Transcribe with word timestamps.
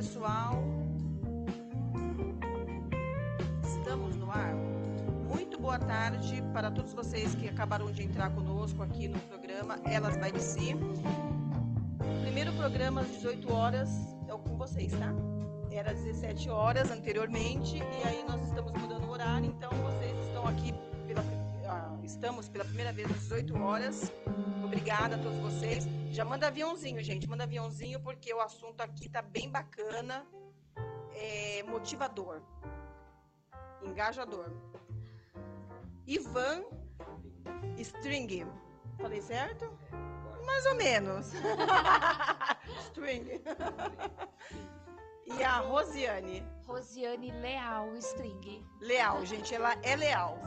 Pessoal. 0.00 0.64
Estamos 3.62 4.16
no 4.16 4.30
ar. 4.30 4.54
Muito 5.28 5.58
boa 5.58 5.78
tarde 5.78 6.42
para 6.54 6.70
todos 6.70 6.94
vocês 6.94 7.34
que 7.34 7.46
acabaram 7.46 7.92
de 7.92 8.04
entrar 8.04 8.30
conosco 8.30 8.82
aqui 8.82 9.08
no 9.08 9.18
programa 9.20 9.78
Elas 9.84 10.16
by 10.16 10.40
Si. 10.40 10.74
Primeiro 12.22 12.50
programa 12.54 13.02
às 13.02 13.08
18 13.08 13.52
horas 13.52 13.90
é 14.26 14.30
com 14.30 14.56
vocês, 14.56 14.90
tá? 14.92 15.12
Era 15.70 15.92
17 15.92 16.48
horas 16.48 16.90
anteriormente 16.90 17.76
e 17.76 18.08
aí 18.08 18.24
nós 18.26 18.42
estamos 18.48 18.72
mudando 18.72 19.04
o 19.04 19.10
horário, 19.10 19.48
então 19.48 19.68
vocês 19.68 20.18
estão 20.28 20.48
aqui 20.48 20.72
pela 21.06 21.22
ah, 21.68 21.94
estamos 22.02 22.48
pela 22.48 22.64
primeira 22.64 22.90
vez 22.90 23.10
às 23.10 23.18
18 23.18 23.62
horas. 23.62 24.10
Obrigada 24.70 25.16
a 25.16 25.18
todos 25.18 25.36
vocês. 25.40 25.84
Já 26.12 26.24
manda 26.24 26.46
aviãozinho, 26.46 27.02
gente. 27.02 27.28
Manda 27.28 27.42
aviãozinho 27.42 27.98
porque 27.98 28.32
o 28.32 28.40
assunto 28.40 28.80
aqui 28.80 29.08
tá 29.08 29.20
bem 29.20 29.50
bacana. 29.50 30.24
É 31.12 31.64
motivador. 31.64 32.40
Engajador. 33.82 34.48
Ivan 36.06 36.62
String. 37.78 38.46
Falei 38.96 39.20
certo? 39.20 39.76
Mais 40.46 40.64
ou 40.66 40.76
menos. 40.76 41.32
String. 42.86 43.42
E 45.26 45.42
a 45.42 45.58
Rosiane. 45.58 46.46
Rosiane 46.64 47.32
Leal 47.32 47.92
String. 47.96 48.64
Leal, 48.80 49.26
gente, 49.26 49.52
ela 49.52 49.74
é 49.82 49.96
leal. 49.96 50.38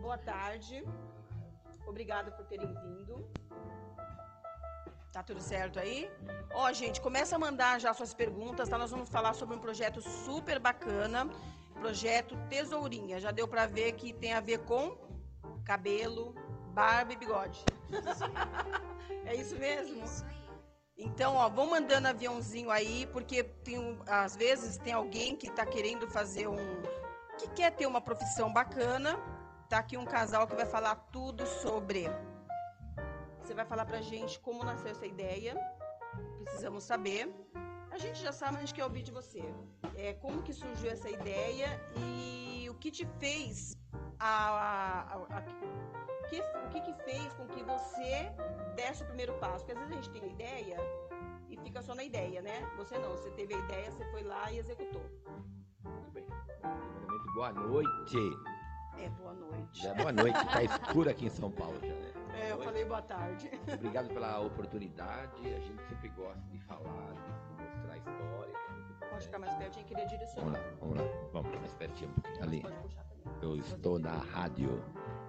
Boa 0.00 0.16
tarde. 0.16 0.82
Obrigada 1.86 2.30
por 2.30 2.46
terem 2.46 2.72
vindo. 2.72 3.28
Tá 5.16 5.22
tudo 5.22 5.40
certo 5.40 5.78
aí? 5.78 6.10
Ó, 6.52 6.70
gente, 6.74 7.00
começa 7.00 7.36
a 7.36 7.38
mandar 7.38 7.80
já 7.80 7.94
suas 7.94 8.12
perguntas, 8.12 8.68
tá? 8.68 8.76
Nós 8.76 8.90
vamos 8.90 9.08
falar 9.08 9.32
sobre 9.32 9.56
um 9.56 9.58
projeto 9.58 10.02
super 10.02 10.58
bacana, 10.58 11.26
projeto 11.72 12.36
Tesourinha. 12.50 13.18
Já 13.18 13.30
deu 13.30 13.48
para 13.48 13.64
ver 13.64 13.92
que 13.92 14.12
tem 14.12 14.34
a 14.34 14.40
ver 14.40 14.58
com 14.58 14.94
cabelo, 15.64 16.34
barba 16.74 17.14
e 17.14 17.16
bigode. 17.16 17.64
é 19.24 19.34
isso 19.34 19.56
mesmo? 19.56 20.02
Aí. 20.02 20.36
Então, 20.98 21.36
ó, 21.36 21.48
vão 21.48 21.70
mandando 21.70 22.08
aviãozinho 22.08 22.70
aí, 22.70 23.06
porque 23.06 23.42
tem, 23.42 23.98
às 24.06 24.36
vezes 24.36 24.76
tem 24.76 24.92
alguém 24.92 25.34
que 25.34 25.50
tá 25.50 25.64
querendo 25.64 26.06
fazer 26.06 26.46
um. 26.46 26.82
que 27.38 27.48
quer 27.54 27.70
ter 27.70 27.86
uma 27.86 28.02
profissão 28.02 28.52
bacana. 28.52 29.18
Tá 29.66 29.78
aqui 29.78 29.96
um 29.96 30.04
casal 30.04 30.46
que 30.46 30.54
vai 30.54 30.66
falar 30.66 30.94
tudo 31.10 31.46
sobre. 31.46 32.06
Você 33.46 33.54
vai 33.54 33.64
falar 33.64 33.86
pra 33.86 34.00
gente 34.00 34.40
como 34.40 34.64
nasceu 34.64 34.90
essa 34.90 35.06
ideia. 35.06 35.54
Precisamos 36.42 36.82
saber. 36.82 37.32
A 37.92 37.96
gente 37.98 38.18
já 38.20 38.32
sabe, 38.32 38.54
mas 38.54 38.62
a 38.62 38.66
gente 38.66 38.74
quer 38.74 38.82
ouvir 38.84 39.02
de 39.02 39.12
você. 39.12 39.42
É, 39.94 40.14
como 40.14 40.42
que 40.42 40.52
surgiu 40.52 40.90
essa 40.90 41.08
ideia 41.08 41.68
e 41.96 42.66
o 42.68 42.74
que 42.74 42.90
te 42.90 43.06
fez 43.20 43.76
a, 44.18 44.50
a- 45.12 45.26
a- 45.38 45.42
que- 46.28 46.40
o 46.42 46.68
que, 46.70 46.80
que 46.80 46.94
fez 47.04 47.32
com 47.34 47.46
que 47.46 47.62
você 47.62 48.32
desse 48.74 49.04
o 49.04 49.06
primeiro 49.06 49.34
passo? 49.34 49.64
Porque 49.64 49.72
às 49.72 49.78
vezes 49.78 49.92
a 49.92 49.96
gente 50.02 50.10
tem 50.10 50.22
a 50.28 50.32
ideia 50.32 50.76
e 51.48 51.56
fica 51.58 51.80
só 51.82 51.94
na 51.94 52.02
ideia, 52.02 52.42
né? 52.42 52.68
Você 52.76 52.98
não, 52.98 53.10
você 53.12 53.30
teve 53.30 53.54
a 53.54 53.58
ideia, 53.58 53.92
você 53.92 54.04
foi 54.10 54.24
lá 54.24 54.50
e 54.50 54.58
executou. 54.58 55.02
Muito 55.84 56.10
bem. 56.10 56.26
Primeiramente, 56.26 57.32
boa 57.34 57.52
noite. 57.52 58.16
É, 58.98 59.08
boa 59.10 59.32
noite. 59.34 59.82
Já 59.82 59.90
é 59.90 59.94
boa 59.94 60.12
noite, 60.12 60.46
tá 60.48 60.62
escuro 60.64 61.08
aqui 61.08 61.26
em 61.26 61.30
São 61.30 61.50
Paulo 61.50 61.78
já, 61.80 61.94
né? 61.94 62.05
Eu 62.56 62.62
falei 62.64 62.84
boa 62.84 63.02
tarde. 63.02 63.50
Obrigado 63.72 64.08
pela 64.08 64.40
oportunidade. 64.40 65.32
A 65.44 65.60
gente 65.60 65.82
sempre 65.88 66.08
gosta 66.10 66.40
de 66.50 66.58
falar, 66.60 67.12
de 67.12 67.30
mostrar 67.62 67.92
a 67.92 67.96
história. 67.96 68.52
é 68.52 68.72
muito 68.72 69.06
Pode 69.10 69.24
ficar 69.24 69.38
mais 69.38 69.54
pertinho, 69.54 69.86
queria 69.86 70.04
Vamos 70.04 70.18
direcionar. 70.18 70.52
lá, 70.52 70.60
vamos 70.80 70.96
lá. 70.98 71.04
Vamos 71.32 71.58
mais 71.60 71.74
pertinho 71.74 72.10
um 72.10 72.14
pouquinho. 72.14 72.42
Ali. 72.44 72.64
Eu 73.42 73.56
estou 73.56 73.98
na 73.98 74.12
rádio 74.12 74.82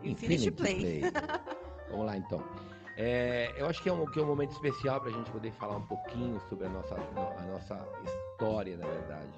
Infinity 0.04 0.52
Play. 0.52 1.02
Vamos 1.90 2.06
lá 2.06 2.18
então. 2.18 2.44
É, 2.98 3.54
eu 3.56 3.66
acho 3.68 3.82
que 3.82 3.88
é, 3.90 3.94
um, 3.94 4.06
que 4.06 4.20
é 4.20 4.24
um 4.24 4.26
momento 4.26 4.52
especial 4.52 5.00
para 5.00 5.10
a 5.10 5.14
gente 5.14 5.30
poder 5.32 5.52
falar 5.52 5.78
um 5.78 5.86
pouquinho 5.86 6.38
sobre 6.50 6.66
a 6.66 6.70
nossa, 6.70 6.96
a 6.96 7.44
nossa 7.46 7.88
história, 8.04 8.76
na 8.76 8.86
verdade. 8.88 9.32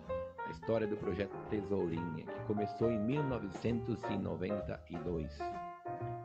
A 0.47 0.51
história 0.51 0.87
do 0.87 0.97
projeto 0.97 1.35
Tesourinha, 1.49 2.25
que 2.25 2.39
começou 2.45 2.89
em 2.91 2.97
1992. 2.99 5.37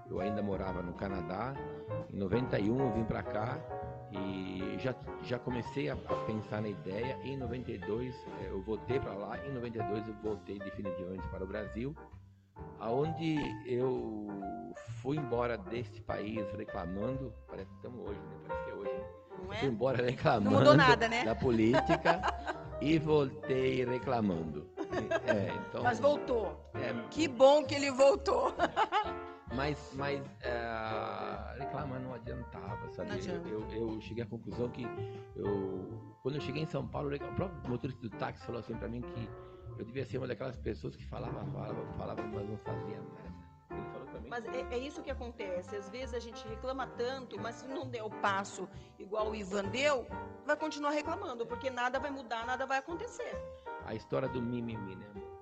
Eu 0.08 0.20
ainda 0.20 0.42
morava 0.42 0.82
no 0.82 0.92
Canadá. 0.94 1.54
Em 2.12 2.16
91 2.16 2.78
eu 2.78 2.92
vim 2.92 3.04
para 3.04 3.22
cá 3.22 3.58
e 4.12 4.76
já, 4.78 4.94
já 5.22 5.38
comecei 5.38 5.88
a, 5.88 5.96
pensar 6.26 6.62
na 6.62 6.68
ideia. 6.68 7.18
Em 7.24 7.36
92 7.36 8.14
eh, 8.14 8.48
eu 8.48 8.62
voltei 8.62 9.00
para 9.00 9.14
lá. 9.14 9.38
Em 9.46 9.52
92 9.52 10.08
eu 10.08 10.14
voltei 10.22 10.58
definitivamente 10.58 11.26
para 11.28 11.42
o 11.42 11.46
Brasil, 11.46 11.94
aonde 12.78 13.36
eu 13.66 14.28
fui 15.02 15.16
embora 15.16 15.56
desse 15.56 16.00
país 16.02 16.46
reclamando. 16.52 17.32
Parece 17.48 17.70
que 17.70 17.76
estamos 17.76 18.08
hoje, 18.08 18.20
né? 18.20 18.36
Parece 18.46 18.64
que 18.64 18.70
é 18.70 18.74
hoje. 18.74 18.92
Né? 18.92 19.04
Não 19.36 19.54
Fui 19.54 19.68
é? 19.68 19.70
embora 19.70 20.02
reclamando 20.04 20.74
nada, 20.76 21.08
né? 21.08 21.24
da 21.26 21.34
política 21.34 22.20
e 22.80 22.98
voltei 22.98 23.84
reclamando. 23.84 24.68
É, 25.26 25.52
então, 25.68 25.82
Mas 25.82 25.98
voltou. 25.98 26.70
é, 26.74 26.92
Que 27.10 27.26
bom 27.26 27.64
que 27.64 27.74
ele 27.74 27.90
voltou. 27.90 28.54
mas, 29.52 29.92
mas 29.94 30.22
é, 30.40 31.58
reclamar 31.58 32.00
não 32.00 32.14
adiantava, 32.14 32.90
sabe? 32.90 33.10
Não 33.10 33.16
adianta. 33.16 33.48
Eu, 33.48 33.68
eu 33.70 34.00
cheguei 34.00 34.24
à 34.24 34.26
conclusão 34.26 34.68
que 34.70 34.84
eu, 35.36 36.16
quando 36.22 36.36
eu 36.36 36.40
cheguei 36.40 36.62
em 36.62 36.66
São 36.66 36.86
Paulo, 36.86 37.14
o 37.14 37.34
próprio 37.34 37.70
motorista 37.70 38.00
do 38.00 38.10
táxi 38.10 38.44
falou 38.46 38.60
assim 38.60 38.74
pra 38.74 38.88
mim 38.88 39.02
que 39.02 39.28
eu 39.78 39.84
devia 39.84 40.04
ser 40.04 40.18
uma 40.18 40.26
daquelas 40.26 40.56
pessoas 40.56 40.96
que 40.96 41.04
falava, 41.04 41.44
falava, 41.46 41.92
falava, 41.98 42.22
mas 42.22 42.48
não 42.48 42.56
fazia 42.58 42.96
nada. 42.96 43.34
Ele 43.70 43.82
falou 43.92 44.06
pra 44.06 44.20
mim. 44.20 44.28
Mas 44.28 44.44
é, 44.46 44.74
é 44.74 44.78
isso 44.78 45.02
que 45.02 45.10
acontece. 45.10 45.76
Às 45.76 45.88
vezes 45.88 46.14
a 46.14 46.18
gente 46.18 46.46
reclama 46.48 46.86
tanto, 46.86 47.38
mas 47.40 47.56
se 47.56 47.68
não 47.68 47.88
der 47.88 48.02
o 48.02 48.10
passo 48.10 48.68
igual 48.98 49.30
o 49.30 49.34
Ivan 49.34 49.66
deu, 49.66 50.06
vai 50.46 50.56
continuar 50.56 50.90
reclamando, 50.90 51.46
porque 51.46 51.70
nada 51.70 51.98
vai 51.98 52.10
mudar, 52.10 52.46
nada 52.46 52.66
vai 52.66 52.78
acontecer. 52.78 53.36
A 53.84 53.94
história 53.94 54.28
do 54.28 54.40
mimimi, 54.40 54.96
né? 54.96 55.33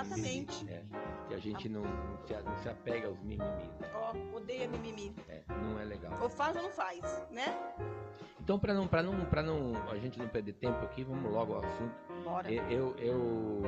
Exatamente. 0.00 0.68
É, 0.70 0.82
que 1.28 1.34
a 1.34 1.38
gente 1.38 1.68
não, 1.68 1.82
não, 1.82 2.18
se, 2.26 2.32
não 2.42 2.56
se 2.58 2.68
apega 2.68 3.08
aos 3.08 3.18
mimimis. 3.20 3.42
né? 3.80 3.90
Ó, 3.94 4.36
odeia 4.36 4.66
mimimi. 4.68 5.14
É, 5.28 5.42
não 5.48 5.78
é 5.78 5.84
legal. 5.84 6.12
Ou 6.20 6.28
faz 6.28 6.56
ou 6.56 6.62
não 6.62 6.70
faz, 6.70 7.00
né? 7.30 7.46
Então, 8.40 8.58
para 8.58 8.74
não, 8.74 8.88
para 8.88 9.02
não, 9.02 9.12
não, 9.22 9.90
a 9.90 9.98
gente 9.98 10.18
não 10.18 10.28
perder 10.28 10.54
tempo 10.54 10.84
aqui, 10.84 11.04
vamos 11.04 11.30
logo 11.30 11.54
ao 11.54 11.64
assunto. 11.64 11.94
Bora. 12.24 12.50
Eu, 12.52 12.96
eu, 12.96 13.62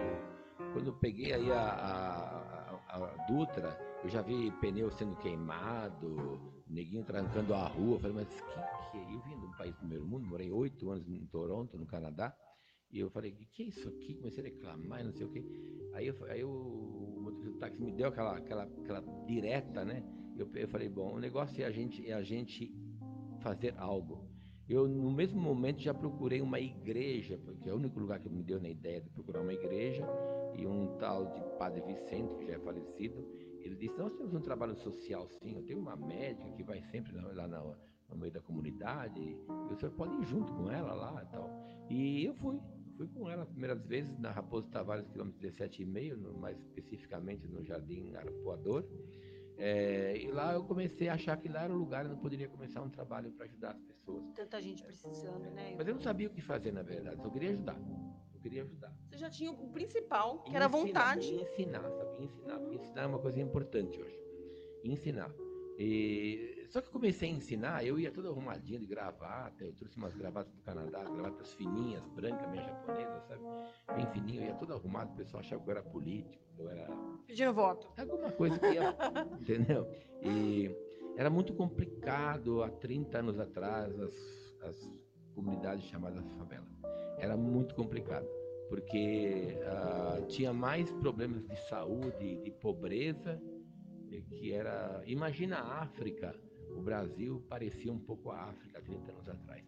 quando 0.73 0.87
eu 0.89 0.93
peguei 0.95 1.33
aí 1.33 1.53
a, 1.53 1.61
a, 1.61 2.97
a- 2.97 2.97
a 2.97 3.27
Dutra, 3.29 3.79
eu 4.03 4.09
já 4.09 4.21
vi 4.23 4.51
pneu 4.61 4.91
sendo 4.91 5.15
queimado, 5.17 6.41
neguinho 6.69 7.05
trancando 7.05 7.55
a 7.55 7.67
rua. 7.69 7.97
Eu 7.97 8.01
falei, 8.01 8.17
mas 8.17 8.29
que 8.29 8.43
que 8.43 8.59
é? 8.59 9.15
Eu 9.15 9.21
vim 9.21 9.39
de 9.39 9.47
um 9.47 9.53
país 9.53 9.73
do 9.75 9.79
primeiro 9.79 10.05
mundo, 10.05 10.27
morei 10.27 10.51
oito 10.51 10.91
anos 10.91 11.09
em 11.09 11.25
Toronto, 11.27 11.77
no 11.79 11.87
Canadá. 11.87 12.35
E 12.95 13.01
eu 13.01 13.11
falei, 13.11 13.33
que 13.33 13.45
que 13.47 13.63
é 13.65 13.67
isso 13.67 13.89
aqui? 13.89 14.15
Comecei 14.15 14.45
a 14.45 14.47
reclamar 14.47 15.05
não 15.05 15.13
sei 15.13 15.27
o 15.27 15.29
quê. 15.29 15.45
Aí, 15.95 16.07
eu, 16.07 16.15
aí 16.27 16.45
o 16.45 17.19
motorista 17.21 17.51
do 17.51 17.59
táxi 17.59 17.83
me 17.83 17.91
deu 17.91 18.07
aquela, 18.07 18.37
aquela, 18.37 18.63
aquela 18.63 19.01
direta, 19.27 19.85
né? 19.85 20.01
Eu, 20.37 20.49
eu 20.55 20.69
falei, 20.69 20.89
bom, 20.89 21.15
o 21.15 21.19
negócio 21.19 21.61
é 21.61 21.67
a 21.67 21.73
gente, 21.73 22.09
é 22.09 22.13
a 22.15 22.23
gente 22.23 22.73
fazer 23.41 23.75
algo. 23.79 24.29
Eu, 24.69 24.87
no 24.87 25.11
mesmo 25.11 25.41
momento, 25.41 25.81
já 25.81 25.93
procurei 25.93 26.41
uma 26.41 26.61
igreja, 26.61 27.37
porque 27.45 27.69
é 27.69 27.73
o 27.73 27.77
único 27.77 27.99
lugar 27.99 28.21
que 28.21 28.29
me 28.29 28.45
deu 28.45 28.61
na 28.61 28.69
ideia 28.69 29.01
de 29.01 29.11
procurar 29.11 29.43
uma 29.43 29.53
igreja, 29.53 30.07
e 30.57 30.65
um 30.65 30.97
tal 30.99 31.27
de 31.35 31.59
Padre 31.59 31.81
Vicente, 31.83 32.33
que 32.37 32.47
já 32.47 32.55
é 32.55 32.59
falecido, 32.61 33.27
ele 33.61 33.75
disse, 33.75 33.99
nós 33.99 34.15
temos 34.15 34.33
um 34.35 34.41
trabalho 34.41 34.77
social 34.77 35.29
sim, 35.29 35.57
eu 35.57 35.63
tenho 35.65 35.81
uma 35.81 35.97
médica 35.97 36.49
que 36.53 36.63
vai 36.63 36.81
sempre 36.83 37.13
lá 37.17 37.33
lá 37.33 37.49
na- 37.49 37.77
no 38.09 38.17
meio 38.17 38.33
da 38.33 38.41
comunidade, 38.41 39.21
e 39.21 39.73
o 39.73 39.77
senhor 39.77 39.93
pode 39.93 40.15
ir 40.15 40.25
junto 40.27 40.53
com 40.53 40.71
ela 40.71 40.95
lá 40.95 41.25
e 41.25 41.27
tal. 41.33 41.51
E 41.91 42.25
eu 42.25 42.35
fui, 42.35 42.59
fui 42.97 43.07
com 43.09 43.29
ela 43.31 43.45
primeiras 43.47 43.85
vezes 43.87 44.19
na 44.19 44.31
Raposo 44.31 44.69
Tavares, 44.69 45.07
quilômetro 45.09 45.41
17,5, 45.41 46.17
no- 46.17 46.35
mais 46.39 46.59
especificamente 46.61 47.47
no 47.49 47.63
Jardim 47.65 48.15
Arapuador. 48.15 48.85
É, 49.57 50.17
e 50.17 50.31
lá 50.33 50.53
eu 50.55 50.65
comecei 50.65 51.09
a 51.09 51.15
achar 51.15 51.37
que 51.37 51.49
lá 51.49 51.63
era 51.63 51.73
o 51.73 51.77
lugar 51.77 52.05
onde 52.05 52.15
eu 52.15 52.19
poderia 52.21 52.49
começar 52.49 52.83
um 52.83 52.91
trabalho 52.91 53.31
para 53.33 53.47
ajudar 53.47 53.71
as 53.71 53.81
pessoas. 53.83 54.25
Tanta 54.35 54.61
gente 54.61 54.83
precisando, 54.83 55.49
né? 55.51 55.75
Mas 55.77 55.87
eu 55.87 55.95
não 55.95 56.01
sabia 56.03 56.27
o 56.27 56.31
que 56.31 56.41
fazer, 56.41 56.73
na 56.73 56.83
verdade. 56.83 57.23
Eu 57.23 57.31
queria 57.31 57.51
ajudar. 57.51 57.81
Eu 58.35 58.41
queria 58.41 58.63
ajudar. 58.65 58.93
Você 59.09 59.17
já 59.17 59.31
tinha 59.31 59.53
o 59.53 59.69
principal, 59.71 60.43
que 60.43 60.55
era 60.57 60.65
a 60.65 60.69
vontade. 60.69 61.33
Ensinar, 61.33 61.89
sabe? 61.89 62.25
Ensinar. 62.25 62.59
Porque 62.59 62.75
ensinar 62.77 63.03
é 63.03 63.07
uma 63.07 63.19
coisa 63.21 63.41
importante 63.41 64.01
hoje. 64.03 64.19
Ensinar. 64.83 65.33
E... 65.79 66.54
Só 66.75 66.81
que 66.81 66.89
eu 66.89 66.93
comecei 66.93 67.31
a 67.31 67.33
ensinar, 67.33 67.87
eu 67.87 68.01
ia 68.01 68.11
todo 68.11 68.29
arrumadinho 68.29 68.81
de 68.81 68.87
gravata. 68.87 69.65
Eu 69.65 69.73
trouxe 69.75 69.97
umas 69.97 70.13
gravatas 70.13 70.53
do 70.53 70.61
Canadá, 70.63 71.05
gravatas 71.05 71.53
fininhas, 71.53 72.05
brancas, 72.09 72.51
meio 72.51 72.65
japonesa, 72.65 73.21
sabe? 73.29 73.43
Bem 73.95 74.07
fininho. 74.09 74.43
Eu 74.43 74.47
ia 74.49 74.55
todo 74.55 74.75
arrumado. 74.75 75.13
O 75.13 75.15
pessoal 75.15 75.41
achava 75.41 75.63
que 75.63 75.71
eu 75.71 75.71
era 75.71 75.83
político, 75.85 76.45
eu 76.59 76.69
era 76.69 76.89
Pedindo 77.29 77.55
voto. 77.55 77.89
alguma 77.97 78.33
coisa 78.33 78.59
que 78.59 78.67
ia, 78.67 78.93
entendeu? 79.41 79.89
E 80.21 80.69
era 81.17 81.31
muito 81.31 81.55
complicado 81.55 82.65
há 82.65 82.69
30 82.69 83.19
anos 83.19 83.39
atrás 83.39 83.97
as, 84.01 84.59
as 84.63 84.91
comunidade 85.33 85.81
chamada 85.83 86.21
favela. 86.37 86.67
Era 87.19 87.37
muito 87.37 87.73
complicado, 87.77 88.27
porque 88.69 89.59
uh, 89.63 90.27
tinha 90.27 90.53
mais 90.53 90.91
problemas 90.91 91.47
de 91.47 91.57
saúde, 91.69 92.43
de 92.43 92.51
pobreza, 92.51 93.41
que 94.23 94.53
era. 94.53 95.03
Imagina 95.07 95.59
a 95.59 95.83
África, 95.83 96.35
o 96.75 96.83
Brasil 96.83 97.43
parecia 97.49 97.93
um 97.93 97.99
pouco 97.99 98.31
a 98.31 98.45
África 98.45 98.81
30 98.83 99.13
anos 99.13 99.29
atrás. 99.29 99.65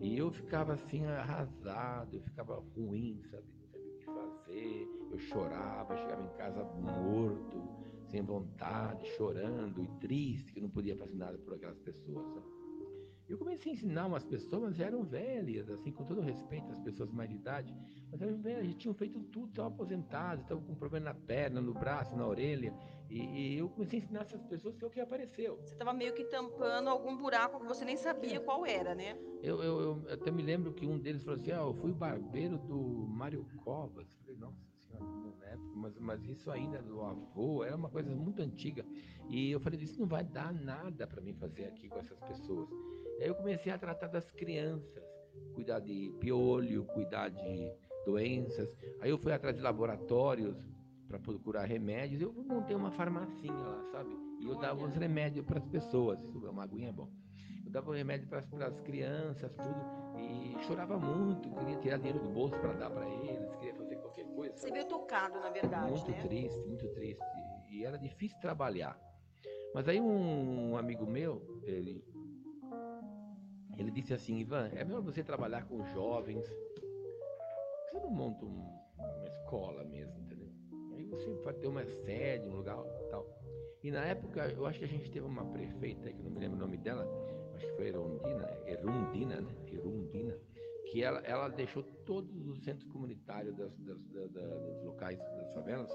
E 0.00 0.16
eu 0.16 0.30
ficava 0.30 0.74
assim 0.74 1.04
arrasado, 1.04 2.16
eu 2.16 2.22
ficava 2.22 2.62
ruim, 2.76 3.20
sabe? 3.30 3.44
Não 3.60 3.66
sabia 3.68 3.90
o 3.90 3.98
que 3.98 4.04
fazer. 4.04 4.88
Eu 5.10 5.18
chorava, 5.18 5.96
chegava 5.96 6.24
em 6.24 6.36
casa 6.36 6.64
morto, 6.64 7.68
sem 8.10 8.22
vontade, 8.22 9.06
chorando 9.16 9.82
e 9.82 9.88
triste, 10.00 10.52
que 10.52 10.60
não 10.60 10.70
podia 10.70 10.96
fazer 10.96 11.16
nada 11.16 11.36
por 11.38 11.54
aquelas 11.54 11.78
pessoas. 11.78 12.24
Sabe? 12.32 12.57
Eu 13.28 13.36
comecei 13.36 13.72
a 13.72 13.74
ensinar 13.74 14.06
umas 14.06 14.24
pessoas, 14.24 14.62
mas 14.62 14.80
eram 14.80 15.04
velhas, 15.04 15.68
assim, 15.68 15.92
com 15.92 16.04
todo 16.04 16.20
respeito 16.20 16.72
às 16.72 16.80
pessoas 16.80 17.10
mais 17.10 17.28
de 17.28 17.36
idade, 17.36 17.74
mas 18.10 18.22
eram 18.22 18.38
velhas, 18.38 18.74
tinham 18.76 18.94
feito 18.94 19.20
tudo, 19.24 19.50
estavam 19.50 19.72
aposentadas, 19.72 20.40
estavam 20.40 20.64
com 20.64 20.74
problema 20.74 21.06
na 21.06 21.14
perna, 21.14 21.60
no 21.60 21.74
braço, 21.74 22.16
na 22.16 22.26
orelha, 22.26 22.72
e, 23.10 23.18
e 23.18 23.58
eu 23.58 23.68
comecei 23.68 23.98
a 23.98 24.02
ensinar 24.02 24.20
essas 24.20 24.42
pessoas 24.44 24.76
que 24.76 24.84
é 24.84 24.86
o 24.86 24.90
que 24.90 25.00
apareceu. 25.00 25.56
Você 25.56 25.72
estava 25.72 25.92
meio 25.92 26.14
que 26.14 26.24
tampando 26.24 26.88
algum 26.88 27.16
buraco 27.16 27.60
que 27.60 27.66
você 27.66 27.84
nem 27.84 27.96
sabia 27.96 28.36
é. 28.36 28.40
qual 28.40 28.66
era, 28.66 28.94
né? 28.94 29.18
Eu, 29.42 29.62
eu, 29.62 29.80
eu, 29.80 30.12
até 30.12 30.30
me 30.30 30.42
lembro 30.42 30.72
que 30.72 30.86
um 30.86 30.98
deles 30.98 31.22
falou 31.22 31.40
assim, 31.40 31.52
ah, 31.52 31.56
eu 31.56 31.74
fui 31.74 31.92
barbeiro 31.92 32.58
do 32.58 32.78
Mário 32.78 33.46
Covas. 33.64 34.06
Eu 34.14 34.20
falei, 34.20 34.36
nossa 34.36 34.58
senhora, 34.86 35.36
na 35.38 35.46
época, 35.46 35.72
mas, 35.74 35.98
mas 35.98 36.24
isso 36.24 36.50
ainda 36.50 36.82
do 36.82 37.00
avô, 37.02 37.64
era 37.64 37.76
uma 37.76 37.88
coisa 37.88 38.10
muito 38.10 38.42
antiga. 38.42 38.84
E 39.28 39.50
eu 39.50 39.60
falei, 39.60 39.80
isso 39.80 39.98
não 39.98 40.06
vai 40.06 40.24
dar 40.24 40.52
nada 40.52 41.06
para 41.06 41.20
mim 41.22 41.32
fazer 41.32 41.64
aqui 41.66 41.88
com 41.88 41.98
essas 41.98 42.18
pessoas. 42.20 42.68
Aí 43.20 43.26
eu 43.26 43.34
comecei 43.34 43.72
a 43.72 43.78
tratar 43.78 44.06
das 44.08 44.30
crianças, 44.30 45.02
cuidar 45.54 45.80
de 45.80 46.14
piolho, 46.20 46.84
cuidar 46.86 47.28
de 47.28 47.72
doenças. 48.06 48.74
Aí 49.00 49.10
eu 49.10 49.18
fui 49.18 49.32
atrás 49.32 49.56
de 49.56 49.62
laboratórios 49.62 50.56
para 51.08 51.18
procurar 51.18 51.64
remédios. 51.64 52.20
Eu 52.20 52.32
montei 52.32 52.76
uma 52.76 52.92
farmacinha 52.92 53.52
lá, 53.52 53.84
sabe? 53.92 54.16
E 54.40 54.46
eu 54.46 54.56
dava 54.56 54.84
os 54.84 54.94
remédios 54.94 55.44
para 55.44 55.58
as 55.58 55.66
pessoas. 55.66 56.20
Isso 56.22 56.46
é 56.46 56.50
uma 56.50 56.62
aguinha 56.62 56.90
é 56.90 56.92
bom. 56.92 57.08
Eu 57.64 57.72
dava 57.72 57.94
remédio 57.94 58.28
para 58.28 58.38
as 58.38 58.80
crianças, 58.80 59.50
tudo. 59.56 60.18
E 60.18 60.56
chorava 60.64 60.98
muito, 60.98 61.50
queria 61.56 61.76
tirar 61.76 61.96
dinheiro 61.98 62.20
do 62.20 62.30
bolso 62.30 62.56
para 62.58 62.72
dar 62.72 62.90
para 62.90 63.06
eles, 63.08 63.54
queria 63.56 63.74
fazer 63.74 63.96
qualquer 63.96 64.24
coisa. 64.26 64.56
Você 64.56 64.70
veio 64.70 64.86
tocado, 64.86 65.38
na 65.38 65.50
verdade. 65.50 65.90
Muito 65.90 66.10
né? 66.10 66.22
triste, 66.22 66.58
muito 66.60 66.88
triste. 66.94 67.24
E 67.70 67.84
era 67.84 67.98
difícil 67.98 68.38
trabalhar. 68.40 68.98
Mas 69.74 69.86
aí 69.86 70.00
um 70.00 70.76
amigo 70.76 71.06
meu, 71.06 71.60
ele 71.62 72.02
ele 73.78 73.90
disse 73.92 74.12
assim, 74.12 74.38
Ivan, 74.38 74.68
é 74.74 74.84
melhor 74.84 75.02
você 75.02 75.22
trabalhar 75.22 75.64
com 75.66 75.84
jovens. 75.94 76.44
Você 77.84 78.00
não 78.00 78.10
monta 78.10 78.44
um, 78.44 78.66
uma 78.98 79.26
escola 79.26 79.84
mesmo, 79.84 80.18
entendeu? 80.18 80.48
Aí 80.92 81.04
você 81.06 81.32
vai 81.44 81.54
ter 81.54 81.68
uma 81.68 81.84
sede, 81.84 82.48
um 82.48 82.56
lugar 82.56 82.76
tal. 83.08 83.26
E 83.82 83.90
na 83.90 84.04
época, 84.04 84.48
eu 84.48 84.66
acho 84.66 84.80
que 84.80 84.84
a 84.84 84.88
gente 84.88 85.10
teve 85.10 85.24
uma 85.24 85.44
prefeita, 85.44 86.12
que 86.12 86.22
não 86.22 86.30
me 86.32 86.40
lembro 86.40 86.56
o 86.56 86.60
nome 86.60 86.76
dela, 86.76 87.06
acho 87.54 87.66
que 87.66 87.72
foi 87.76 87.88
Erundina, 87.88 88.50
Erundina, 88.66 89.40
né? 89.40 89.54
Erundina, 89.72 90.36
que 90.90 91.02
ela, 91.02 91.20
ela 91.20 91.48
deixou 91.48 91.84
todos 92.04 92.48
os 92.48 92.62
centros 92.64 92.90
comunitários 92.90 93.54
das, 93.56 93.72
das, 93.78 93.98
dos 93.98 94.82
locais 94.82 95.18
das 95.18 95.54
favelas 95.54 95.90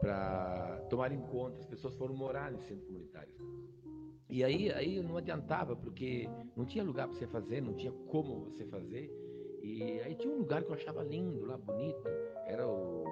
para 0.00 0.80
tomar 0.88 1.10
em 1.10 1.20
conta. 1.22 1.58
As 1.58 1.66
pessoas 1.66 1.96
foram 1.96 2.14
morar 2.14 2.52
em 2.52 2.60
centros 2.60 2.86
comunitários. 2.86 3.34
E 4.30 4.44
aí, 4.44 4.70
aí 4.72 5.02
não 5.02 5.16
adiantava, 5.16 5.74
porque 5.74 6.28
não 6.54 6.66
tinha 6.66 6.84
lugar 6.84 7.08
para 7.08 7.16
você 7.16 7.26
fazer, 7.26 7.62
não 7.62 7.74
tinha 7.74 7.92
como 8.08 8.44
você 8.44 8.64
fazer. 8.66 9.10
E 9.62 10.00
aí 10.00 10.14
tinha 10.14 10.32
um 10.32 10.38
lugar 10.38 10.62
que 10.62 10.70
eu 10.70 10.74
achava 10.74 11.02
lindo, 11.02 11.46
lá 11.46 11.56
bonito. 11.56 12.02
Era 12.46 12.66
o. 12.66 13.04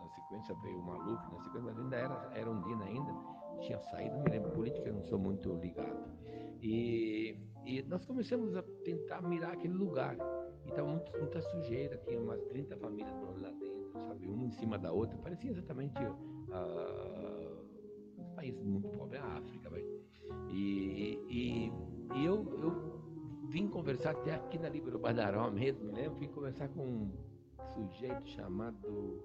Na 0.00 0.08
sequência 0.08 0.54
veio 0.62 0.78
o 0.78 0.82
Maluf, 0.82 1.22
na 1.32 1.40
sequência, 1.42 1.62
mas 1.62 1.78
ainda 1.78 1.96
era, 1.96 2.32
era 2.34 2.50
Ondina 2.50 2.84
ainda. 2.84 3.12
Tinha 3.60 3.78
saído, 3.80 4.16
não 4.16 4.24
me 4.24 4.30
lembro, 4.30 4.50
política 4.50 4.88
eu 4.88 4.94
não 4.94 5.02
sou 5.04 5.18
muito 5.18 5.54
ligado. 5.56 6.10
E, 6.60 7.36
e 7.66 7.82
nós 7.82 8.04
começamos 8.06 8.56
a 8.56 8.62
tentar 8.84 9.20
mirar 9.22 9.52
aquele 9.52 9.74
lugar. 9.74 10.16
E 10.64 10.70
estava 10.70 10.88
muita 10.88 11.42
sujeira, 11.42 11.96
tinha 12.06 12.20
umas 12.20 12.42
30 12.44 12.76
famílias 12.76 13.14
lá 13.40 13.50
dentro, 13.50 13.92
sabe? 13.92 14.26
Uma 14.26 14.46
em 14.46 14.50
cima 14.52 14.78
da 14.78 14.90
outra. 14.90 15.18
Parecia 15.18 15.50
exatamente. 15.50 16.00
Uh, 16.02 17.51
país 18.32 18.58
muito 18.58 18.88
pobre, 18.88 19.18
a 19.18 19.24
África, 19.24 19.70
vai. 19.70 19.84
E, 20.50 21.18
e, 21.28 21.72
e 22.14 22.24
eu, 22.24 22.44
eu 22.62 23.02
vim 23.48 23.68
conversar 23.68 24.12
até 24.12 24.34
aqui 24.34 24.58
na 24.58 24.68
Libero 24.68 24.98
Badaró 24.98 25.50
mesmo, 25.50 25.84
me 25.84 25.92
lembro, 25.92 26.18
vim 26.18 26.28
conversar 26.28 26.68
com 26.68 26.84
um 26.84 27.12
sujeito 27.74 28.26
chamado, 28.28 29.24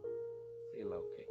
sei 0.71 0.83
lá 0.83 0.99
o 0.99 1.03
que, 1.15 1.27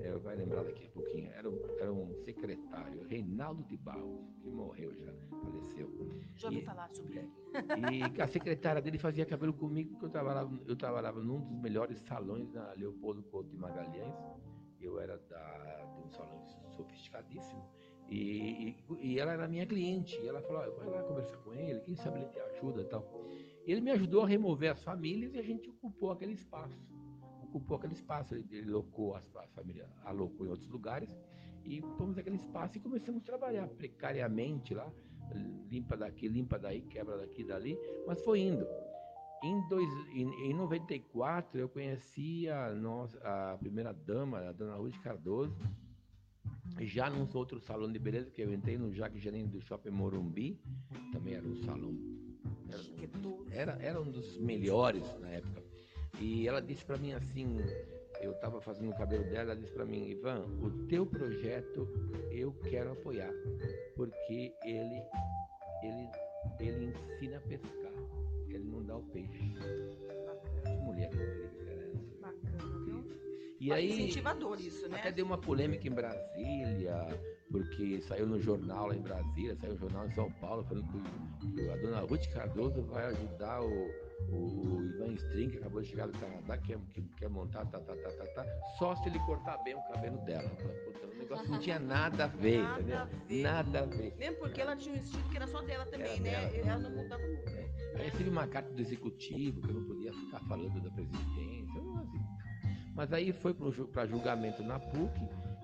é, 0.00 0.12
vai 0.18 0.36
lembrar 0.36 0.62
daqui 0.62 0.86
a 0.86 0.90
pouquinho, 0.90 1.30
era 1.32 1.48
um, 1.48 1.58
era 1.78 1.92
um 1.92 2.14
secretário, 2.24 3.02
Reinaldo 3.08 3.62
de 3.64 3.76
Barros, 3.76 4.20
que 4.42 4.50
morreu 4.50 4.94
já, 4.94 5.12
faleceu. 5.42 5.90
Já 6.34 6.48
ouvi 6.48 6.60
e, 6.60 6.64
falar 6.64 6.90
sobre 6.94 7.18
ele. 7.18 7.30
E 7.90 8.20
a 8.20 8.26
secretária 8.26 8.82
dele 8.82 8.98
fazia 8.98 9.24
cabelo 9.24 9.54
comigo, 9.54 9.90
porque 9.90 10.04
eu 10.04 10.10
trabalhava, 10.10 10.60
eu 10.66 10.76
trabalhava 10.76 11.20
num 11.20 11.40
dos 11.40 11.58
melhores 11.58 11.98
salões 12.00 12.52
na 12.52 12.72
Leopoldo 12.74 13.22
Couto 13.24 13.48
de 13.48 13.56
Magalhães, 13.56 14.14
eu 14.80 15.00
era 15.00 15.16
da, 15.16 15.84
de 15.94 16.02
um 16.02 16.10
salão 16.10 16.44
sofisticadíssimo. 16.76 17.62
E, 18.08 18.16
e, 18.18 18.76
e, 19.00 19.18
ela 19.18 19.32
era 19.32 19.48
minha 19.48 19.66
cliente. 19.66 20.16
E 20.22 20.28
ela 20.28 20.40
falou: 20.42 20.62
oh, 20.66 20.78
vai 20.78 20.88
lá 20.88 21.02
conversar 21.02 21.36
com 21.38 21.52
ele, 21.52 21.80
quem 21.80 21.96
sabe 21.96 22.20
ele 22.20 22.28
te 22.28 22.38
ajuda 22.38 22.82
e 22.82 22.84
tal. 22.84 23.04
Ele 23.66 23.80
me 23.80 23.90
ajudou 23.90 24.22
a 24.22 24.28
remover 24.28 24.70
as 24.70 24.82
famílias 24.82 25.34
e 25.34 25.38
a 25.38 25.42
gente 25.42 25.68
ocupou 25.68 26.12
aquele 26.12 26.32
espaço. 26.32 26.78
Ocupou 27.42 27.76
aquele 27.76 27.94
espaço, 27.94 28.34
ele, 28.34 28.46
ele 28.50 28.70
locou 28.70 29.14
as, 29.14 29.24
a 29.36 29.46
família, 29.48 29.88
alocou 30.04 30.46
em 30.46 30.50
outros 30.50 30.68
lugares 30.68 31.16
e 31.64 31.82
fomos 31.98 32.16
aquele 32.16 32.36
espaço 32.36 32.78
e 32.78 32.80
começamos 32.80 33.22
a 33.22 33.24
trabalhar 33.24 33.66
precariamente 33.68 34.72
lá, 34.72 34.90
limpa 35.68 35.96
daqui, 35.96 36.28
limpa 36.28 36.58
daí, 36.58 36.82
quebra 36.82 37.18
daqui 37.18 37.42
dali, 37.42 37.76
mas 38.06 38.22
foi 38.22 38.40
indo. 38.40 38.66
Em, 39.42 39.68
dois, 39.68 39.88
em, 40.14 40.50
em 40.50 40.54
94 40.54 41.58
eu 41.58 41.68
conheci 41.68 42.48
a, 42.48 42.70
nossa, 42.70 43.18
a 43.18 43.58
primeira 43.58 43.92
dama, 43.92 44.38
a 44.38 44.52
dona 44.52 44.76
Ruth 44.76 44.98
Cardoso, 45.02 45.56
já 46.80 47.08
num 47.10 47.26
outro 47.34 47.60
salão 47.60 47.90
de 47.90 47.98
beleza 47.98 48.30
que 48.30 48.42
eu 48.42 48.52
entrei 48.52 48.76
no 48.76 48.92
Jacques 48.92 49.22
Gerente 49.22 49.48
do 49.48 49.60
Shopping 49.60 49.90
Morumbi, 49.90 50.60
também 51.12 51.34
era 51.34 51.46
um 51.46 51.56
salão. 51.56 51.94
Era, 53.50 53.72
era, 53.72 53.82
era 53.82 54.00
um 54.00 54.10
dos 54.10 54.36
melhores 54.38 55.04
na 55.20 55.28
época. 55.28 55.62
E 56.20 56.48
ela 56.48 56.60
disse 56.60 56.84
para 56.84 56.96
mim 56.96 57.12
assim, 57.12 57.58
eu 58.20 58.32
estava 58.32 58.60
fazendo 58.60 58.90
o 58.90 58.96
cabelo 58.96 59.24
dela, 59.24 59.52
ela 59.52 59.56
disse 59.56 59.72
para 59.72 59.84
mim, 59.84 60.08
Ivan, 60.08 60.44
o 60.62 60.70
teu 60.86 61.06
projeto 61.06 61.88
eu 62.30 62.52
quero 62.64 62.92
apoiar, 62.92 63.32
porque 63.94 64.54
ele, 64.64 65.02
ele, 65.82 66.10
ele 66.60 66.86
ensina 66.86 67.36
a 67.36 67.40
pescar, 67.40 67.92
ele 68.48 68.64
não 68.64 68.82
dá 68.82 68.96
o 68.96 69.02
peixe. 69.04 69.54
Mulher, 70.84 71.10
e 73.66 73.72
aí, 73.72 73.92
incentivador 73.92 74.60
isso, 74.60 74.88
né? 74.88 74.98
Até 75.00 75.10
deu 75.10 75.26
uma 75.26 75.38
polêmica 75.38 75.88
em 75.88 75.90
Brasília, 75.90 77.20
porque 77.50 78.00
saiu 78.02 78.26
no 78.26 78.40
jornal 78.40 78.86
lá 78.86 78.94
em 78.94 79.00
Brasília, 79.00 79.56
saiu 79.60 79.72
no 79.72 79.78
jornal 79.80 80.06
em 80.06 80.12
São 80.12 80.30
Paulo, 80.34 80.64
falando 80.64 80.86
que 81.40 81.68
a 81.68 81.76
dona 81.76 82.00
Ruth 82.00 82.26
Cardoso 82.32 82.82
vai 82.82 83.06
ajudar 83.06 83.62
o, 83.62 83.90
o, 84.30 84.82
Ivan 84.84 85.14
String, 85.14 85.50
que 85.50 85.58
acabou 85.58 85.82
de 85.82 85.88
chegar 85.88 86.06
do 86.06 86.16
Canadá, 86.16 86.56
que 86.58 86.68
quer, 86.68 86.78
que 86.94 87.02
quer 87.16 87.28
montar, 87.28 87.66
tá, 87.66 87.80
tá, 87.80 87.96
tá, 87.96 88.10
tá, 88.10 88.26
tá, 88.26 88.46
só 88.78 88.94
se 88.94 89.08
ele 89.08 89.18
cortar 89.20 89.56
bem 89.64 89.74
o 89.74 89.82
cabelo 89.88 90.18
dela. 90.18 90.48
Puta, 90.48 91.06
o 91.06 91.18
negócio 91.18 91.50
não 91.50 91.58
tinha 91.58 91.80
nada 91.80 92.24
a 92.24 92.28
ver, 92.28 92.62
nada 92.62 92.80
entendeu? 92.80 92.98
A 92.98 93.04
ver. 93.04 93.42
Nada 93.42 93.80
a 93.80 93.86
ver. 93.86 94.14
Mesmo 94.16 94.36
porque 94.36 94.60
ela 94.60 94.76
tinha 94.76 94.94
um 94.94 94.98
estilo 94.98 95.28
que 95.28 95.36
era 95.36 95.46
só 95.48 95.60
dela 95.62 95.84
também, 95.86 96.06
era 96.06 96.20
né? 96.20 96.50
Dela. 96.50 96.68
Ela 96.68 96.78
não 96.78 96.90
mudava 96.90 97.26
nunca. 97.26 97.50
Aí 97.96 98.10
recebi 98.10 98.28
uma 98.28 98.46
carta 98.46 98.70
do 98.72 98.80
executivo, 98.80 99.60
que 99.62 99.70
eu 99.70 99.74
não 99.74 99.84
podia 99.84 100.12
ficar 100.12 100.40
falando 100.40 100.80
da 100.80 100.90
presidência, 100.90 101.65
mas 102.96 103.12
aí 103.12 103.30
foi 103.30 103.54
para 103.92 104.06
julgamento 104.06 104.62
na 104.62 104.80
PUC 104.80 105.12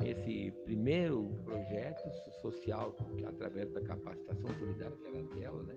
esse 0.04 0.52
primeiro 0.64 1.30
projeto 1.44 2.10
social 2.42 2.94
através 3.26 3.72
da 3.72 3.80
capacitação 3.80 4.50
solidária 4.58 4.96
que 4.96 5.08
era 5.08 5.22
dela, 5.34 5.62
né? 5.62 5.74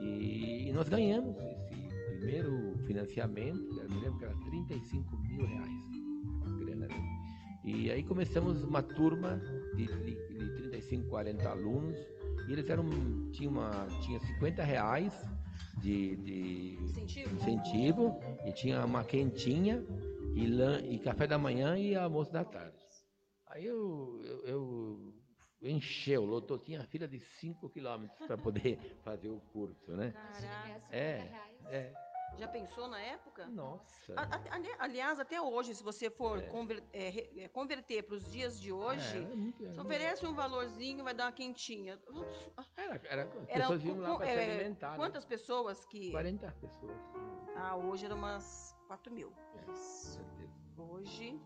E, 0.00 0.68
e 0.68 0.72
nós 0.72 0.88
ganhamos 0.88 1.36
esse 1.36 2.18
primeiro 2.18 2.76
financiamento, 2.86 3.80
eu 3.80 3.88
me 3.88 4.00
lembro 4.00 4.18
que 4.18 4.24
era 4.24 4.34
35 4.34 5.16
mil 5.18 5.46
reais, 5.46 5.84
grana, 6.58 6.88
né? 6.88 7.14
E 7.64 7.90
aí 7.90 8.02
começamos 8.02 8.62
uma 8.64 8.82
turma 8.82 9.40
de, 9.76 9.86
de, 9.86 10.14
de 10.14 10.54
35, 10.56 11.08
40 11.08 11.48
alunos, 11.48 11.96
e 12.48 12.52
eles 12.52 12.68
eram, 12.68 12.84
tinha, 13.30 13.48
uma, 13.48 13.86
tinha 14.02 14.18
50 14.18 14.62
reais 14.64 15.12
de, 15.80 16.16
de 16.16 16.78
incentivo. 16.82 17.34
incentivo, 17.36 18.20
e 18.44 18.52
tinha 18.52 18.84
uma 18.84 19.04
quentinha 19.04 19.82
e, 20.34 20.94
e 20.94 20.98
café 20.98 21.26
da 21.26 21.38
manhã 21.38 21.76
e 21.78 21.94
almoço 21.94 22.32
da 22.32 22.44
tarde. 22.44 22.76
Aí 23.46 23.64
eu, 23.66 24.20
eu, 24.24 24.44
eu, 24.46 25.14
encheu, 25.70 26.24
lotou, 26.24 26.58
tinha 26.58 26.82
fila 26.84 27.06
de 27.06 27.20
5 27.20 27.68
quilômetros 27.70 28.26
para 28.26 28.36
poder 28.36 28.78
fazer 29.04 29.28
o 29.28 29.40
curso, 29.52 29.92
né? 29.92 30.12
Caraca. 30.12 30.82
É, 30.90 31.30
é. 31.66 31.92
Já 32.36 32.48
pensou 32.48 32.88
na 32.88 33.00
época? 33.00 33.46
Nossa. 33.46 34.12
A- 34.16 34.22
a- 34.22 34.54
ali- 34.56 34.74
aliás, 34.80 35.20
até 35.20 35.40
hoje, 35.40 35.72
se 35.72 35.84
você 35.84 36.10
for 36.10 36.38
É. 36.42 36.46
conver- 36.48 36.82
é, 36.92 37.42
é, 37.44 37.48
converter 37.48 38.02
para 38.02 38.16
os 38.16 38.28
dias 38.32 38.60
de 38.60 38.72
hoje, 38.72 39.18
É, 39.76 39.80
oferece 39.80 40.26
um 40.26 40.34
valorzinho, 40.34 41.04
vai 41.04 41.14
dar 41.14 41.26
uma 41.26 41.32
quentinha. 41.32 41.96
Era, 42.76 43.00
era, 43.04 43.22
as 43.22 43.48
Era 43.48 43.60
pessoas 43.60 43.82
vinham 43.82 44.00
lá 44.00 44.16
para 44.16 44.26
se 44.26 44.32
é, 44.32 44.50
alimentar. 44.52 44.90
né? 44.92 44.96
Quantas 44.96 45.24
pessoas 45.24 45.84
que. 45.86 46.10
40 46.10 46.50
pessoas. 46.60 46.98
Ah, 47.54 47.76
hoje 47.76 48.04
era 48.04 48.16
umas 48.16 48.73
4 48.94 49.12
mil. 49.12 49.32
com 49.66 49.74
certeza. 49.74 50.52
Hoje. 50.78 51.40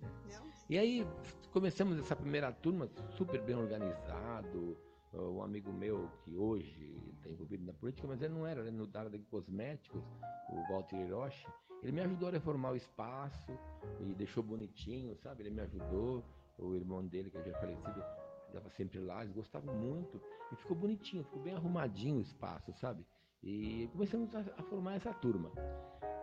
Entendeu? 0.00 0.42
E 0.68 0.78
aí 0.78 1.06
começamos 1.52 1.98
essa 1.98 2.14
primeira 2.14 2.52
turma 2.52 2.88
super 3.16 3.42
bem 3.42 3.56
organizado. 3.56 4.78
Um 5.12 5.42
amigo 5.42 5.72
meu 5.72 6.08
que 6.24 6.36
hoje 6.36 7.02
está 7.16 7.28
envolvido 7.28 7.64
na 7.64 7.72
política, 7.72 8.06
mas 8.06 8.22
ele 8.22 8.34
não 8.34 8.46
era, 8.46 8.60
ele 8.66 8.88
área 8.94 9.10
de 9.10 9.24
cosméticos, 9.26 10.02
o 10.50 10.72
Walter 10.72 10.96
Hiroshi. 10.96 11.46
Ele 11.82 11.92
me 11.92 12.00
ajudou 12.00 12.28
a 12.28 12.32
reformar 12.32 12.70
o 12.70 12.76
espaço 12.76 13.52
e 14.00 14.14
deixou 14.14 14.42
bonitinho, 14.42 15.16
sabe? 15.16 15.42
Ele 15.42 15.50
me 15.50 15.62
ajudou. 15.62 16.24
O 16.56 16.76
irmão 16.76 17.04
dele, 17.04 17.30
que 17.30 17.42
já 17.42 17.50
é 17.50 17.60
falecido, 17.60 18.04
estava 18.46 18.70
sempre 18.70 19.00
lá, 19.00 19.22
eles 19.22 19.34
gostavam 19.34 19.74
muito. 19.74 20.20
E 20.52 20.56
ficou 20.56 20.76
bonitinho, 20.76 21.24
ficou 21.24 21.42
bem 21.42 21.54
arrumadinho 21.54 22.18
o 22.18 22.20
espaço, 22.20 22.72
sabe? 22.74 23.04
E 23.44 23.88
começamos 23.92 24.34
a, 24.34 24.40
a 24.56 24.62
formar 24.62 24.94
essa 24.94 25.12
turma. 25.12 25.50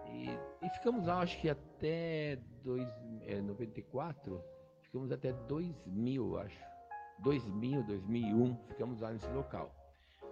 E, 0.07 0.27
e 0.65 0.69
ficamos 0.71 1.05
lá, 1.05 1.19
acho 1.21 1.39
que 1.39 1.47
até 1.49 2.37
dois, 2.63 2.87
é, 3.27 3.39
94, 3.41 4.43
ficamos 4.81 5.11
até 5.11 5.31
2000, 5.31 6.37
acho. 6.39 6.59
2000, 7.19 7.83
2001, 7.83 8.55
ficamos 8.67 8.99
lá 9.01 9.11
nesse 9.11 9.29
local. 9.29 9.71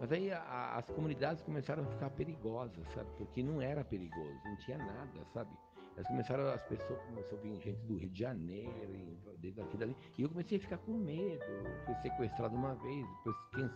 Mas 0.01 0.11
aí 0.11 0.31
a- 0.31 0.75
as 0.77 0.89
comunidades 0.89 1.43
começaram 1.43 1.83
a 1.83 1.85
ficar 1.85 2.09
perigosas, 2.09 2.87
sabe? 2.93 3.09
Porque 3.17 3.43
não 3.43 3.61
era 3.61 3.83
perigoso, 3.83 4.39
não 4.43 4.55
tinha 4.57 4.77
nada, 4.79 5.23
sabe? 5.33 5.51
Elas 5.95 6.07
começaram, 6.07 6.47
as 6.47 6.63
pessoas 6.63 6.99
começaram 7.03 7.37
a 7.37 7.41
vir 7.41 7.55
gente 7.61 7.81
do 7.85 7.97
Rio 7.97 8.09
de 8.09 8.19
Janeiro, 8.19 8.95
e 8.95 9.19
desde 9.37 9.61
daqui 9.61 9.77
dali, 9.77 9.95
e 10.17 10.21
eu 10.23 10.29
comecei 10.29 10.57
a 10.57 10.61
ficar 10.61 10.77
com 10.79 10.93
medo. 10.93 11.43
Fui 11.85 11.93
sequestrado 11.95 12.55
uma 12.55 12.73
vez, 12.75 13.05
depois 13.17 13.35
quem, 13.53 13.69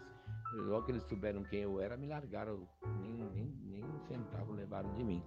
logo 0.62 0.86
que 0.86 0.92
eles 0.92 1.04
souberam 1.04 1.44
quem 1.44 1.62
eu 1.62 1.80
era, 1.82 1.98
me 1.98 2.08
largaram, 2.08 2.68
nem, 3.02 3.14
nem, 3.14 3.46
nem 3.64 3.84
um 3.84 4.00
centavo 4.08 4.54
levaram 4.54 4.94
de 4.96 5.04
mim. 5.04 5.24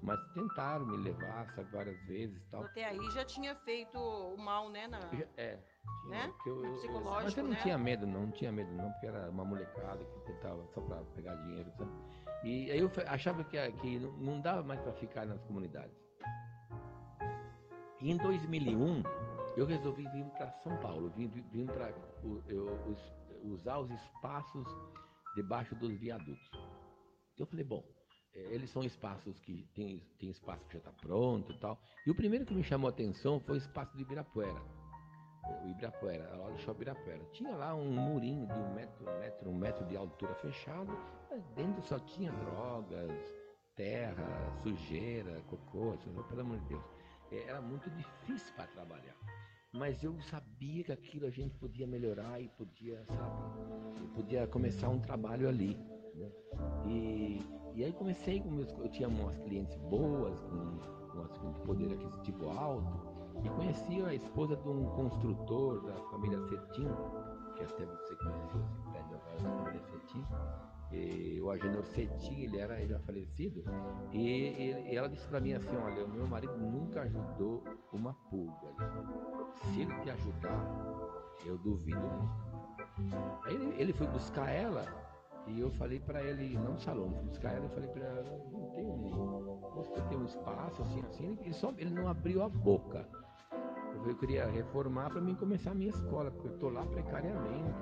Mas 0.00 0.20
tentaram 0.32 0.86
me 0.86 0.96
levar, 0.96 1.50
sabe, 1.56 1.68
várias 1.72 2.00
vezes 2.06 2.40
tal. 2.52 2.62
Até 2.62 2.84
aí 2.84 3.10
já 3.10 3.24
tinha 3.24 3.56
feito 3.56 3.98
o 3.98 4.36
mal, 4.36 4.68
né? 4.70 4.86
Na... 4.86 4.98
Eu 5.12 5.26
É. 5.36 5.56
tinha, 5.56 6.08
Né? 6.08 6.32
eu- 6.46 6.64
eu- 6.64 6.72
Psicológico, 6.74 7.22
mas 7.24 7.36
eu 7.36 7.42
não 7.44 7.50
né? 7.50 7.58
tinha 7.62 7.76
medo, 7.78 8.06
não, 8.06 8.22
não 8.22 8.30
tinha 8.30 8.52
medo 8.52 8.70
não, 8.72 8.92
porque 8.92 9.06
era 9.06 9.28
uma 9.28 9.44
molecada 9.44 10.04
que 10.04 10.20
tentava 10.32 10.64
só 10.72 10.80
pra 10.82 10.98
pegar 11.16 11.34
dinheiro, 11.34 11.68
sabe? 11.76 11.90
E 12.44 12.70
aí 12.70 12.78
eu 12.78 12.88
achava 13.08 13.42
que, 13.42 13.72
que 13.72 13.98
não- 13.98 14.40
dava 14.40 14.62
mais 14.62 14.80
pra 14.82 14.92
ficar 14.92 15.26
nas 15.26 15.40
comunidades. 15.42 15.96
E 18.00 18.12
em 18.12 18.16
2001, 18.16 19.02
eu 19.56 19.66
resolvi 19.66 20.06
vir 20.10 20.24
para 20.26 20.52
São 20.62 20.76
Paulo, 20.76 21.10
vim, 21.16 21.26
vim- 21.26 21.66
para 21.66 21.92
usar 23.44 23.78
os 23.78 23.90
espaços 23.90 24.66
debaixo 25.36 25.74
dos 25.76 25.92
viadutos. 25.98 26.50
Eu 27.38 27.46
falei, 27.46 27.64
bom, 27.64 27.84
eh, 28.34 28.54
eles 28.54 28.70
são 28.70 28.82
espaços 28.82 29.38
que 29.40 29.68
tem, 29.74 30.00
tem 30.18 30.30
espaço 30.30 30.64
que 30.66 30.72
já 30.74 30.78
está 30.78 30.92
pronto 30.92 31.52
e 31.52 31.58
tal. 31.58 31.80
E 32.06 32.10
o 32.10 32.14
primeiro 32.14 32.44
que 32.44 32.54
me 32.54 32.64
chamou 32.64 32.88
a 32.88 32.90
atenção 32.90 33.38
foi 33.40 33.54
o 33.54 33.58
espaço 33.58 33.96
de 33.96 34.02
Ibirapuera. 34.02 34.60
Eh, 35.44 35.64
O 35.64 35.68
Ibirapuera, 35.68 36.34
lá 36.36 36.50
do 36.50 36.58
Shopping 36.58 36.82
Ibirapuera. 36.82 37.24
Tinha 37.32 37.54
lá 37.56 37.74
um 37.74 37.90
murinho 37.92 38.46
de 38.46 38.52
um 38.54 38.74
metro, 38.74 39.08
um 39.08 39.18
metro, 39.20 39.50
um 39.50 39.54
metro 39.58 39.84
de 39.86 39.96
altura 39.96 40.34
fechado, 40.36 40.90
mas 41.30 41.42
dentro 41.50 41.80
só 41.82 41.98
tinha 42.00 42.32
drogas, 42.32 43.12
terra, 43.76 44.26
sujeira, 44.62 45.40
cocô, 45.42 45.96
pelo 46.28 46.40
amor 46.40 46.58
de 46.60 46.66
Deus. 46.66 46.84
Eh, 47.30 47.44
Era 47.46 47.60
muito 47.60 47.88
difícil 47.90 48.52
para 48.56 48.66
trabalhar. 48.68 49.14
Mas 49.78 50.02
eu 50.02 50.20
sabia 50.22 50.82
que 50.82 50.90
aquilo 50.90 51.26
a 51.26 51.30
gente 51.30 51.54
podia 51.54 51.86
melhorar 51.86 52.40
e 52.40 52.48
podia, 52.48 53.00
sabe, 53.06 54.08
podia 54.12 54.46
começar 54.48 54.88
um 54.88 54.98
trabalho 54.98 55.48
ali. 55.48 55.76
né? 56.14 56.30
E, 56.84 57.40
e 57.74 57.84
aí 57.84 57.92
comecei 57.92 58.40
com 58.40 58.50
meus, 58.50 58.68
eu 58.72 58.88
tinha 58.88 59.08
umas 59.08 59.38
clientes 59.38 59.76
boas, 59.76 60.40
com, 60.40 60.78
com 61.12 61.28
com 61.28 61.52
poder 61.64 61.92
aquisitivo 61.92 62.50
alto, 62.50 63.08
e 63.44 63.48
conheci 63.50 64.02
a 64.02 64.14
esposa 64.14 64.56
de 64.56 64.68
um 64.68 64.84
construtor 64.90 65.80
da 65.86 65.94
família 66.10 66.40
Cetim, 66.48 66.88
que 67.56 67.62
até 67.62 67.84
você 67.86 68.16
conheceu 68.16 68.60
prédio 68.90 69.16
agora 69.16 69.42
da 69.42 69.50
família 69.64 69.82
Cetim, 69.84 70.24
e 70.92 71.40
o 71.40 71.50
Agenor 71.50 71.84
Cetim, 71.84 72.42
ele 72.42 72.58
era 72.58 72.84
já 72.86 72.98
falecido, 73.00 73.62
e, 74.12 74.18
e- 74.18 74.92
e 74.92 74.96
ela 74.96 75.08
disse 75.08 75.26
para 75.28 75.40
mim 75.40 75.52
assim, 75.52 75.76
olha, 75.76 76.04
o 76.04 76.08
meu 76.08 76.26
marido 76.26 76.56
nunca 76.56 77.02
ajudou 77.02 77.62
uma 77.92 78.14
pulga. 78.30 78.74
Se 79.54 79.80
ele 79.82 79.94
te 80.00 80.10
ajudar, 80.10 80.64
eu 81.44 81.58
duvido 81.58 82.00
ele, 83.46 83.74
ele 83.78 83.92
foi 83.92 84.06
buscar 84.08 84.50
ela 84.50 84.84
e 85.46 85.60
eu 85.60 85.70
falei 85.72 85.98
pra 86.00 86.22
ele, 86.22 86.56
não 86.58 86.76
salão, 86.78 87.10
fui 87.10 87.24
buscar 87.26 87.52
ela 87.54 87.66
e 87.66 87.68
falei 87.70 87.88
pra 87.90 88.04
ela, 88.04 88.22
não 88.52 88.70
tem 88.74 88.84
um, 88.84 89.60
você 89.74 90.00
tem 90.08 90.18
um 90.18 90.24
espaço 90.24 90.82
assim, 90.82 91.00
assim, 91.00 91.24
ele, 91.26 91.38
ele 91.42 91.54
só, 91.54 91.72
ele 91.78 91.90
não 91.90 92.08
abriu 92.08 92.42
a 92.42 92.48
boca. 92.48 93.08
Eu, 94.06 94.16
queria 94.16 94.46
reformar 94.46 95.10
pra 95.10 95.20
mim 95.20 95.34
começar 95.34 95.72
a 95.72 95.74
minha 95.74 95.90
escola, 95.90 96.30
porque 96.30 96.48
eu 96.48 96.58
tô 96.58 96.68
lá 96.70 96.84
precariamente, 96.86 97.74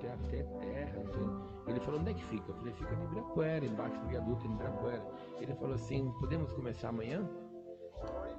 tenho 0.00 0.12
até 0.14 0.42
terra, 0.42 1.04
sei. 1.12 1.72
Ele 1.72 1.80
falou, 1.80 2.00
onde 2.00 2.10
é 2.10 2.14
que 2.14 2.24
fica? 2.24 2.50
Eu 2.50 2.54
falei, 2.56 2.72
fica 2.74 2.94
em 2.94 3.04
Ibirapuera, 3.04 3.64
embaixo 3.64 4.00
do 4.00 4.08
viaduto 4.08 4.46
em 4.46 4.52
Ibirapuera. 4.52 5.06
Ele 5.40 5.54
falou 5.54 5.74
assim, 5.74 6.12
podemos 6.20 6.52
começar 6.52 6.88
amanhã? 6.88 7.28
Olha, 8.02 8.38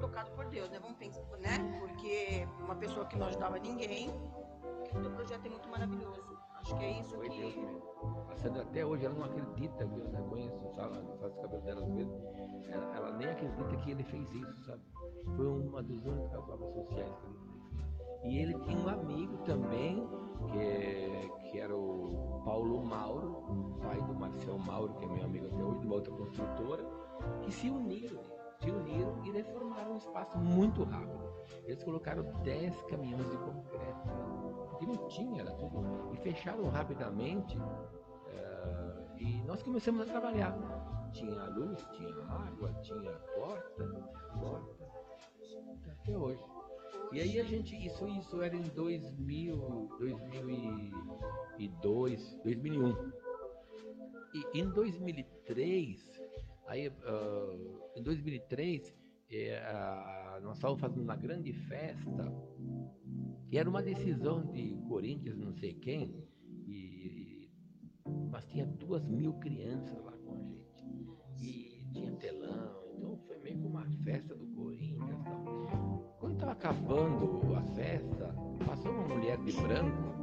tocado 0.00 0.30
por 0.32 0.46
Deus, 0.46 0.70
né? 0.70 0.78
Vamos 0.80 0.96
pensar, 0.98 1.22
né? 1.38 1.78
Porque 1.78 2.46
uma 2.60 2.74
pessoa 2.74 3.06
que 3.06 3.18
não 3.18 3.26
ajudava 3.26 3.58
ninguém, 3.58 4.10
o 4.94 5.10
projeto 5.10 5.46
é 5.46 5.48
muito 5.48 5.68
maravilhoso. 5.68 6.39
Acho 6.60 6.76
que 6.76 6.84
é 6.84 7.00
isso 7.00 7.14
Foi 7.16 7.28
Deus 7.28 7.54
que. 7.54 7.60
mesmo. 7.60 7.82
A 8.30 8.36
Sandra 8.36 8.62
até 8.62 8.84
hoje 8.86 9.04
ela 9.06 9.14
não 9.14 9.24
acredita, 9.24 9.86
que 9.86 9.98
eu 9.98 10.06
sabe? 10.74 10.96
Ela 10.96 11.16
faz 11.18 11.32
o 11.36 11.40
cabelo 11.42 11.62
dela 11.62 11.86
vezes. 11.86 12.68
Ela, 12.68 12.96
ela 12.96 13.12
nem 13.16 13.28
acredita 13.28 13.76
que 13.76 13.90
ele 13.90 14.02
fez 14.04 14.32
isso, 14.32 14.64
sabe? 14.64 14.82
Foi 15.36 15.46
uma 15.46 15.82
das 15.82 16.04
únicas 16.04 16.48
obras 16.48 16.72
sociais 16.74 17.10
que 17.16 17.26
ele 17.26 17.38
fez. 17.38 17.60
E 18.22 18.38
ele 18.38 18.54
tinha 18.60 18.78
um 18.78 18.88
amigo 18.88 19.36
também, 19.44 20.06
que, 20.50 20.58
é- 20.58 21.28
que 21.50 21.58
era 21.58 21.74
o 21.76 22.42
Paulo 22.44 22.84
Mauro, 22.84 23.76
pai 23.82 24.00
do 24.02 24.14
Marcel 24.14 24.58
Mauro, 24.58 24.94
que 24.94 25.04
é 25.04 25.08
meu 25.08 25.24
amigo 25.24 25.46
até 25.46 25.62
hoje, 25.62 25.80
de 25.80 25.86
uma 25.86 25.94
outra 25.96 26.12
construtora, 26.12 26.84
que 27.42 27.50
se 27.52 27.70
uniram, 27.70 28.20
se 28.60 28.70
uniram 28.70 29.24
e 29.24 29.30
reformaram 29.30 29.94
um 29.94 29.96
espaço 29.96 30.36
muito 30.38 30.84
rápido. 30.84 31.30
Eles 31.64 31.82
colocaram 31.82 32.22
10 32.42 32.82
caminhões 32.82 33.28
de 33.30 33.36
concreto, 33.38 34.08
que 34.78 34.86
não 34.86 35.08
tinha, 35.08 35.40
era 35.42 35.50
tudo. 35.52 36.10
E 36.12 36.16
fecharam 36.18 36.68
rapidamente. 36.68 37.56
eh, 38.28 39.06
e 39.18 39.42
nós 39.42 39.62
começamos 39.62 40.02
a 40.02 40.06
trabalhar. 40.06 40.56
Tinha 41.12 41.44
luz, 41.46 41.84
tinha 41.92 42.14
água, 42.26 42.72
tinha 42.82 43.10
porta, 43.34 43.84
porta, 44.38 44.86
até 45.90 46.16
hoje. 46.16 46.44
E 47.12 47.20
aí 47.20 47.40
a 47.40 47.44
gente, 47.44 47.74
isso, 47.84 48.06
isso 48.06 48.40
era 48.40 48.54
em 48.54 48.62
2000, 48.62 49.88
2002, 49.98 52.38
2001. 52.44 53.10
E 54.32 54.46
em 54.60 54.70
2003, 54.70 56.19
aí, 56.70 56.92
ah, 57.04 57.56
em 57.96 58.02
2003, 58.02 58.94
eh, 59.30 59.58
ah, 59.66 60.38
nós 60.42 60.56
estávamos 60.56 60.80
fazendo 60.80 61.02
uma 61.02 61.16
grande 61.16 61.52
festa 61.52 62.32
e 63.50 63.58
era 63.58 63.68
uma 63.68 63.82
decisão 63.82 64.46
de 64.52 64.76
Corinthians, 64.88 65.36
não 65.36 65.52
sei 65.52 65.74
quem, 65.74 66.24
e, 66.68 67.50
mas 68.30 68.46
tinha 68.46 68.64
duas 68.64 69.04
mil 69.04 69.34
crianças 69.34 70.00
lá 70.04 70.12
com 70.12 70.34
a 70.34 70.38
gente. 70.38 70.86
E 71.42 71.84
tinha 71.92 72.12
telão, 72.12 72.84
então 72.96 73.16
foi 73.26 73.38
meio 73.38 73.58
que 73.58 73.66
uma 73.66 73.84
festa 74.04 74.34
do 74.36 74.46
Corinthians 74.54 75.26
e. 75.26 76.20
Quando 76.20 76.34
estava 76.34 76.52
acabando 76.52 77.56
a 77.56 77.62
festa, 77.74 78.34
passou 78.64 78.92
uma 78.92 79.08
mulher 79.08 79.38
de 79.38 79.52
branco, 79.52 80.14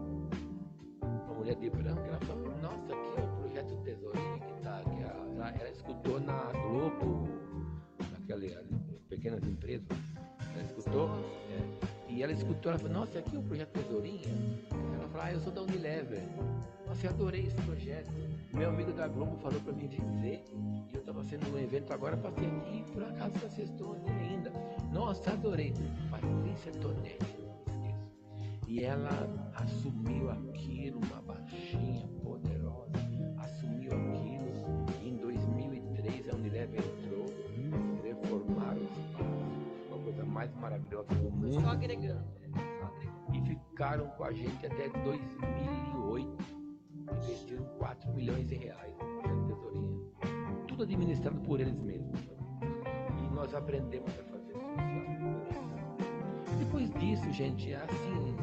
uma 1.01 1.34
mulher 1.34 1.56
de 1.56 1.70
branco, 1.70 2.01
ela 2.01 2.20
falou, 2.22 2.58
nossa, 2.62 2.94
aqui 2.94 3.20
é 3.20 3.24
o 3.24 3.36
projeto 3.36 3.74
aqui. 3.74 4.26
Ela, 5.48 5.56
ela, 5.62 5.70
escutou 5.70 6.20
na 6.20 6.51
Globo, 6.51 7.30
naquela 8.12 8.42
pequenas 9.08 9.42
empresas, 9.44 9.88
ela 10.54 10.63
escutou. 10.63 11.10
é, 11.51 12.12
e 12.12 12.22
ela 12.22 12.34
escutou, 12.34 12.72
ela 12.72 12.80
falou, 12.80 12.94
nossa, 12.94 13.20
aqui 13.20 13.36
é 13.36 13.39
o 13.39 13.44
projeto 13.44 13.72
Tesourinha? 13.72 14.27
Ela 14.96 15.08
falou, 15.08 15.22
ah, 15.22 15.32
eu 15.32 15.39
sou 15.39 15.54
da 15.54 15.62
Unilever. 15.62 16.22
Nossa, 16.86 17.08
eu 17.08 17.12
adorei 17.12 17.46
esse 17.46 17.62
projeto. 17.62 18.12
Meu 18.54 18.70
amigo 18.70 18.92
da 18.92 19.08
Globo 19.08 19.38
falou 19.38 19.60
pra 19.62 19.72
mim 19.72 19.88
dizer, 19.88 20.44
e 20.54 20.96
eu 20.96 21.01
tava 21.04 21.24
sendo 21.24 21.54
um 21.54 21.58
evento 21.58 21.94
agora, 21.94 22.18
passei 22.18 22.46
aqui, 22.46 22.84
por 22.92 23.04
acaso 23.04 23.34
vocês 23.36 23.70
estão 23.70 23.94
ali 23.94 24.10
ainda. 24.10 24.51
Nossa, 24.92 25.32
adorei. 25.32 25.74
Patrícia 26.10 26.74
Tonetti. 26.74 27.38
E 28.68 28.84
ela 28.84 29.54
assumiu 29.56 30.30
aquilo, 30.30 31.00
uma 31.00 31.22
baixinha 31.22 32.16
2003 36.58 36.58
a 36.58 36.66
Unilever 36.66 36.84
entrou, 36.86 37.26
reformaram 38.04 38.82
o 38.82 38.86
espaço, 38.86 39.88
uma 39.90 40.04
coisa 40.04 40.26
mais 40.26 40.54
maravilhosa 40.56 41.14
do 41.14 41.32
mundo. 41.32 41.62
só 41.62 41.70
agregando. 41.70 42.24
Só 42.24 42.86
agregando. 42.86 43.34
E 43.34 43.42
ficaram 43.42 44.08
com 44.12 44.24
a 44.24 44.32
gente 44.34 44.66
até 44.66 44.90
2008. 44.90 46.58
Investiram 47.24 47.64
4 47.78 48.14
milhões 48.14 48.48
de 48.48 48.56
reais 48.56 48.94
na 48.98 49.46
tesourinha. 49.46 49.98
Tudo 50.68 50.84
administrado 50.84 51.40
por 51.42 51.60
eles 51.60 51.80
mesmos. 51.80 52.20
E 52.22 53.36
nós 53.36 53.54
aprendemos 53.54 54.10
a 54.20 54.24
fazer 54.24 54.54
social. 54.54 55.98
Depois 56.60 56.92
disso, 56.96 57.32
gente, 57.32 57.72
é 57.72 57.76
assim, 57.78 58.36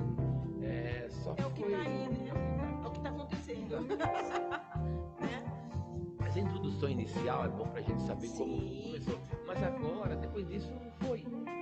Inicial 6.89 7.45
é 7.45 7.49
bom 7.49 7.67
pra 7.67 7.81
gente 7.81 8.03
saber 8.03 8.29
como 8.29 8.61
Sim. 8.61 8.83
começou. 8.87 9.21
Mas 9.47 9.63
agora, 9.63 10.17
depois 10.17 10.47
disso, 10.49 10.71
não 10.73 11.09
foi. 11.09 11.21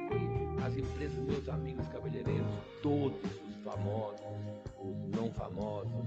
Foi 0.08 0.66
as 0.66 0.76
empresas, 0.76 1.18
meus 1.18 1.48
amigos 1.48 1.86
cabeleireiros, 1.88 2.46
todos 2.82 3.18
os 3.48 3.56
famosos, 3.64 4.20
os 4.80 5.16
não 5.16 5.30
famosos, 5.32 6.06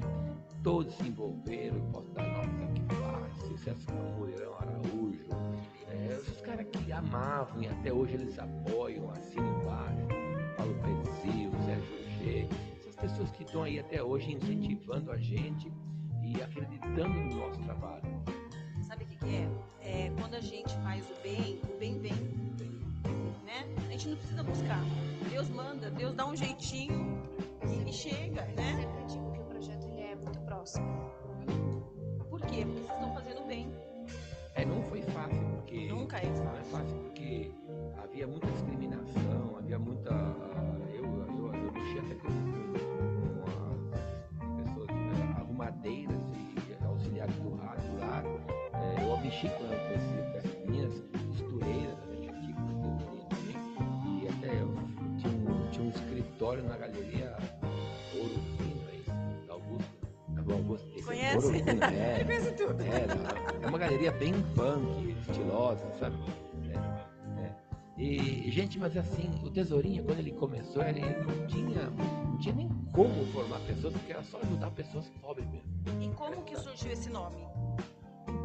todos 0.63 0.93
se 0.95 1.07
envolveram. 1.07 1.79
Posso 1.91 2.09
dar 2.11 2.23
nomes 2.23 2.69
aqui 2.69 2.81
fácil, 2.95 3.57
César 3.57 3.93
Moreirão 4.17 4.53
Araújo. 4.55 5.25
É, 5.89 6.17
os 6.17 6.41
caras 6.41 6.65
que 6.71 6.91
amavam 6.91 7.61
e 7.61 7.67
até 7.67 7.91
hoje 7.91 8.13
eles 8.13 8.39
apoiam, 8.39 9.09
assim 9.11 9.39
embaixo. 9.39 10.07
Paulo 10.57 10.75
Petzil, 10.75 11.51
Sérgio 11.65 12.09
G. 12.19 12.47
Essas 12.79 12.95
pessoas 12.95 13.31
que 13.31 13.43
estão 13.43 13.63
aí 13.63 13.79
até 13.79 14.01
hoje 14.01 14.33
incentivando 14.33 15.11
a 15.11 15.17
gente 15.17 15.71
e 16.23 16.41
acreditando 16.41 17.09
no 17.09 17.35
nosso 17.35 17.59
trabalho. 17.61 18.03
Sabe 18.87 19.03
o 19.03 19.07
que, 19.07 19.15
que 19.17 19.35
é? 19.35 19.49
É 19.81 20.11
quando 20.19 20.35
a 20.35 20.39
gente 20.41 20.73
faz 20.77 21.03
o 21.09 21.21
bem, 21.23 21.59
o 21.73 21.77
bem 21.79 21.99
vem. 21.99 22.13
Né? 23.45 23.65
A 23.77 23.91
gente 23.91 24.09
não 24.09 24.17
precisa 24.17 24.43
buscar. 24.43 24.81
Deus 25.29 25.49
manda, 25.49 25.89
Deus 25.91 26.13
dá 26.15 26.25
um 26.25 26.35
jeitinho 26.35 27.21
e, 27.63 27.89
e 27.89 27.93
chega, 27.93 28.41
Eu 28.41 28.55
né? 28.55 28.81
sempre 28.81 29.05
digo 29.13 29.31
que 29.31 29.39
o 29.39 29.43
projeto 29.45 29.85
ele 29.87 30.01
é 30.01 30.15
muito 30.15 30.39
próximo. 30.41 31.11
Por 32.29 32.41
quê? 32.41 32.65
Porque 32.65 32.65
vocês 32.65 32.89
estão 32.91 33.13
fazendo 33.13 33.47
bem. 33.47 33.71
É, 34.55 34.65
não 34.65 34.81
foi 34.83 35.01
fácil, 35.01 35.41
porque. 35.55 35.87
Nunca 35.89 36.17
é 36.17 36.25
Não 36.29 36.31
é 36.31 36.63
fácil. 36.63 36.71
fácil 36.71 36.97
porque 36.99 37.51
havia 38.01 38.25
muita 38.27 38.47
discriminação, 38.51 39.57
havia 39.57 39.77
muita. 39.79 40.11
Eu, 40.93 41.03
eu, 41.03 41.53
eu 41.53 41.71
mexi 41.73 41.99
até 41.99 42.15
com, 42.15 42.27
com 43.41 44.45
as 44.45 44.63
pessoas 44.63 44.87
né, 44.87 45.35
arrumadeiras 45.37 46.34
É, 49.25 49.47
com 49.49 49.65
essas 49.73 50.65
meninas 50.67 51.03
costureiras, 51.29 51.97
também. 51.99 52.29
E 54.21 54.27
até 54.27 54.61
eu 54.61 54.71
tinha 55.17 55.33
um, 55.33 55.69
tinha 55.71 55.83
um 55.83 55.89
escritório 55.89 56.63
na 56.63 56.77
galeria 56.77 57.35
Ouro 58.13 58.39
Fino 58.55 58.83
aí, 58.87 59.03
da 59.47 59.53
Augusto. 59.53 60.07
Da 60.29 60.53
Augusto 60.53 60.87
esse 60.89 60.99
é 60.99 61.03
Conhece? 61.05 61.45
Ouro 61.47 61.57
Fino, 61.57 61.69
é. 61.83 62.23
Conhece 62.23 62.51
tudo. 62.51 62.81
É, 62.83 63.65
é 63.65 63.67
uma 63.67 63.79
galeria 63.79 64.11
bem 64.11 64.33
punk, 64.55 65.15
estilosa, 65.27 65.91
sabe? 65.99 66.17
É, 66.69 67.41
é. 67.41 67.55
E, 67.97 68.51
gente, 68.51 68.77
mas 68.77 68.95
assim, 68.95 69.27
o 69.43 69.49
Tesourinha, 69.49 70.03
quando 70.03 70.19
ele 70.19 70.33
começou, 70.33 70.83
ele 70.83 71.01
não 71.01 71.47
tinha, 71.47 71.89
não 71.89 72.37
tinha 72.37 72.53
nem 72.53 72.69
como 72.93 73.25
formar 73.33 73.59
pessoas, 73.61 73.93
porque 73.93 74.13
era 74.13 74.23
só 74.23 74.37
ajudar 74.37 74.69
pessoas 74.69 75.09
pobres 75.19 75.47
mesmo. 75.49 75.67
E 75.99 76.09
como 76.13 76.43
que 76.43 76.55
surgiu 76.57 76.91
esse 76.91 77.09
nome? 77.09 77.43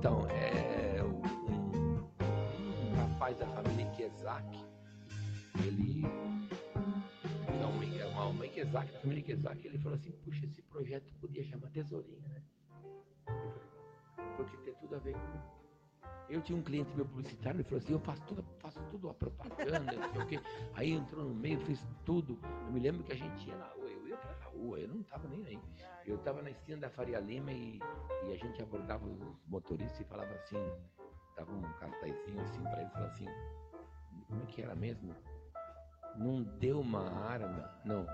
Então, 0.01 0.27
é, 0.31 1.03
o- 1.03 1.53
um, 1.53 2.91
um 2.91 2.95
rapaz 2.97 3.37
da 3.37 3.47
família 3.49 3.85
Kezak, 3.91 4.65
ele, 5.63 6.07
é 6.07 7.99
é 8.01 8.07
uma, 8.07 8.25
uma 8.29 8.49
Kezak, 8.49 8.91
da 8.93 8.99
família 9.01 9.23
Kezak, 9.23 9.67
ele 9.67 9.77
falou 9.79 9.97
assim, 9.99 10.11
puxa, 10.25 10.47
esse 10.47 10.63
projeto 10.63 11.13
podia 11.21 11.45
chamar 11.45 11.69
Tesourinha, 11.69 12.27
né? 12.29 12.43
Porque 14.39 14.57
tem 14.65 14.75
tudo 14.77 14.95
a 14.97 14.99
ver 15.01 15.13
comigo. 15.13 15.45
Eu 16.31 16.41
tinha 16.41 16.57
um 16.59 16.63
cliente 16.63 16.97
meu 16.97 17.05
publicitário, 17.05 17.59
ele 17.59 17.65
falou 17.65 17.79
assim, 17.81 17.93
eu 17.93 18.01
faço 18.01 18.23
tudo, 18.27 18.43
faço 18.59 18.81
tudo 18.91 19.11
a 19.11 19.13
propaganda, 19.15 19.81
não 19.99 20.13
sei 20.13 20.23
o 20.23 20.27
quê. 20.29 20.41
Aí 20.77 20.93
entrou 20.93 21.25
no 21.27 21.35
meio, 21.35 21.61
fez 21.67 21.87
tudo. 22.07 22.39
Eu 22.67 22.73
me 22.73 22.81
lembro 22.81 23.05
que 23.05 23.13
a 23.13 23.17
gente 23.17 23.47
ia 23.51 23.55
na 23.57 23.67
rua, 23.67 23.85
eu 23.91 24.09
ia 24.09 24.17
pra 24.17 24.49
rua, 24.49 24.81
eu 24.81 24.89
não 24.89 25.03
tava 25.03 25.29
nem 25.29 25.45
aí. 25.45 25.61
Eu 26.07 26.17
estava 26.17 26.43
na 26.43 26.51
esquina 26.51 26.79
da 26.79 26.91
Faria 26.91 27.21
Lima 27.21 27.53
e, 27.53 27.79
e 28.27 28.33
a 28.33 28.37
gente 28.37 28.63
abordava 28.63 29.07
os 29.07 29.19
motoristas 29.47 30.01
e 30.01 30.05
falava 30.05 30.33
assim, 30.33 30.57
dava 31.37 31.53
um 31.53 31.63
cartazinho 31.79 32.41
assim 32.43 32.63
para 32.63 32.81
ele, 32.81 32.91
falava 32.91 33.13
assim, 33.13 33.27
como 34.29 34.43
é 34.43 34.47
que 34.47 34.63
era 34.63 34.75
mesmo? 34.75 35.15
Não 36.17 36.43
deu 36.43 36.81
uma 36.81 37.11
arma, 37.11 37.71
não. 37.85 38.07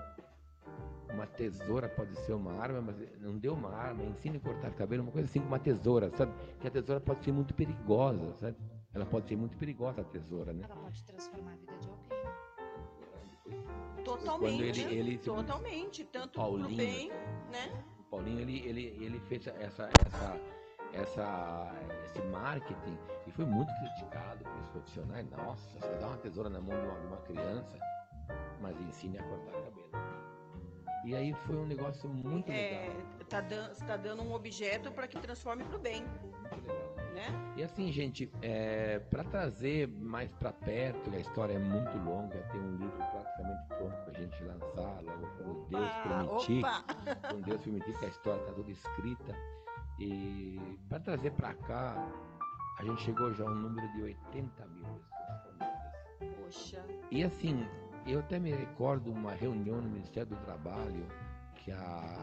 Uma 1.11 1.25
tesoura 1.25 1.87
pode 1.87 2.15
ser 2.19 2.33
uma 2.33 2.53
arma, 2.61 2.81
mas 2.81 2.95
não 3.21 3.37
deu 3.37 3.53
uma 3.53 3.73
arma, 3.73 4.03
ensine 4.03 4.37
a 4.37 4.39
cortar 4.41 4.71
cabelo, 4.73 5.03
uma 5.03 5.11
coisa 5.11 5.27
assim 5.27 5.39
com 5.39 5.47
uma 5.47 5.59
tesoura, 5.59 6.11
sabe? 6.11 6.33
Que 6.59 6.67
a 6.67 6.71
tesoura 6.71 6.99
pode 6.99 7.23
ser 7.23 7.31
muito 7.31 7.53
perigosa, 7.53 8.33
sabe? 8.35 8.57
Ela 8.93 9.05
pode 9.05 9.27
ser 9.27 9.35
muito 9.35 9.57
perigosa 9.57 10.01
a 10.01 10.03
tesoura, 10.03 10.53
né? 10.53 10.63
Ela 10.65 10.75
pode 10.75 11.03
transformar 11.03 11.36
Totalmente. 14.31 14.81
Quando 14.81 14.91
ele- 14.91 14.99
ele- 14.99 15.17
totalmente. 15.17 16.03
Tanto 16.05 16.29
pro 16.31 16.41
Paulinho. 16.41 16.77
bem, 16.77 17.09
né? 17.51 17.83
O 17.99 18.03
Paulinho 18.03 18.39
ele, 18.41 18.59
ele, 18.67 18.85
ele 19.03 19.19
fez 19.21 19.47
essa, 19.47 19.89
essa, 20.05 20.39
essa, 20.93 21.71
esse 22.05 22.21
marketing 22.27 22.97
e 23.25 23.31
foi 23.31 23.45
muito 23.45 23.71
criticado 23.79 24.43
pelos 24.43 24.67
profissionais. 24.71 25.29
Nossa, 25.29 25.79
você 25.79 25.95
dá 25.95 26.07
uma 26.07 26.17
tesoura 26.17 26.49
na 26.49 26.59
mão 26.61 26.79
de 26.79 26.85
uma, 26.87 26.99
de 26.99 27.07
uma 27.07 27.17
criança, 27.17 27.77
mas 28.61 28.79
ensine 28.81 29.17
a 29.17 29.23
cortar 29.23 29.51
cabelo. 29.51 29.87
E 31.05 31.15
aí 31.15 31.33
foi 31.45 31.55
um 31.55 31.65
negócio 31.65 32.09
muito 32.09 32.51
É, 32.51 32.87
legal. 32.89 32.95
tá, 33.29 33.41
dan 33.41 33.73
tá 33.75 33.95
dando 33.97 34.23
um 34.23 34.33
objeto 34.33 34.91
para 34.91 35.07
que 35.07 35.17
transforme 35.19 35.63
pro 35.63 35.79
bem, 35.79 36.03
Muito 36.03 36.67
legal. 36.67 36.86
Né? 37.17 37.53
E 37.55 37.63
assim, 37.63 37.91
gente, 37.91 38.31
é, 38.43 38.99
para 38.99 39.23
trazer 39.23 39.87
mais 39.87 40.31
para 40.33 40.53
perto, 40.53 41.09
a 41.13 41.19
história 41.19 41.53
é 41.53 41.59
muito 41.59 41.97
longa, 41.97 42.37
tem 42.51 42.61
um 42.61 42.75
livro 42.77 42.97
praticamente 42.97 43.67
pronto 43.69 43.97
pra 44.05 44.13
gente 44.21 44.43
lançar, 44.43 45.01
logo 45.01 45.27
quando 45.37 45.67
Deus 45.67 45.91
permitir. 46.03 46.63
opa! 46.63 46.83
com 47.31 47.41
Deus 47.41 47.61
permitir 47.61 47.97
que 47.97 48.05
a 48.05 48.09
história 48.09 48.39
está 48.41 48.53
toda 48.53 48.71
escrita. 48.71 49.35
E 49.99 50.77
para 50.87 50.99
trazer 50.99 51.31
para 51.31 51.55
cá, 51.55 52.07
a 52.77 52.83
gente 52.83 53.01
chegou 53.01 53.33
já 53.33 53.43
a 53.43 53.47
um 53.47 53.55
número 53.55 53.91
de 53.93 54.03
80 54.03 54.65
mil 54.67 55.01
pessoas. 55.25 55.71
Poxa, 56.43 56.85
E 57.09 57.23
assim, 57.23 57.65
eu 58.05 58.19
até 58.19 58.37
me 58.37 58.51
recordo 58.51 59.11
uma 59.11 59.33
reunião 59.33 59.81
no 59.81 59.89
Ministério 59.89 60.29
do 60.29 60.35
Trabalho 60.45 61.07
que 61.55 61.71
a, 61.71 62.15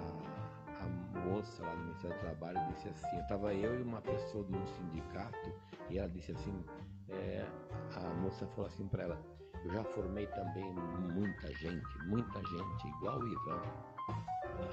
a 0.85 1.19
moça 1.21 1.63
lá 1.63 1.75
do 1.75 1.83
Ministério 1.83 2.17
do 2.17 2.21
Trabalho 2.21 2.59
disse 2.69 2.89
assim, 2.89 3.19
estava 3.19 3.55
eu 3.55 3.79
e 3.79 3.83
uma 3.83 4.01
pessoa 4.01 4.45
um 4.45 4.67
sindicato 4.67 5.53
e 5.91 5.99
ela 5.99 6.09
disse 6.09 6.33
assim, 6.33 6.65
é, 7.09 7.47
a 7.97 8.15
moça 8.21 8.47
falou 8.49 8.67
assim 8.67 8.87
para 8.89 9.05
ela, 9.05 9.21
eu 9.65 9.71
já 9.71 9.85
formei 9.85 10.27
também 10.29 10.75
muita 11.15 11.53
gente, 11.55 11.99
muita 12.07 12.39
gente, 12.45 12.89
igual 12.99 13.19
o 13.19 13.29
Ivan. 13.29 13.94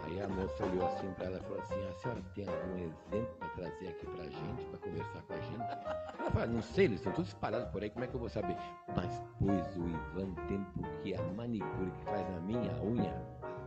Aí 0.03 0.21
a 0.21 0.27
moça 0.27 0.65
olhou 0.65 0.87
assim 0.87 1.11
para 1.13 1.25
ela 1.25 1.37
e 1.37 1.41
falou 1.41 1.59
assim, 1.59 1.87
a 1.87 1.93
senhora 1.93 2.21
tem 2.35 2.47
algum 2.47 2.77
exemplo 2.77 3.35
para 3.39 3.49
trazer 3.49 3.87
aqui 3.89 4.05
pra 4.07 4.23
gente, 4.23 4.65
para 4.65 4.79
conversar 4.79 5.21
com 5.21 5.33
a 5.33 5.37
gente? 5.37 6.19
Ela 6.19 6.31
falou, 6.31 6.47
não 6.47 6.61
sei, 6.61 6.85
eles 6.85 6.99
estão 6.99 7.13
todos 7.13 7.29
espalhados 7.29 7.69
por 7.69 7.83
aí, 7.83 7.89
como 7.89 8.05
é 8.05 8.07
que 8.07 8.15
eu 8.15 8.19
vou 8.19 8.29
saber? 8.29 8.55
Mas 8.95 9.21
pois 9.39 9.77
o 9.77 9.87
Ivan 9.87 10.33
tem 10.47 10.63
porque 10.73 11.13
a 11.13 11.21
manicure 11.33 11.91
que 11.91 12.03
faz 12.05 12.29
na 12.29 12.39
minha 12.41 12.73
unha, 12.83 13.13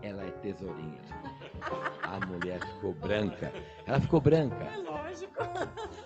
ela 0.03 0.23
é 0.23 0.31
tesourinha. 0.31 1.01
A 2.03 2.27
mulher 2.27 2.61
ficou 2.61 2.93
branca. 2.93 3.51
Ela 3.87 3.99
ficou 3.99 4.21
branca. 4.21 4.63
é 4.65 4.77
lógico. 4.77 5.43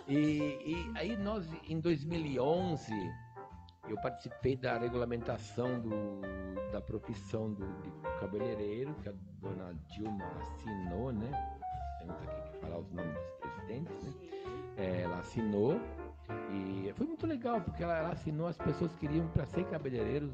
E, 0.07 0.17
e 0.17 0.93
aí 0.95 1.17
nós, 1.17 1.47
em 1.69 1.81
2011, 1.81 2.93
eu 3.89 3.97
participei 4.01 4.57
da 4.57 4.79
regulamentação 4.79 5.81
do, 5.81 6.21
da 6.73 6.81
profissão 6.81 7.53
do, 7.53 7.67
de 7.83 7.91
cabeleireiro, 8.21 8.95
que 9.03 9.09
a 9.09 9.15
dona 9.41 9.75
Dilma 9.89 10.27
assinou, 10.41 11.13
né? 11.13 11.31
Temos 11.99 12.17
aqui 12.23 12.51
que 12.51 12.59
falar 12.59 12.79
os 12.79 12.91
nomes 12.93 13.15
dos 13.15 13.31
presidentes, 13.41 14.03
né? 14.03 14.13
É, 14.77 15.01
ela 15.03 15.19
assinou 15.19 15.81
e 16.53 16.93
foi 16.95 17.07
muito 17.07 17.27
legal, 17.27 17.61
porque 17.61 17.83
ela, 17.83 17.97
ela 17.99 18.09
assinou, 18.11 18.47
as 18.49 18.57
pessoas 18.59 18.95
queriam, 18.97 19.27
para 19.29 19.47
ser 19.47 19.65
cabeleireiros, 19.65 20.31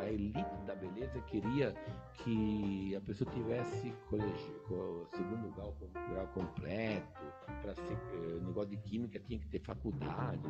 a 0.00 0.10
elite 0.10 0.44
da 0.66 0.74
beleza 0.74 1.20
queria 1.22 1.74
que 2.14 2.94
a 2.96 3.00
pessoa 3.00 3.30
tivesse 3.30 3.92
colegi, 4.08 4.52
co- 4.66 5.06
segundo 5.10 5.50
grau, 5.54 5.74
grau 6.12 6.26
completo, 6.28 7.06
para 7.62 7.74
ser 7.74 7.92
eh, 7.92 8.40
negócio 8.44 8.70
de 8.70 8.76
química 8.78 9.18
tinha 9.20 9.38
que 9.38 9.48
ter 9.48 9.60
faculdade. 9.60 10.42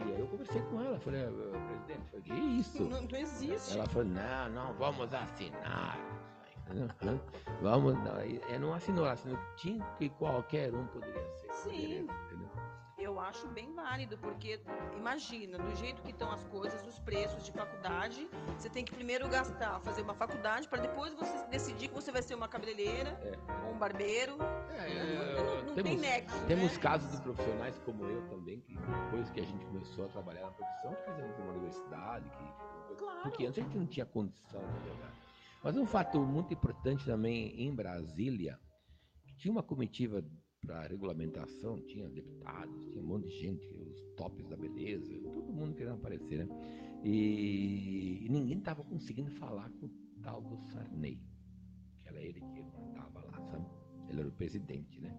E 0.00 0.12
aí 0.12 0.20
eu 0.20 0.26
conversei 0.28 0.62
com 0.62 0.80
ela, 0.80 0.98
falei, 1.00 1.24
"Ah, 1.24 1.66
presidente, 1.66 2.10
falei, 2.10 2.22
que 2.22 2.32
isso? 2.34 2.82
Não, 2.84 3.02
não 3.02 3.18
existe. 3.18 3.72
Ela 3.74 3.86
falou, 3.86 4.08
não, 4.08 4.48
não 4.50 4.72
vamos 4.74 5.12
assinar. 5.12 5.98
Né? 5.98 6.88
Vamos, 7.62 7.94
não, 7.94 8.58
não 8.60 8.74
assinou, 8.74 9.04
assinou 9.06 9.38
tinha 9.56 9.84
que 9.98 10.08
qualquer 10.10 10.74
um 10.74 10.84
poderia 10.88 11.28
ser. 11.30 11.52
Sim. 11.52 12.00
Entendeu? 12.00 12.50
Eu 13.06 13.20
acho 13.20 13.46
bem 13.46 13.72
válido, 13.72 14.18
porque 14.18 14.60
imagina, 14.96 15.58
do 15.58 15.76
jeito 15.76 16.02
que 16.02 16.10
estão 16.10 16.28
as 16.28 16.42
coisas, 16.46 16.84
os 16.84 16.98
preços 16.98 17.44
de 17.44 17.52
faculdade, 17.52 18.28
você 18.58 18.68
tem 18.68 18.84
que 18.84 18.92
primeiro 18.92 19.28
gastar, 19.28 19.78
fazer 19.78 20.02
uma 20.02 20.12
faculdade, 20.14 20.66
para 20.66 20.82
depois 20.82 21.14
você 21.14 21.46
decidir 21.46 21.86
que 21.86 21.94
você 21.94 22.10
vai 22.10 22.20
ser 22.20 22.34
uma 22.34 22.48
cabeleireira 22.48 23.10
É. 23.22 23.64
ou 23.64 23.74
um 23.74 23.78
barbeiro. 23.78 24.36
É, 24.70 25.36
não, 25.40 25.66
não 25.66 25.74
tem 25.76 25.84
temos, 25.84 26.00
nexo. 26.00 26.46
temos 26.48 26.72
né? 26.72 26.78
casos 26.80 27.12
de 27.12 27.22
profissionais 27.22 27.78
como 27.84 28.04
eu 28.06 28.26
também, 28.28 28.60
que 28.60 28.76
depois 28.76 29.30
que 29.30 29.38
a 29.38 29.44
gente 29.44 29.64
começou 29.66 30.06
a 30.06 30.08
trabalhar 30.08 30.42
na 30.42 30.50
profissão, 30.50 30.92
que 30.96 31.10
fizemos 31.12 31.38
uma 31.38 31.52
universidade, 31.52 32.28
que, 32.28 32.94
Claro. 32.96 33.20
porque 33.22 33.46
antes 33.46 33.60
a 33.60 33.62
gente 33.62 33.78
não 33.78 33.86
tinha 33.86 34.04
condição 34.04 34.60
de 34.60 34.88
jogar. 34.88 35.12
Mas 35.62 35.76
um 35.76 35.86
fato 35.86 36.18
muito 36.18 36.52
importante 36.52 37.04
também 37.04 37.54
em 37.62 37.72
Brasília, 37.72 38.58
tinha 39.38 39.52
uma 39.52 39.62
comitiva 39.62 40.24
para 40.66 40.88
regulamentação, 40.88 41.80
tinha 41.82 42.08
deputados, 42.08 42.84
tinha 42.90 43.02
um 43.02 43.06
monte 43.06 43.28
de 43.28 43.38
gente, 43.38 43.66
os 43.68 44.00
tops 44.16 44.46
da 44.48 44.56
beleza, 44.56 45.14
todo 45.32 45.52
mundo 45.52 45.74
querendo 45.74 45.94
aparecer, 45.94 46.44
né? 46.44 47.00
E, 47.04 48.26
e 48.26 48.28
ninguém 48.28 48.58
estava 48.58 48.82
conseguindo 48.82 49.30
falar 49.30 49.70
com 49.70 49.86
o 49.86 49.90
tal 50.22 50.42
do 50.42 50.56
Sarney, 50.72 51.20
que 52.00 52.08
era 52.08 52.20
ele 52.20 52.40
que 52.40 52.62
mandava 52.62 53.20
lá, 53.26 53.40
sabe? 53.50 53.66
Ele 54.08 54.20
era 54.20 54.28
o 54.28 54.32
presidente, 54.32 55.00
né? 55.00 55.16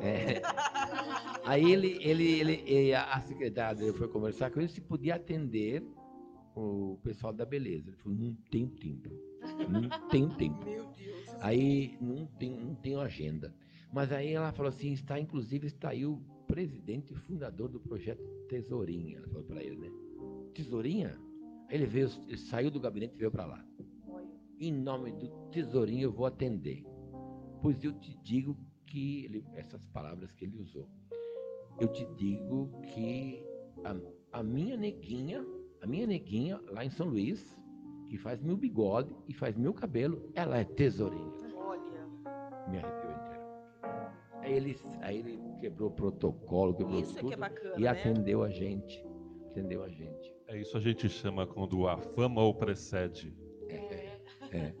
É. 0.00 0.40
Aí 1.44 1.72
ele, 1.72 1.98
ele, 2.00 2.40
ele, 2.40 2.62
e 2.66 2.94
a 2.94 3.20
secretária 3.22 3.74
dele 3.74 3.92
foi 3.92 4.06
conversar 4.06 4.50
com 4.50 4.60
ele 4.60 4.68
se 4.68 4.80
podia 4.80 5.16
atender 5.16 5.82
o 6.54 6.98
pessoal 7.02 7.32
da 7.32 7.44
beleza. 7.44 7.88
Ele 7.88 7.96
falou, 7.96 8.18
não 8.18 8.34
tenho 8.50 8.68
tempo. 8.68 9.08
Não 9.66 10.08
tenho 10.08 10.28
tempo. 10.36 10.64
Aí 11.40 11.96
não 12.00 12.26
tem, 12.26 12.50
não 12.50 12.74
tenho 12.74 13.00
agenda. 13.00 13.54
Mas 13.92 14.12
aí 14.12 14.32
ela 14.32 14.52
falou 14.52 14.68
assim, 14.68 14.92
está, 14.92 15.18
inclusive 15.18 15.66
está 15.66 15.90
aí 15.90 16.04
o 16.04 16.20
presidente 16.46 17.12
e 17.12 17.16
fundador 17.16 17.68
do 17.68 17.80
projeto 17.80 18.22
Tesourinha. 18.48 19.18
Ela 19.18 19.28
falou 19.28 19.44
para 19.44 19.62
ele, 19.62 19.76
né? 19.76 19.90
Tesourinha? 20.54 21.18
Aí 21.68 21.76
ele 21.76 21.86
veio, 21.86 22.08
ele 22.26 22.38
saiu 22.38 22.70
do 22.70 22.80
gabinete 22.80 23.14
e 23.14 23.18
veio 23.18 23.30
para 23.30 23.46
lá. 23.46 23.64
Em 24.60 24.72
nome 24.72 25.12
do 25.12 25.28
Tesourinho 25.50 26.04
eu 26.04 26.12
vou 26.12 26.26
atender. 26.26 26.84
Pois 27.62 27.82
eu 27.84 27.92
te 27.92 28.16
digo 28.22 28.56
que 28.86 29.24
ele, 29.24 29.44
essas 29.54 29.84
palavras 29.86 30.32
que 30.32 30.44
ele 30.44 30.58
usou. 30.58 30.88
Eu 31.80 31.88
te 31.88 32.04
digo 32.16 32.70
que 32.92 33.42
a, 33.84 34.38
a 34.40 34.42
minha 34.42 34.76
neguinha, 34.76 35.44
a 35.80 35.86
minha 35.86 36.06
neguinha 36.06 36.60
lá 36.70 36.84
em 36.84 36.90
São 36.90 37.08
Luís, 37.08 37.57
que 38.08 38.16
faz 38.18 38.40
meu 38.40 38.56
bigode 38.56 39.14
e 39.28 39.34
faz 39.34 39.56
meu 39.56 39.72
cabelo, 39.72 40.30
ela 40.34 40.58
é 40.58 40.64
tesourinha. 40.64 41.32
Olha, 41.56 42.06
Me 42.68 42.78
arrepiou 42.78 43.12
inteiro. 43.12 43.38
Aí 44.40 44.52
ele, 44.52 44.76
aí 45.02 45.18
ele 45.18 45.40
quebrou 45.60 45.90
o 45.90 45.92
protocolo, 45.92 46.74
quebrou 46.74 47.00
isso 47.00 47.18
é 47.18 47.20
tudo 47.20 47.28
que 47.28 47.34
é 47.34 47.36
bacana, 47.36 47.74
e 47.76 47.80
né? 47.82 47.88
atendeu 47.88 48.42
a 48.42 48.50
gente. 48.50 49.04
Atendeu 49.50 49.82
a 49.82 49.88
gente. 49.88 50.34
É 50.48 50.58
isso 50.58 50.76
a 50.76 50.80
gente 50.80 51.08
chama 51.08 51.46
quando 51.46 51.86
a 51.86 51.98
fama 51.98 52.42
o 52.42 52.54
precede. 52.54 53.36
É. 53.68 54.72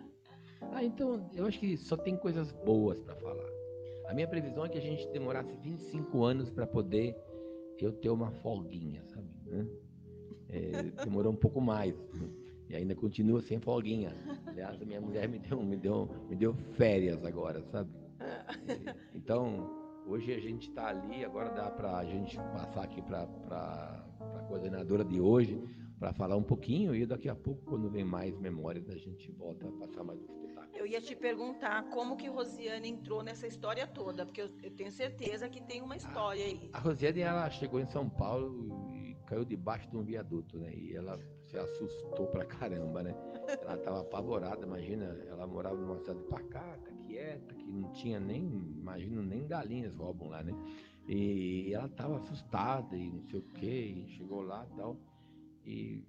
Ah, 0.72 0.82
então 0.82 1.28
eu 1.34 1.46
acho 1.46 1.58
que 1.60 1.76
só 1.76 1.96
tem 1.96 2.16
coisas 2.16 2.52
boas 2.52 3.00
para 3.00 3.14
falar. 3.16 3.48
A 4.06 4.14
minha 4.14 4.26
previsão 4.26 4.64
é 4.64 4.68
que 4.68 4.78
a 4.78 4.82
gente 4.82 5.06
demorasse 5.08 5.54
25 5.56 6.24
anos 6.24 6.50
para 6.50 6.66
poder 6.66 7.14
eu 7.78 7.92
ter 7.92 8.08
uma 8.08 8.30
folguinha, 8.30 9.04
sabe? 9.04 9.28
né? 9.44 9.66
É, 10.48 10.82
demorou 11.04 11.32
um 11.32 11.36
pouco 11.36 11.60
mais. 11.60 11.94
E 12.68 12.76
ainda 12.76 12.94
continua 12.94 13.40
sem 13.40 13.58
folguinha. 13.58 14.14
Aliás, 14.46 14.80
a 14.80 14.84
minha 14.84 15.00
mulher 15.00 15.28
me 15.28 15.38
deu, 15.38 15.62
me 15.62 15.76
deu, 15.76 16.08
me 16.28 16.36
deu 16.36 16.54
férias 16.76 17.24
agora, 17.24 17.62
sabe? 17.70 17.90
Então, 19.14 19.70
hoje 20.06 20.32
a 20.32 20.40
gente 20.40 20.68
está 20.68 20.88
ali, 20.88 21.24
agora 21.24 21.50
dá 21.50 21.70
para 21.70 21.98
a 21.98 22.04
gente 22.04 22.36
passar 22.36 22.84
aqui 22.84 23.00
para 23.02 23.22
a 23.22 24.44
coordenadora 24.48 25.04
de 25.04 25.20
hoje 25.20 25.62
para 25.98 26.12
falar 26.12 26.36
um 26.36 26.42
pouquinho 26.42 26.94
e 26.94 27.04
daqui 27.04 27.28
a 27.28 27.34
pouco, 27.34 27.62
quando 27.64 27.90
vem 27.90 28.04
mais 28.04 28.38
memórias, 28.38 28.88
a 28.88 28.96
gente 28.96 29.30
volta 29.32 29.68
a 29.68 29.72
passar 29.72 30.04
mais 30.04 30.20
um 30.20 30.24
espetáculo. 30.24 30.76
Eu 30.76 30.86
ia 30.86 31.00
te 31.00 31.14
perguntar 31.16 31.84
como 31.90 32.16
que 32.16 32.28
Rosiane 32.28 32.88
entrou 32.88 33.22
nessa 33.22 33.46
história 33.46 33.86
toda, 33.86 34.24
porque 34.24 34.40
eu, 34.40 34.48
eu 34.62 34.70
tenho 34.70 34.92
certeza 34.92 35.48
que 35.48 35.60
tem 35.60 35.82
uma 35.82 35.96
história 35.96 36.44
aí. 36.44 36.70
A 36.72 36.78
Rosiane, 36.78 37.20
ela 37.20 37.50
chegou 37.50 37.80
em 37.80 37.86
São 37.86 38.08
Paulo 38.08 38.94
e 38.94 39.16
caiu 39.26 39.44
debaixo 39.44 39.90
de 39.90 39.96
um 39.96 40.04
viaduto, 40.04 40.56
né? 40.58 40.72
E 40.72 40.94
ela 40.94 41.18
se 41.50 41.58
assustou 41.58 42.26
pra 42.28 42.44
caramba, 42.44 43.02
né? 43.02 43.14
Ela 43.62 43.74
estava 43.76 44.00
apavorada, 44.00 44.66
imagina, 44.66 45.04
ela 45.26 45.46
morava 45.46 45.76
numa 45.76 45.98
cidade 45.98 46.22
pacata, 46.24 46.92
quieta, 47.06 47.54
que 47.54 47.64
não 47.66 47.90
tinha 47.92 48.20
nem, 48.20 48.44
imagino, 48.46 49.22
nem 49.22 49.46
galinhas 49.46 49.94
roubam 49.94 50.28
lá, 50.28 50.42
né? 50.42 50.52
E 51.08 51.72
ela 51.72 51.86
estava 51.86 52.16
assustada 52.18 52.94
e 52.94 53.10
não 53.10 53.22
sei 53.24 53.38
o 53.38 53.42
quê, 53.54 54.04
e 54.06 54.08
chegou 54.10 54.42
lá 54.42 54.66
e 54.70 54.76
tal. 54.76 54.96
E 55.64 56.04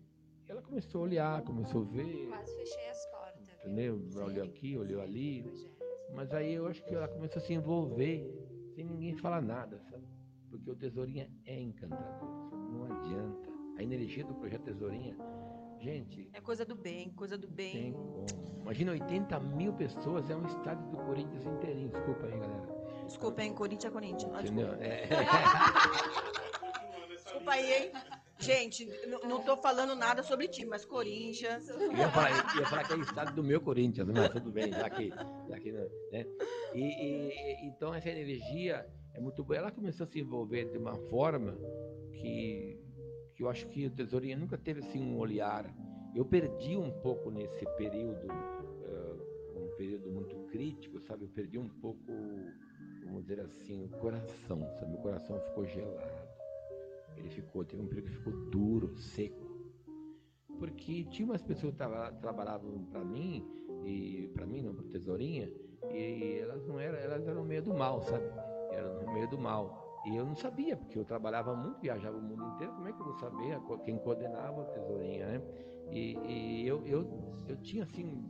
ela 0.47 0.62
começou 0.62 1.02
a 1.02 1.04
olhar, 1.06 1.41
começou 1.43 1.84
a 1.84 1.86
ver, 1.86 2.28
Quase 2.28 2.56
fechei 2.56 2.89
as 2.89 3.06
portas. 3.08 3.47
entendeu? 3.63 4.02
Sem 4.12 4.21
Olhou 4.23 4.43
aqui, 4.45 4.78
olhou 4.78 5.02
ali. 5.02 5.43
projeto. 5.43 5.80
Mas 6.13 6.34
aí 6.34 6.54
eu 6.56 6.67
acho 6.67 6.84
que 6.84 6.93
ela 6.95 7.08
começou 7.08 7.41
a 7.41 7.45
se 7.45 7.54
envolver 7.54 8.30
sem 8.75 8.84
ninguém 8.84 9.15
falar 9.15 9.41
nada, 9.41 9.80
sabe? 9.89 10.04
Porque 10.49 10.69
o 10.71 10.75
Tesourinha 10.75 11.30
é 11.45 11.62
encantador, 11.62 12.52
não 12.71 12.84
adianta. 12.86 13.48
A 13.80 13.84
energia 13.84 14.24
do 14.26 14.34
projeto 14.36 14.63
Tesourinha, 14.63 15.15
gente, 15.80 16.30
É 16.34 16.42
coisa 16.42 16.65
do 16.65 16.76
bem, 16.76 17.10
coisa 17.12 17.38
do 17.38 17.48
tem 17.48 17.84
bem. 17.84 17.94
como. 17.94 18.26
Imagina 18.62 18.92
80 18.92 19.39
mil 19.39 19.74
pessoas, 19.74 20.30
é 20.30 20.36
um 20.36 20.46
estádio 20.46 20.86
do 20.92 20.98
Corinthians 20.98 21.46
inteirinho. 21.46 21.89
Desculpa 21.89 22.26
aí, 22.26 22.39
galera. 22.39 22.80
Desculpa, 23.08 23.42
hein? 23.42 23.54
Corinthians 23.54 23.86
é 23.86 23.89
Corinthians. 23.94 24.32
Ah, 24.36 24.42
Entendeu? 24.42 24.68
desculpa. 24.76 24.86
É, 24.86 25.08
desculpa 27.24 27.52
aí, 27.52 27.74
hein? 27.74 27.92
Gente, 28.38 28.86
não 29.28 29.42
tô 29.44 29.58
falando 29.58 29.96
nada 29.96 30.24
sobre 30.24 30.48
time, 30.48 30.70
mas 30.70 30.86
Corinthians. 30.86 31.68
eu 31.70 31.92
ia 31.94 32.10
falar, 32.10 32.30
ia 32.58 32.65
falar 32.65 32.84
que 32.86 32.94
é 32.94 32.98
estádio 32.98 33.36
do 33.36 33.44
meu 33.44 33.60
Corinthians, 33.60 34.08
mas 34.08 34.30
tudo 34.30 34.52
bem, 34.52 34.72
já 34.72 34.89
que. 34.89 35.10
Já 35.10 35.60
que 35.60 35.72
né? 35.72 36.26
E, 36.74 36.82
e- 36.84 37.68
então 37.68 37.94
essa 37.94 38.10
energia 38.10 38.86
é 39.13 39.20
muito 39.20 39.44
boa. 39.44 39.58
Ela 39.58 39.72
começou 39.72 40.06
a 40.06 40.08
se 40.08 40.20
envolver 40.20 40.65
de 40.70 40.78
uma 40.78 40.96
forma 41.10 41.58
que, 42.13 42.80
que 43.39 43.43
eu 43.43 43.49
acho 43.49 43.65
que 43.67 43.86
o 43.86 43.89
Tesourinha 43.89 44.36
nunca 44.36 44.58
teve 44.58 44.82
assim 44.82 45.02
um 45.02 45.17
olhar. 45.17 45.73
Eu 46.13 46.25
perdi 46.25 46.75
um 46.75 46.91
pouco 46.91 47.32
nesse 47.32 47.65
período, 47.78 48.28
eh, 48.30 49.15
um 49.56 49.78
período 49.78 50.12
muito 50.12 50.36
crítico, 50.47 50.99
sabe? 50.99 51.23
Eu 51.23 51.30
perdi 51.30 51.58
um 51.58 51.69
pouco, 51.69 52.12
vamos 53.06 53.21
dizer 53.21 53.39
assim, 53.39 53.86
o 53.86 53.88
coração, 53.88 54.60
sabe? 54.78 54.93
O 54.93 54.97
coração 54.97 55.39
ficou 55.39 55.65
gelado. 55.65 56.28
Ele 57.15 57.30
ficou, 57.30 57.63
teve 57.63 57.82
um 57.82 57.88
período 57.88 58.08
que 58.10 58.17
ficou 58.17 58.34
duro, 58.49 58.97
seco. 58.97 59.47
Porque 60.58 61.06
tinha 61.06 61.25
umas 61.25 61.41
pessoas 61.41 61.71
que 61.71 61.78
traba- 61.78 62.12
trabalhavam 62.12 62.84
para 62.91 63.06
mim, 63.06 63.47
e 63.86 64.30
para 64.34 64.45
mim, 64.45 64.62
não, 64.63 64.75
para 64.75 64.84
Tesourinha, 64.84 65.49
e 65.89 66.39
elas 66.41 66.67
não 66.67 66.78
eram, 66.78 66.97
elas 66.97 67.25
eram 67.25 67.45
meio 67.45 67.62
do 67.63 67.73
mal, 67.73 68.02
sabe? 68.02 68.25
Eram 68.73 69.13
meio 69.13 69.30
do 69.30 69.38
mal. 69.38 69.88
E 70.05 70.15
eu 70.15 70.25
não 70.25 70.35
sabia, 70.35 70.77
porque 70.77 70.97
eu 70.97 71.05
trabalhava 71.05 71.55
muito, 71.55 71.79
viajava 71.79 72.17
o 72.17 72.21
mundo 72.21 72.45
inteiro, 72.55 72.73
como 72.73 72.88
é 72.88 72.93
que 72.93 72.99
eu 72.99 73.05
vou 73.05 73.13
saber 73.15 73.59
quem 73.83 73.97
coordenava 73.97 74.62
a 74.62 74.65
Tesourinha, 74.65 75.25
né? 75.27 75.41
E, 75.91 76.17
e 76.25 76.67
eu, 76.67 76.85
eu, 76.85 77.05
eu 77.47 77.57
tinha, 77.57 77.83
assim, 77.83 78.29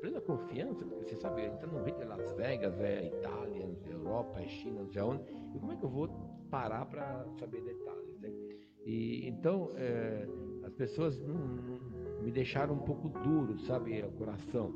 plena 0.00 0.20
confiança, 0.20 0.84
porque 0.84 1.04
você 1.04 1.16
sabe, 1.16 1.42
gente 1.42 1.66
não 1.66 1.82
vem 1.82 1.94
de 1.94 2.04
Las 2.04 2.32
Vegas, 2.32 2.80
é 2.80 3.06
Itália, 3.06 3.64
é 3.84 3.92
Europa, 3.92 4.40
é 4.40 4.46
China, 4.48 4.82
não 4.82 4.88
sei 4.90 5.00
aonde, 5.02 5.22
e 5.54 5.58
como 5.58 5.72
é 5.72 5.76
que 5.76 5.84
eu 5.84 5.88
vou 5.88 6.08
parar 6.50 6.86
para 6.86 7.26
saber 7.38 7.62
detalhes, 7.62 8.18
né? 8.20 8.30
E, 8.84 9.28
então, 9.28 9.72
é, 9.76 10.28
as 10.64 10.72
pessoas 10.74 11.18
não- 11.18 11.34
não- 11.34 11.76
me 12.22 12.30
deixaram 12.30 12.74
um 12.74 12.78
pouco 12.78 13.08
duro, 13.08 13.58
sabe, 13.58 14.02
o 14.02 14.10
coração. 14.12 14.72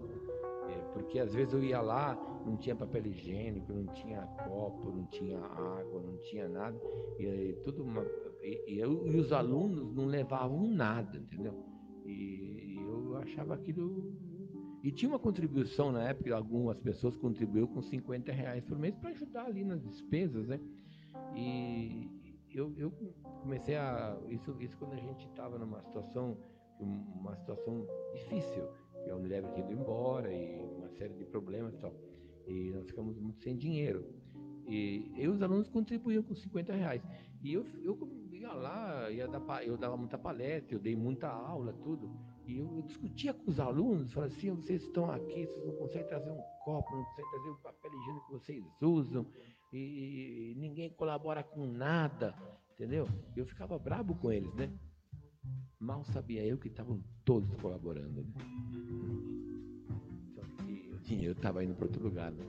Porque 0.92 1.18
às 1.18 1.32
vezes 1.34 1.52
eu 1.54 1.62
ia 1.62 1.80
lá, 1.80 2.16
não 2.44 2.56
tinha 2.56 2.74
papel 2.74 3.06
higiênico, 3.06 3.72
não 3.72 3.86
tinha 3.94 4.22
copo, 4.48 4.90
não 4.90 5.04
tinha 5.06 5.38
água, 5.38 6.02
não 6.02 6.16
tinha 6.18 6.48
nada. 6.48 6.78
E, 7.18 7.26
aí 7.26 7.52
tudo 7.64 7.82
uma- 7.84 8.04
e, 8.42 8.74
e 8.74 8.78
eu- 8.80 9.06
e 9.06 9.16
os 9.16 9.32
alunos 9.32 9.94
não 9.94 10.06
levavam 10.06 10.66
nada, 10.66 11.16
entendeu? 11.18 11.54
E 12.04 12.76
eu 12.76 13.16
achava 13.18 13.54
aquilo. 13.54 14.12
E 14.82 14.90
tinha 14.90 15.10
uma 15.10 15.18
contribuição 15.18 15.92
na 15.92 16.08
época, 16.08 16.34
algumas 16.34 16.78
pessoas 16.80 17.16
contribuíram 17.16 17.66
com 17.68 17.82
50 17.82 18.32
reais 18.32 18.64
por 18.64 18.78
mês 18.78 18.96
para 18.96 19.10
ajudar 19.10 19.44
ali 19.44 19.62
nas 19.62 19.80
despesas, 19.82 20.48
né? 20.48 20.58
E 21.36 22.08
eu, 22.50 22.74
eu 22.76 22.90
comecei 23.42 23.76
a. 23.76 24.18
Isso, 24.28 24.56
isso 24.60 24.76
quando 24.78 24.94
a 24.94 24.96
gente 24.96 25.26
estava 25.28 25.58
numa 25.58 25.82
situação, 25.82 26.36
uma 26.80 27.36
situação 27.36 27.86
difícil, 28.14 28.64
que 29.04 29.10
a 29.10 29.16
Unilever 29.16 29.50
tinha 29.52 29.64
ido 29.64 29.72
embora 29.80 30.32
e 30.32 30.60
uma 30.76 30.88
série 30.90 31.14
de 31.14 31.24
problemas 31.24 31.74
e 31.74 31.78
tal. 31.78 31.94
E 32.46 32.70
nós 32.72 32.86
ficamos 32.86 33.18
muito 33.18 33.42
sem 33.42 33.56
dinheiro. 33.56 34.04
E, 34.66 35.10
e 35.16 35.28
os 35.28 35.42
alunos 35.42 35.68
contribuíam 35.68 36.22
com 36.22 36.34
50 36.34 36.72
reais. 36.72 37.02
E 37.42 37.52
eu, 37.54 37.64
eu 37.82 37.96
ia 38.32 38.52
lá, 38.52 39.10
ia 39.10 39.26
dar, 39.26 39.66
eu 39.66 39.76
dava 39.76 39.96
muita 39.96 40.18
palestra, 40.18 40.74
eu 40.74 40.80
dei 40.80 40.94
muita 40.94 41.28
aula, 41.28 41.72
tudo. 41.82 42.10
E 42.46 42.58
eu, 42.58 42.76
eu 42.76 42.82
discutia 42.82 43.32
com 43.32 43.50
os 43.50 43.60
alunos, 43.60 44.12
falava 44.12 44.32
assim, 44.32 44.50
vocês 44.50 44.82
estão 44.82 45.10
aqui, 45.10 45.46
vocês 45.46 45.66
não 45.66 45.74
conseguem 45.74 46.08
trazer 46.08 46.30
um 46.30 46.42
copo, 46.64 46.96
não 46.96 47.04
conseguem 47.04 47.30
trazer 47.30 47.48
o 47.50 47.56
papel 47.56 47.92
higiênico 47.92 48.26
que 48.26 48.32
vocês 48.32 48.64
usam, 48.80 49.26
e, 49.72 50.54
ninguém 50.56 50.90
colabora 50.90 51.42
com 51.42 51.64
nada, 51.66 52.34
entendeu? 52.74 53.06
Eu 53.36 53.46
ficava 53.46 53.78
brabo 53.78 54.14
com 54.16 54.32
eles, 54.32 54.52
né? 54.54 54.72
Mal 55.80 56.04
sabia 56.04 56.44
eu 56.44 56.58
que 56.58 56.68
estavam 56.68 57.02
todos 57.24 57.54
colaborando. 57.54 58.22
Né? 58.22 58.32
Só 60.34 60.42
que 60.62 60.90
o 60.92 60.98
dinheiro 60.98 61.32
estava 61.32 61.64
indo 61.64 61.74
para 61.74 61.86
outro 61.86 62.02
lugar, 62.02 62.30
né? 62.30 62.44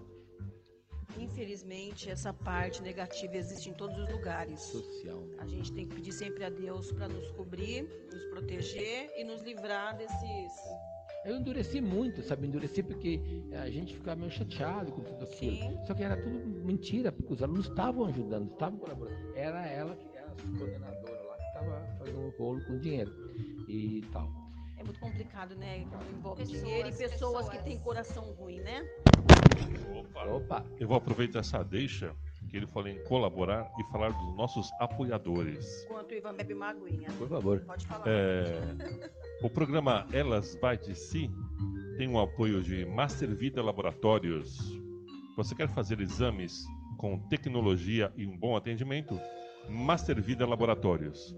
Infelizmente, 1.17 2.09
essa 2.09 2.33
parte 2.33 2.81
negativa 2.81 3.37
existe 3.37 3.69
em 3.69 3.73
todos 3.73 3.97
os 3.97 4.11
lugares. 4.11 4.59
Social. 4.59 5.21
né? 5.21 5.37
A 5.39 5.47
gente 5.47 5.71
tem 5.71 5.87
que 5.87 5.95
pedir 5.95 6.11
sempre 6.11 6.43
a 6.43 6.49
Deus 6.49 6.91
para 6.91 7.07
nos 7.07 7.31
cobrir, 7.31 7.83
nos 8.11 8.25
proteger 8.25 9.09
e 9.15 9.23
nos 9.23 9.41
livrar 9.43 9.97
desses. 9.97 10.51
Eu 11.23 11.37
endureci 11.37 11.79
muito, 11.79 12.21
sabe? 12.23 12.47
Endureci 12.47 12.83
porque 12.83 13.21
a 13.53 13.69
gente 13.69 13.95
ficava 13.95 14.19
meio 14.19 14.31
chateado 14.31 14.91
com 14.91 15.03
tudo 15.03 15.23
aquilo. 15.23 15.55
Sim. 15.55 15.79
Só 15.85 15.93
que 15.93 16.03
era 16.03 16.21
tudo 16.21 16.65
mentira, 16.65 17.13
porque 17.13 17.33
os 17.33 17.41
alunos 17.41 17.67
estavam 17.67 18.05
ajudando, 18.07 18.51
estavam 18.51 18.77
colaborando. 18.77 19.37
Era 19.37 19.65
ela, 19.67 19.95
que 19.95 20.17
era 20.17 20.31
a 20.31 20.57
coordenadora 20.57 21.10
que 21.61 21.69
estava 21.69 21.97
fazendo 21.97 22.19
um 22.19 22.29
rolo 22.37 22.65
com 22.65 22.79
dinheiro 22.79 23.11
e 23.67 24.01
tal. 24.11 24.29
É 24.77 24.83
muito 24.83 24.99
complicado, 24.99 25.55
né? 25.55 25.85
Envolve 26.17 26.41
Pessoas, 26.41 26.61
dinheiro 26.61 26.89
e 26.89 26.91
pessoas, 26.91 27.45
que 27.45 27.51
pessoas. 27.51 27.63
têm 27.63 27.79
coração 27.79 28.23
ruim, 28.33 28.59
né? 28.61 28.83
Opa. 29.95 30.23
Opa! 30.25 30.65
Eu 30.79 30.87
vou 30.87 30.97
aproveitar 30.97 31.39
essa 31.39 31.63
deixa 31.63 32.15
que 32.49 32.57
ele 32.57 32.65
falou 32.65 32.89
em 32.89 33.01
colaborar 33.03 33.71
e 33.79 33.83
falar 33.91 34.09
dos 34.09 34.35
nossos 34.35 34.71
apoiadores. 34.79 35.83
Enquanto 35.85 36.11
o 36.11 36.15
Ivan 36.15 36.33
bebe 36.33 36.53
uma 36.55 36.69
aguinha. 36.69 37.09
Por 37.17 37.29
favor. 37.29 37.59
Pode 37.61 37.85
falar. 37.85 38.03
É, 38.07 38.59
o 39.43 39.49
programa 39.49 40.07
Elas 40.11 40.55
Vai 40.55 40.77
de 40.77 40.95
Si 40.95 41.29
tem 41.97 42.09
o 42.09 42.19
apoio 42.19 42.63
de 42.63 42.83
Master 42.85 43.29
Vida 43.35 43.61
Laboratórios. 43.63 44.57
Você 45.37 45.53
quer 45.53 45.69
fazer 45.69 46.01
exames 46.01 46.65
com 46.97 47.19
tecnologia 47.29 48.11
e 48.17 48.25
um 48.25 48.35
bom 48.35 48.55
atendimento? 48.55 49.19
Master 49.69 50.19
Vida 50.21 50.45
Laboratórios. 50.47 51.35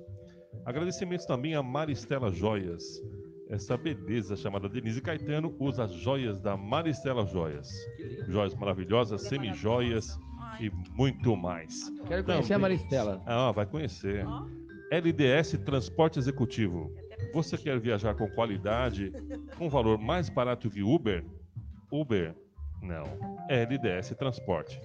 Agradecimentos 0.66 1.26
também 1.26 1.56
a 1.56 1.64
Maristela 1.64 2.32
Joias. 2.32 3.02
Essa 3.50 3.78
beleza 3.78 4.36
chamada 4.36 4.70
Denise 4.70 5.02
Caetano 5.02 5.56
usa 5.60 5.84
as 5.84 5.92
joias 5.94 6.40
da 6.40 6.56
Maristela 6.58 7.26
Joias. 7.26 7.70
Joias 8.28 8.56
maravilhosas, 8.56 9.22
semi-joias 9.24 10.18
Ai, 10.40 10.66
e 10.66 10.72
muito 10.92 11.36
mais. 11.36 11.90
Quero 12.08 12.24
conhecer 12.24 12.54
a 12.54 12.58
Também. 12.58 12.78
Maristela. 12.78 13.22
Ah, 13.26 13.52
vai 13.52 13.66
conhecer. 13.66 14.26
LDS 14.90 15.58
Transporte 15.66 16.18
Executivo. 16.18 16.92
Você 17.34 17.58
quer 17.58 17.80
viajar 17.80 18.16
com 18.16 18.30
qualidade, 18.30 19.12
com 19.58 19.70
valor 19.70 19.98
mais 19.98 20.30
barato 20.30 20.70
que 20.70 20.82
Uber? 20.82 21.24
Uber? 21.92 22.36
Não. 22.82 23.04
LDS 23.50 24.16
Transporte. 24.16 24.80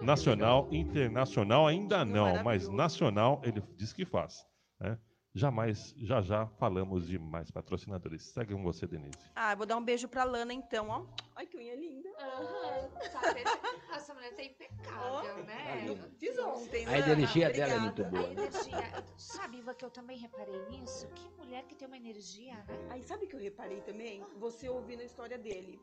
Nacional, 0.00 0.68
internacional 0.72 1.66
ainda 1.66 2.04
não, 2.04 2.42
mas 2.42 2.68
nacional 2.68 3.40
ele 3.44 3.62
diz 3.76 3.92
que 3.92 4.04
faz. 4.04 4.44
né? 4.80 4.98
Jamais, 5.34 5.94
já 5.96 6.20
já 6.20 6.46
falamos 6.46 7.08
de 7.08 7.18
mais 7.18 7.50
patrocinadores. 7.50 8.22
Segue 8.22 8.52
com 8.54 8.62
você, 8.62 8.86
Denise. 8.86 9.16
Ah, 9.34 9.54
vou 9.54 9.64
dar 9.64 9.78
um 9.78 9.84
beijo 9.84 10.06
pra 10.06 10.24
Lana 10.24 10.52
então, 10.52 10.90
ó. 10.90 11.06
Ai, 11.34 11.46
que 11.46 11.56
unha 11.56 11.74
linda. 11.74 12.10
Aham, 12.18 12.90
tá. 13.10 13.96
Essa 13.96 14.12
mulher 14.12 14.36
tá 14.36 14.42
impecável, 14.44 15.42
né? 15.44 15.84
Eu 15.88 15.96
fiz 16.18 16.38
ontem. 16.38 16.84
A 16.84 16.90
Lana. 16.90 17.12
energia 17.12 17.50
dela 17.50 17.72
é 17.72 17.78
muito 17.78 18.04
boa. 18.04 18.28
A 18.28 18.32
energia. 18.32 19.04
Sabe, 19.16 19.58
Iva, 19.58 19.74
que 19.74 19.84
eu 19.86 19.90
também 19.90 20.18
reparei 20.18 20.66
nisso? 20.68 21.08
Que 21.14 21.30
mulher 21.38 21.64
que 21.64 21.74
tem 21.74 21.88
uma 21.88 21.96
energia, 21.96 22.56
né? 22.68 22.88
Aí 22.90 23.02
sabe 23.02 23.24
o 23.24 23.28
que 23.28 23.34
eu 23.36 23.40
reparei 23.40 23.80
também? 23.80 24.22
Você 24.36 24.68
ouvindo 24.68 25.00
a 25.00 25.04
história 25.04 25.38
dele. 25.38 25.80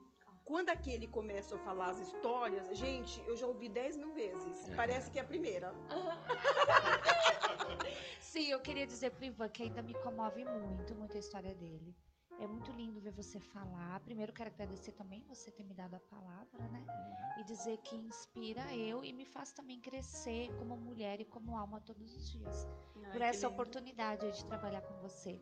Quando 0.50 0.70
aquele 0.72 1.06
começa 1.06 1.56
a 1.56 1.60
falar 1.60 1.92
as 1.92 2.00
histórias, 2.00 2.76
gente, 2.76 3.24
eu 3.28 3.38
já 3.38 3.46
ouvi 3.46 3.70
10 3.70 3.98
mil 3.98 4.12
vezes. 4.14 4.68
É. 4.68 4.76
Parece 4.76 5.12
que 5.12 5.20
é 5.20 5.22
a 5.22 5.26
primeira. 5.26 5.72
Sim, 8.20 8.50
eu 8.50 8.60
queria 8.60 8.88
dizer 8.88 9.12
pro 9.12 9.26
Ivan 9.26 9.48
que 9.48 9.62
ainda 9.62 9.84
me 9.84 9.94
comove 9.94 10.44
muito, 10.44 10.96
muito 10.96 11.16
a 11.16 11.20
história 11.20 11.54
dele. 11.54 11.96
É 12.40 12.48
muito 12.48 12.72
lindo 12.72 13.00
ver 13.00 13.12
você 13.12 13.40
falar. 13.40 14.00
Primeiro, 14.00 14.34
quero 14.34 14.50
agradecer 14.50 14.94
também 14.94 15.24
você 15.28 15.52
ter 15.52 15.64
me 15.64 15.76
dado 15.76 15.94
a 15.94 16.00
palavra, 16.00 16.68
né? 16.70 16.84
E 17.38 17.44
dizer 17.44 17.78
que 17.84 17.96
inspira 17.96 18.76
eu 18.76 19.04
e 19.04 19.14
me 19.14 19.26
faz 19.26 19.52
também 19.52 19.80
crescer 19.80 20.52
como 20.58 20.76
mulher 20.76 21.22
e 21.22 21.26
como 21.26 21.56
alma 21.56 21.80
todos 21.80 22.16
os 22.16 22.32
dias. 22.32 22.68
Ai, 23.04 23.12
por 23.12 23.22
essa 23.22 23.46
lindo. 23.46 23.54
oportunidade 23.54 24.32
de 24.32 24.44
trabalhar 24.46 24.82
com 24.82 24.96
você. 24.96 25.40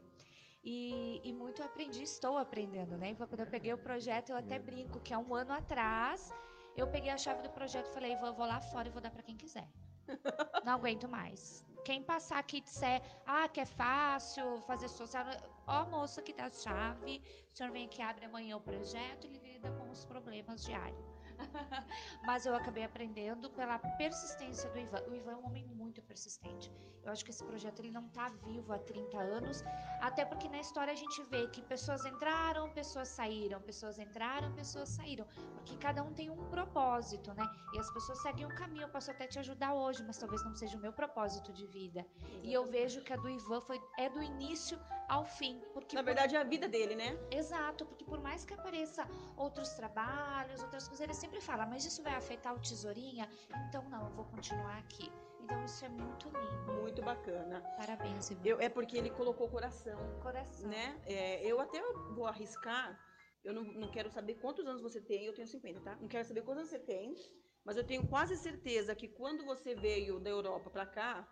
E, 0.69 1.21
e 1.23 1.31
muito 1.31 1.63
aprendi, 1.63 2.03
estou 2.03 2.37
aprendendo, 2.37 2.97
né? 2.97 3.11
Ivan, 3.11 3.25
Quando 3.25 3.39
eu 3.39 3.47
peguei 3.47 3.71
o 3.71 3.77
projeto, 3.77 4.31
eu 4.31 4.35
até 4.35 4.59
brinco 4.59 4.99
que 4.99 5.13
há 5.13 5.17
um 5.17 5.33
ano 5.33 5.53
atrás 5.53 6.33
eu 6.75 6.85
peguei 6.85 7.09
a 7.09 7.17
chave 7.17 7.41
do 7.41 7.49
projeto 7.49 7.87
e 7.87 7.93
falei, 7.93 8.13
eu 8.13 8.33
vou 8.33 8.45
lá 8.45 8.59
fora 8.59 8.85
e 8.89 8.91
vou 8.91 9.01
dar 9.01 9.09
para 9.09 9.23
quem 9.23 9.37
quiser. 9.37 9.65
Não 10.65 10.73
aguento 10.73 11.07
mais. 11.07 11.65
Quem 11.85 12.03
passar 12.03 12.39
aqui 12.39 12.57
e 12.57 12.61
disser, 12.61 13.01
ah, 13.25 13.47
que 13.47 13.61
é 13.61 13.65
fácil 13.65 14.59
fazer 14.63 14.89
social. 14.89 15.25
Ó, 15.65 15.85
moça 15.85 16.21
que 16.21 16.33
dá 16.33 16.47
a 16.47 16.51
chave, 16.51 17.21
o 17.53 17.55
senhor 17.57 17.71
vem 17.71 17.85
aqui, 17.85 18.01
abre 18.01 18.25
amanhã 18.25 18.57
o 18.57 18.61
projeto 18.61 19.25
e 19.25 19.37
lida 19.37 19.71
com 19.71 19.89
os 19.89 20.03
problemas 20.03 20.65
diários. 20.65 21.16
Mas 22.25 22.45
eu 22.45 22.55
acabei 22.55 22.83
aprendendo 22.83 23.49
pela 23.51 23.79
persistência 23.79 24.69
do 24.69 24.79
Ivan. 24.79 25.01
O 25.07 25.15
Ivan 25.15 25.31
é 25.31 25.35
um 25.35 25.45
homem 25.45 25.65
muito 25.65 26.01
persistente. 26.01 26.71
Eu 27.03 27.11
acho 27.11 27.23
que 27.23 27.31
esse 27.31 27.43
projeto 27.43 27.79
ele 27.79 27.91
não 27.91 28.05
está 28.07 28.29
vivo 28.45 28.73
há 28.73 28.79
30 28.79 29.17
anos, 29.17 29.63
até 30.01 30.25
porque 30.25 30.49
na 30.49 30.59
história 30.59 30.91
a 30.91 30.95
gente 30.95 31.23
vê 31.23 31.47
que 31.47 31.61
pessoas 31.61 32.05
entraram, 32.05 32.69
pessoas 32.71 33.07
saíram, 33.07 33.61
pessoas 33.61 33.97
entraram, 33.97 34.51
pessoas 34.53 34.89
saíram, 34.89 35.25
porque 35.55 35.77
cada 35.77 36.03
um 36.03 36.13
tem 36.13 36.29
um 36.29 36.49
propósito, 36.49 37.33
né? 37.33 37.47
E 37.73 37.79
as 37.79 37.89
pessoas 37.91 38.21
seguem 38.21 38.45
um 38.45 38.55
caminho. 38.55 38.83
Eu 38.83 38.89
posso 38.89 39.09
até 39.09 39.25
te 39.25 39.39
ajudar 39.39 39.73
hoje, 39.73 40.03
mas 40.03 40.17
talvez 40.17 40.43
não 40.43 40.53
seja 40.53 40.77
o 40.77 40.81
meu 40.81 40.91
propósito 40.91 41.53
de 41.53 41.65
vida. 41.67 42.05
E 42.43 42.51
eu 42.51 42.65
vejo 42.65 43.01
que 43.01 43.13
a 43.13 43.15
do 43.15 43.29
Ivan 43.29 43.61
foi 43.61 43.81
é 43.97 44.09
do 44.09 44.21
início 44.21 44.77
ao 45.07 45.23
fim, 45.25 45.61
porque 45.73 45.95
Na 45.95 46.01
por- 46.01 46.05
verdade, 46.07 46.35
é 46.35 46.39
a 46.39 46.43
vida 46.43 46.67
dele, 46.67 46.95
né? 46.95 47.17
Exato, 47.31 47.85
porque 47.85 48.03
por 48.05 48.19
mais 48.21 48.43
que 48.45 48.53
apareça 48.53 49.07
outros 49.37 49.69
trabalhos, 49.69 50.61
outras 50.61 50.87
coisas, 50.87 51.03
ele 51.03 51.13
sempre 51.13 51.39
fala, 51.41 51.65
mas 51.65 51.85
isso 51.85 52.03
vai 52.03 52.13
afetar 52.15 52.53
o 52.53 52.59
tesourinha? 52.59 53.29
Então 53.69 53.87
não, 53.89 54.05
eu 54.07 54.11
vou 54.13 54.25
continuar 54.25 54.77
aqui. 54.79 55.11
Então 55.41 55.63
isso 55.63 55.85
é 55.85 55.89
muito 55.89 56.27
lindo. 56.27 56.73
Muito 56.81 57.01
bacana. 57.01 57.61
Parabéns, 57.77 58.29
Ivan. 58.31 58.41
Eu, 58.43 58.59
é 58.59 58.67
porque 58.67 58.97
ele 58.97 59.09
colocou 59.09 59.47
coração, 59.47 59.97
Coração. 60.21 60.67
né? 60.69 60.99
É, 61.05 61.41
eu 61.45 61.59
até 61.61 61.81
vou 62.13 62.25
arriscar. 62.27 62.99
Eu 63.45 63.53
não, 63.53 63.63
não 63.63 63.89
quero 63.89 64.09
saber 64.09 64.35
quantos 64.35 64.65
anos 64.67 64.81
você 64.81 64.99
tem. 64.99 65.25
Eu 65.25 65.33
tenho 65.33 65.47
50, 65.47 65.79
tá? 65.79 65.95
Não 66.01 66.09
quero 66.09 66.25
saber 66.27 66.41
quantos 66.41 66.63
anos 66.63 66.69
você 66.71 66.79
tem. 66.79 67.15
Mas 67.63 67.77
eu 67.77 67.83
tenho 67.85 68.05
quase 68.07 68.35
certeza 68.35 68.93
que 68.93 69.07
quando 69.07 69.45
você 69.45 69.73
veio 69.73 70.19
da 70.19 70.29
Europa 70.29 70.69
pra 70.69 70.85
cá, 70.85 71.25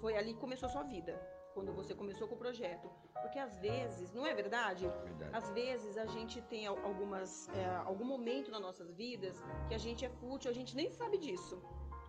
foi 0.00 0.16
ali 0.16 0.32
que 0.32 0.40
começou 0.40 0.68
a 0.68 0.72
sua 0.72 0.82
vida. 0.84 1.14
Quando 1.56 1.72
você 1.72 1.94
começou 1.94 2.28
com 2.28 2.34
o 2.34 2.38
projeto. 2.38 2.86
Porque 3.22 3.38
às 3.38 3.54
vezes, 3.66 4.12
não 4.12 4.24
é 4.26 4.34
verdade? 4.34 4.84
Verdade. 5.04 5.30
Às 5.38 5.48
vezes 5.50 5.96
a 5.96 6.04
gente 6.14 6.36
tem 6.42 6.66
al- 6.66 6.78
algumas, 6.84 7.48
é, 7.60 7.64
algum 7.90 8.04
momento 8.04 8.50
nas 8.50 8.60
nossas 8.60 8.88
vidas 9.02 9.42
que 9.68 9.74
a 9.74 9.78
gente 9.78 10.04
é 10.04 10.10
fútil, 10.20 10.50
a 10.50 10.54
gente 10.54 10.76
nem 10.76 10.90
sabe 10.90 11.16
disso. 11.16 11.56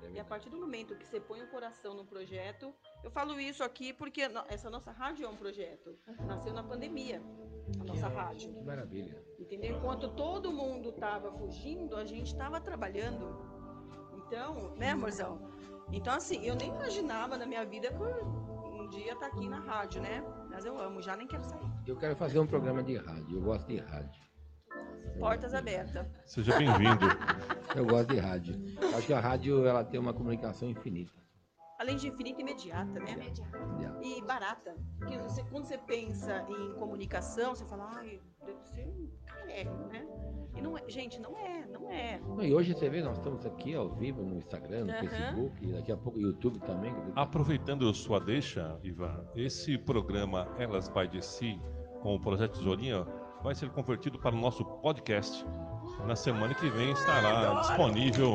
É 0.04 0.12
E 0.16 0.20
a 0.20 0.26
partir 0.32 0.50
do 0.50 0.58
momento 0.58 0.96
que 0.98 1.06
você 1.08 1.20
põe 1.30 1.42
o 1.42 1.48
coração 1.50 1.94
no 1.94 2.06
projeto, 2.06 2.74
eu 3.06 3.10
falo 3.10 3.40
isso 3.40 3.64
aqui 3.64 3.94
porque 3.94 4.22
essa 4.50 4.70
nossa 4.70 4.92
rádio 4.92 5.26
é 5.26 5.30
um 5.30 5.38
projeto. 5.38 5.98
Nasceu 6.26 6.54
na 6.54 6.64
pandemia, 6.72 7.20
a 7.80 7.84
nossa 7.86 8.08
rádio. 8.10 8.54
Que 8.54 8.62
maravilha. 8.74 9.16
Entendeu? 9.40 9.78
Enquanto 9.78 10.10
todo 10.10 10.52
mundo 10.52 10.90
estava 10.90 11.32
fugindo, 11.32 11.96
a 11.96 12.04
gente 12.04 12.28
estava 12.34 12.60
trabalhando. 12.60 13.26
Então, 14.18 14.76
né, 14.76 14.92
amorzão? 14.92 15.40
Então, 15.92 16.14
assim, 16.14 16.46
eu 16.46 16.54
nem 16.54 16.68
imaginava 16.68 17.38
na 17.38 17.46
minha 17.46 17.64
vida 17.66 17.88
que 17.90 18.04
um 18.88 18.90
dia 18.90 19.12
estar 19.14 19.28
aqui 19.28 19.50
na 19.50 19.60
rádio, 19.60 20.02
né? 20.02 20.24
Mas 20.50 20.66
eu 20.66 20.80
amo, 20.80 21.02
já 21.02 21.16
nem 21.16 21.28
quero 21.28 21.44
sair. 21.44 21.70
Eu 21.86 21.98
quero 21.98 22.16
fazer 22.16 22.40
um 22.40 22.48
programa 22.48 22.82
de 22.82 22.96
rádio. 22.96 23.38
Eu 23.38 23.42
gosto 23.42 23.68
de 23.68 23.78
rádio. 23.80 24.22
Portas 25.20 25.54
abertas. 25.54 26.08
Seja 26.26 26.58
bem-vindo. 26.58 27.06
Eu 27.76 27.86
gosto 27.86 28.14
de 28.14 28.20
rádio. 28.20 28.56
Acho 28.96 29.08
que 29.08 29.14
a 29.14 29.20
rádio 29.20 29.66
ela 29.66 29.84
tem 29.84 30.00
uma 30.00 30.14
comunicação 30.14 30.70
infinita. 30.70 31.12
Além 31.80 31.96
de 31.98 32.08
infinita 32.08 32.42
imediata, 32.42 33.00
né? 33.00 33.12
Imediato. 33.12 33.58
Yeah. 33.80 34.00
e 34.02 34.22
barata. 34.24 34.76
Porque 34.98 35.18
você- 35.20 35.44
quando 35.44 35.66
você 35.66 35.78
pensa 35.78 36.44
em 36.50 36.74
comunicação, 36.76 37.56
você 37.56 37.66
fala, 37.66 37.92
ai, 37.98 38.22
deve 38.46 38.62
ser 38.64 38.88
um 38.88 39.12
carérrimo, 39.28 39.88
né? 39.88 40.08
E 40.58 40.62
não 40.62 40.78
é, 40.78 40.82
gente, 40.88 41.20
não 41.22 41.38
é, 41.38 41.66
não 41.68 41.92
é. 41.92 42.20
Não, 42.20 42.44
E 42.44 42.54
hoje 42.54 42.74
você 42.74 42.90
vê, 42.90 43.02
nós 43.02 43.18
estamos 43.18 43.46
aqui 43.46 43.76
ao 43.76 43.90
vivo 43.90 44.24
no 44.24 44.38
Instagram, 44.38 44.86
no. 44.86 44.94
Facebook, 44.94 45.54
e 45.66 45.72
daqui 45.74 45.92
a 45.92 45.98
pouco 45.98 46.18
o 46.18 46.22
YouTube 46.22 46.60
também. 46.60 46.94
Aproveitando 47.16 47.94
sua 47.94 48.20
deixa, 48.20 48.80
Ivan, 48.84 49.24
esse 49.36 49.78
programa 49.78 50.48
Elas 50.58 50.88
Vai 50.90 51.08
de 51.08 51.24
Si, 51.24 51.60
com 52.02 52.16
o 52.16 52.20
Projeto 52.20 52.58
Tesourinha, 52.58 53.06
vai 53.44 53.54
ser 53.56 53.70
convertido 53.70 54.18
para 54.20 54.36
o 54.36 54.40
nosso 54.40 54.66
podcast. 54.66 55.46
Na 56.06 56.16
semana 56.16 56.54
que 56.54 56.70
vem 56.70 56.92
estará 56.92 57.50
Adoro. 57.50 57.62
disponível 57.62 58.32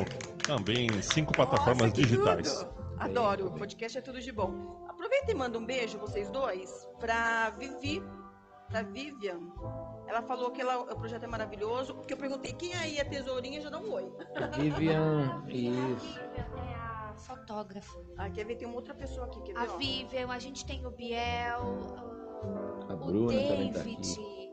também 0.47 0.87
em 0.87 1.03
cinco 1.03 1.33
Nossa, 1.37 1.47
plataformas 1.51 1.93
que 1.93 2.03
digitais. 2.03 2.63
tudo! 2.63 2.83
Adoro, 2.99 3.51
bem. 3.51 3.59
podcast 3.59 3.99
é 3.99 4.01
tudo 4.01 4.21
de 4.21 4.33
bom. 4.33 4.85
Aproveita 4.89 5.33
e 5.33 5.35
manda 5.35 5.59
um 5.59 5.67
beijo, 5.67 5.99
vocês 5.99 6.31
dois, 6.31 6.89
pra 7.01 7.51
Vivi, 7.51 8.03
da 8.73 8.83
Vivian. 8.83 9.41
Ela 10.07 10.23
falou 10.23 10.51
que 10.51 10.61
ela- 10.61 10.81
o 10.81 10.97
projeto 10.97 11.23
é 11.23 11.27
maravilhoso. 11.27 11.95
Porque 11.95 12.13
eu 12.15 12.17
perguntei 12.19 12.53
quem 12.53 12.75
aí 12.75 12.99
é 12.99 13.05
tesourinha, 13.05 13.61
já 13.61 13.71
dá 13.71 13.79
um 13.79 13.93
oi. 13.93 14.13
Vivian, 14.59 15.43
A 15.45 15.49
isso. 15.51 16.07
Vivian 16.21 16.47
é 16.71 16.75
a 16.75 17.15
fotógrafa. 17.17 17.99
Ah, 18.19 18.29
quer 18.31 18.45
ver? 18.45 18.57
Tem 18.57 18.67
uma 18.67 18.77
outra 18.77 18.95
pessoa 18.95 19.27
aqui, 19.27 19.41
quer 19.43 19.53
ver? 19.55 19.59
A 19.71 19.73
ó? 19.75 19.77
Vivian, 19.77 20.29
a 20.29 20.39
gente 20.39 20.67
tem 20.67 20.85
o 20.87 20.91
Biel, 20.91 21.63
A 22.89 22.95
o 22.95 22.97
Bruna 22.97 23.33
também 23.33 23.73
tá 23.73 23.79
David. 23.79 24.13
aqui. 24.13 24.53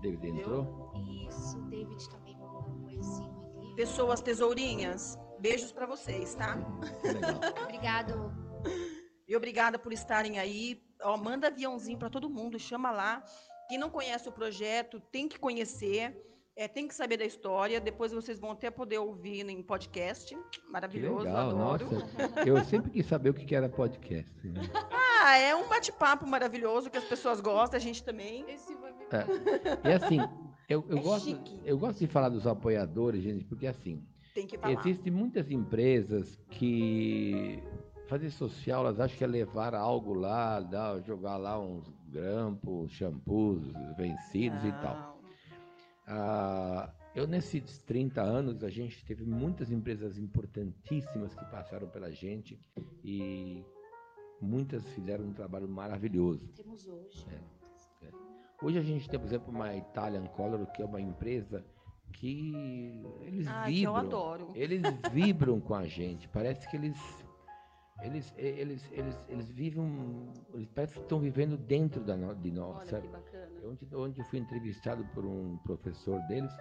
David 0.00 0.28
entrou? 0.40 0.92
Isso, 1.28 1.58
o 1.58 1.62
David 1.70 2.08
também 2.10 2.36
mandou 2.38 2.68
um 2.68 2.86
oizinho 2.86 3.54
ali. 3.58 3.74
Pessoas 3.74 4.20
tesourinhas, 4.20 5.18
beijos 5.40 5.72
pra 5.72 5.86
vocês, 5.86 6.34
tá? 6.34 6.56
Que 7.00 7.08
legal. 7.08 7.40
Obrigado. 7.64 8.32
E 9.26 9.34
obrigada 9.34 9.78
por 9.78 9.90
estarem 9.92 10.38
aí. 10.38 10.82
Ó, 11.04 11.16
manda 11.16 11.48
aviãozinho 11.48 11.98
para 11.98 12.10
todo 12.10 12.28
mundo, 12.30 12.58
chama 12.58 12.90
lá. 12.90 13.22
Quem 13.68 13.78
não 13.78 13.90
conhece 13.90 14.28
o 14.28 14.32
projeto 14.32 15.00
tem 15.12 15.28
que 15.28 15.38
conhecer, 15.38 16.16
é, 16.56 16.66
tem 16.68 16.86
que 16.88 16.94
saber 16.94 17.16
da 17.16 17.24
história. 17.24 17.80
Depois 17.80 18.12
vocês 18.12 18.38
vão 18.38 18.50
até 18.52 18.70
poder 18.70 18.98
ouvir 18.98 19.48
em 19.48 19.62
podcast. 19.62 20.34
Que 20.52 20.60
Maravilhoso, 20.70 21.24
legal, 21.24 21.50
adoro. 21.50 21.90
nossa. 21.92 22.40
Eu 22.46 22.64
sempre 22.64 22.90
quis 22.90 23.06
saber 23.06 23.30
o 23.30 23.34
que 23.34 23.54
era 23.54 23.68
podcast. 23.68 24.30
né? 24.48 24.60
Ah, 25.22 25.38
é 25.38 25.54
um 25.56 25.66
bate-papo 25.68 26.26
maravilhoso 26.26 26.90
que 26.90 26.98
as 26.98 27.04
pessoas 27.04 27.40
gostam, 27.40 27.76
a 27.78 27.80
gente 27.80 28.04
também. 28.04 28.44
Esse 28.48 28.74
foi 28.76 28.92
muito 28.92 29.14
É. 29.14 29.88
E 29.88 29.92
assim, 29.92 30.18
eu, 30.68 30.84
eu, 30.88 30.98
É 30.98 31.00
gosto, 31.00 31.24
chique. 31.26 31.60
eu 31.64 31.78
gosto 31.78 31.98
de 31.98 32.06
falar 32.06 32.28
dos 32.28 32.46
apoiadores, 32.46 33.22
gente, 33.22 33.44
porque 33.46 33.66
assim, 33.66 34.06
Tem 34.34 34.46
que 34.46 34.58
falar. 34.58 34.74
existem 34.74 35.10
muitas 35.12 35.50
empresas 35.50 36.38
que 36.50 37.62
fazer 38.06 38.30
social, 38.30 38.80
elas 38.84 39.00
acham 39.00 39.16
que 39.16 39.24
é 39.24 39.26
levar 39.26 39.74
algo 39.74 40.12
lá, 40.14 40.60
dar, 40.60 41.00
jogar 41.02 41.36
lá 41.36 41.58
uns 41.58 41.84
grampos, 42.08 42.92
shampoos 42.92 43.60
vencidos 43.96 44.62
e 44.64 44.72
tal. 44.82 44.94
Não. 44.96 45.14
Ah, 46.06 46.90
eu, 47.14 47.26
nesses 47.26 47.78
30 47.82 48.20
anos, 48.20 48.62
a 48.62 48.68
gente 48.70 49.04
teve 49.04 49.24
muitas 49.24 49.70
empresas 49.70 50.18
importantíssimas 50.18 51.34
que 51.34 51.44
passaram 51.46 51.88
pela 51.88 52.10
gente 52.10 52.58
e 53.02 53.64
muitas 54.40 54.86
fizeram 54.90 55.24
um 55.26 55.32
trabalho 55.32 55.68
maravilhoso. 55.68 56.46
Temos 56.48 56.86
hoje. 56.86 57.24
Hoje 58.62 58.78
a 58.78 58.82
gente 58.82 59.08
tem, 59.08 59.18
por 59.18 59.26
exemplo, 59.26 59.50
uma 59.52 59.74
Italian 59.74 60.26
Color, 60.26 60.66
que 60.72 60.80
é 60.80 60.84
uma 60.84 61.00
empresa 61.00 61.64
que 62.12 63.02
eles 63.22 63.46
Ah, 63.46 63.64
que 63.64 63.82
eu 63.82 63.92
vibram. 63.92 63.96
adoro. 63.96 64.52
Eles 64.54 64.82
vibram 65.12 65.60
com 65.60 65.74
a 65.74 65.86
gente. 65.86 66.28
Parece 66.28 66.68
que 66.70 66.76
eles 66.76 66.96
eles 68.04 68.32
eles 68.36 68.88
eles, 68.92 69.16
eles 69.28 69.50
vivem 69.50 70.28
eles 70.52 70.68
parece 70.74 70.94
que 70.94 71.00
estão 71.00 71.18
vivendo 71.20 71.56
dentro 71.56 72.00
da 72.02 72.16
no- 72.16 72.34
de 72.34 72.50
nós, 72.50 72.76
Olha 72.78 72.86
sabe? 72.86 73.06
que 73.08 73.12
bacana. 73.12 73.50
Ontem, 73.70 73.88
ontem 73.94 74.20
eu 74.20 74.26
fui 74.26 74.38
entrevistado 74.38 75.04
por 75.14 75.24
um 75.24 75.56
professor 75.58 76.20
deles 76.28 76.52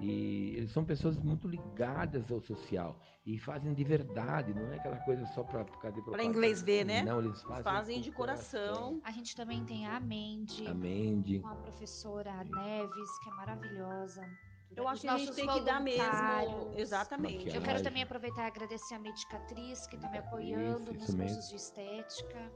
e 0.00 0.54
eles 0.56 0.70
são 0.70 0.84
pessoas 0.84 1.18
muito 1.18 1.48
ligadas 1.48 2.30
ao 2.30 2.40
social 2.40 2.98
e 3.26 3.36
fazem 3.38 3.74
de 3.74 3.82
verdade, 3.84 4.54
não 4.54 4.72
é 4.72 4.76
aquela 4.76 4.96
coisa 4.98 5.26
só 5.26 5.42
para 5.42 5.64
ficar 5.64 5.90
de 5.90 6.00
Para 6.02 6.24
inglês 6.24 6.62
ver, 6.62 6.84
né? 6.84 7.02
Não, 7.02 7.18
eles 7.18 7.42
fazem, 7.42 7.62
Fazem 7.64 8.00
de 8.00 8.10
coração. 8.12 9.00
A 9.04 9.10
gente 9.10 9.34
também 9.36 9.64
tem 9.64 9.86
a 9.86 9.98
Mandy, 10.00 10.66
A 10.66 10.72
Mandy. 10.74 11.40
com 11.40 11.48
a 11.48 11.54
professora 11.56 12.32
Neves, 12.44 13.18
que 13.22 13.28
é 13.28 13.32
maravilhosa. 13.34 14.22
Eu 14.78 14.86
acho 14.86 15.00
que 15.00 15.08
a 15.08 15.18
gente 15.18 15.32
tem 15.34 15.48
que 15.48 15.60
dar 15.60 15.80
mesmo. 15.80 16.72
Exatamente. 16.76 17.54
Eu 17.54 17.60
quero 17.60 17.82
também 17.82 18.04
aproveitar 18.04 18.44
e 18.44 18.46
agradecer 18.46 18.94
a 18.94 18.98
Medicatriz, 18.98 19.86
que 19.88 19.96
está 19.96 20.08
me 20.08 20.18
apoiando 20.18 20.92
Isso, 20.92 21.00
nos 21.00 21.08
isso 21.08 21.16
mesmo. 21.16 21.34
cursos 21.34 21.50
de 21.50 21.56
estética. 21.56 22.52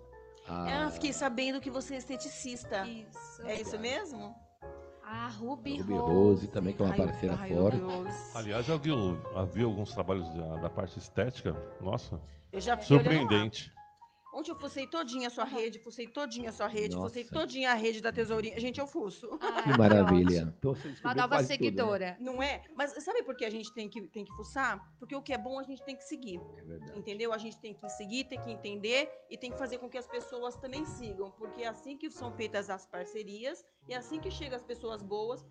Ah, 0.47 0.89
fiquei 0.93 1.13
sabendo 1.13 1.61
que 1.61 1.71
você 1.71 1.95
é 1.95 1.99
esteticista. 1.99 2.87
Isso. 2.87 3.43
É 3.43 3.61
isso 3.61 3.79
mesmo? 3.79 4.35
A 5.03 5.29
Ruby, 5.29 5.79
Ruby 5.79 5.93
Rose. 5.95 6.13
Rose 6.13 6.49
também, 6.49 6.75
que 6.75 6.83
é 6.83 6.85
uma 6.85 6.97
parceira 6.97 7.37
ai, 7.39 7.53
forte. 7.53 7.83
Aliás, 8.35 8.67
já 8.67 8.77
viu, 8.77 9.21
já 9.35 9.45
viu 9.45 9.69
alguns 9.69 9.93
trabalhos 9.93 10.29
da, 10.33 10.57
da 10.57 10.71
parte 10.71 10.99
estética? 10.99 11.57
Nossa, 11.81 12.21
surpreendente. 12.83 13.73
Ontem 14.33 14.51
eu 14.51 14.57
fucei 14.57 14.87
todinha 14.87 15.29
a 15.29 15.31
sua 15.31 15.45
rede, 15.45 15.79
fucei 15.79 16.07
todinha 16.07 16.49
a 16.49 16.53
sua 16.53 16.67
rede, 16.67 16.97
Nossa. 16.97 17.09
fucei 17.09 17.25
todinha 17.25 17.71
a 17.71 17.75
rede 17.75 18.01
da 18.01 18.11
tesourinha. 18.11 18.59
Gente, 18.59 18.81
eu 18.81 18.87
fuço. 18.87 19.29
Ai, 19.41 19.63
Que 19.65 19.79
maravilha. 19.79 20.55
Então, 20.59 20.75
Uma 21.05 21.15
nova 21.15 21.37
quase 21.37 21.49
tudo, 21.49 21.61
né? 21.61 21.67
seguidora. 21.67 22.17
Não 22.19 22.43
é? 22.43 22.63
Mas 22.75 22.93
sabe 23.05 23.23
por 23.23 23.37
que 23.37 23.45
a 23.45 23.51
gente 23.51 23.73
tem 23.75 23.91
que, 23.91 24.01
tem 24.09 24.25
que 24.25 24.33
fuçar? 24.35 24.81
Porque 24.99 25.15
o 25.15 25.21
que 25.21 25.35
é 25.35 25.39
bom 25.39 25.59
a 25.59 25.63
gente 25.63 25.83
tem 25.85 25.95
que 25.95 26.05
seguir. 26.05 26.41
É 26.57 26.63
verdade. 26.63 26.99
Entendeu? 26.99 27.33
A 27.33 27.39
gente 27.39 27.59
tem 27.59 27.75
que 27.75 27.89
seguir, 27.91 28.25
tem 28.25 28.41
que 28.41 28.51
entender 28.51 29.11
e 29.29 29.37
tem 29.37 29.53
que 29.53 29.59
fazer 29.59 29.77
com 29.77 29.89
que 29.89 29.99
as 29.99 30.07
pessoas 30.07 30.57
também 30.57 30.87
sigam. 30.87 31.31
Porque 31.33 31.63
é 31.63 31.69
assim 31.69 31.99
que 31.99 32.11
são 32.11 32.33
feitas 32.33 32.71
as 32.71 32.87
parcerias 32.87 33.63
e 33.87 33.93
é 33.93 33.97
assim 33.99 34.19
que 34.19 34.31
chegam 34.31 34.57
as 34.57 34.63
pessoas 34.65 35.03
boas. 35.03 35.45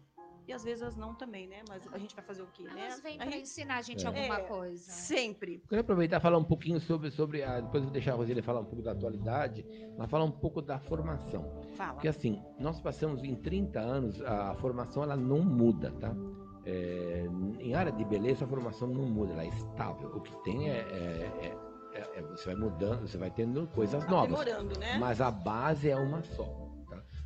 E 0.47 0.53
às 0.53 0.63
vezes 0.63 0.81
as 0.83 0.95
não 0.95 1.13
também, 1.13 1.47
né? 1.47 1.61
Mas 1.69 1.83
a 1.93 1.97
gente 1.97 2.15
vai 2.15 2.23
fazer 2.25 2.41
o 2.41 2.47
quê, 2.47 2.63
né? 2.63 2.85
Elas 2.87 2.99
vêm 3.01 3.17
para 3.17 3.25
gente- 3.29 3.41
ensinar 3.43 3.77
a 3.77 3.81
gente 3.81 4.03
É. 4.03 4.07
alguma 4.07 4.37
É. 4.39 4.43
coisa. 4.43 4.91
Sempre. 4.91 5.61
Quero 5.69 5.81
aproveitar 5.81 6.17
e 6.17 6.19
falar 6.19 6.37
um 6.37 6.43
pouquinho 6.43 6.79
sobre, 6.79 7.11
sobre 7.11 7.43
a, 7.43 7.59
depois 7.61 7.75
eu 7.75 7.83
vou 7.83 7.91
deixar 7.91 8.13
a 8.13 8.15
Rosília 8.15 8.41
falar 8.43 8.59
um 8.61 8.65
pouco 8.65 8.81
da 8.81 8.91
atualidade, 8.91 9.65
mas 9.97 10.09
falar 10.09 10.25
um 10.25 10.31
pouco 10.31 10.61
da 10.61 10.79
formação. 10.79 11.45
Fala. 11.75 11.93
Porque 11.93 12.07
assim, 12.07 12.41
nós 12.59 12.79
passamos 12.81 13.23
em 13.23 13.35
30 13.35 13.79
anos, 13.79 14.21
a 14.21 14.55
formação 14.55 15.03
ela 15.03 15.15
não 15.15 15.39
muda, 15.39 15.91
tá? 15.99 16.13
É, 16.65 17.25
em 17.59 17.73
área 17.73 17.91
de 17.91 18.03
beleza 18.05 18.45
a 18.45 18.47
formação 18.47 18.87
não 18.87 19.05
muda, 19.05 19.33
ela 19.33 19.43
é 19.43 19.47
estável. 19.47 20.09
O 20.15 20.21
que 20.21 20.35
tem 20.43 20.69
é, 20.69 20.73
é- 20.77 21.31
é- 21.93 21.99
é- 21.99 22.19
é- 22.19 22.21
você 22.21 22.45
vai 22.45 22.55
mudando, 22.55 23.07
você 23.07 23.17
vai 23.17 23.31
tendo 23.31 23.67
coisas 23.67 24.07
novas. 24.07 24.45
Né? 24.77 24.97
Mas 24.99 25.19
a 25.21 25.31
base 25.31 25.89
é 25.89 25.95
uma 25.95 26.23
só. 26.23 26.60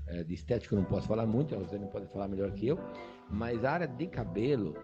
É, 0.07 0.23
de 0.23 0.33
estética 0.33 0.75
eu 0.75 0.79
não 0.79 0.85
posso 0.85 1.07
falar 1.07 1.25
muito, 1.25 1.55
a 1.55 1.57
Rosane 1.57 1.87
pode 1.87 2.07
falar 2.07 2.27
melhor 2.27 2.51
que 2.51 2.67
eu, 2.67 2.77
mas 3.29 3.65
a 3.65 3.71
área 3.71 3.87
de 3.87 4.05
cabelo, 4.07 4.75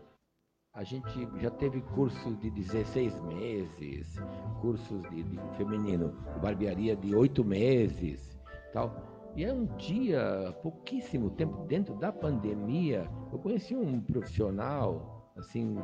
a 0.73 0.83
gente 0.83 1.27
já 1.39 1.51
teve 1.51 1.81
cursos 1.81 2.39
de 2.39 2.49
16 2.49 3.21
meses, 3.21 4.15
cursos 4.61 5.01
de, 5.09 5.23
de 5.23 5.57
feminino, 5.57 6.11
barbearia 6.41 6.95
de 6.95 7.13
8 7.13 7.43
meses, 7.43 8.39
tal. 8.73 9.11
E 9.35 9.45
é 9.45 9.53
um 9.53 9.65
dia, 9.77 10.57
pouquíssimo 10.61 11.29
tempo, 11.31 11.65
dentro 11.65 11.95
da 11.95 12.11
pandemia, 12.11 13.09
eu 13.31 13.39
conheci 13.39 13.75
um 13.75 14.01
profissional, 14.01 15.31
assim, 15.37 15.77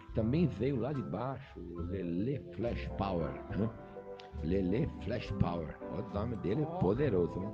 que 0.00 0.14
também 0.14 0.46
veio 0.46 0.80
lá 0.80 0.92
de 0.92 1.02
baixo, 1.02 1.60
o 1.60 1.82
Lele 1.82 2.40
Flash 2.52 2.88
Power, 2.98 3.32
né? 3.56 3.70
Lele 4.42 4.86
Flash 5.04 5.30
Power. 5.32 5.76
O 5.92 6.14
nome 6.14 6.36
dele 6.36 6.62
é 6.62 6.66
poderoso, 6.78 7.38
né? 7.38 7.52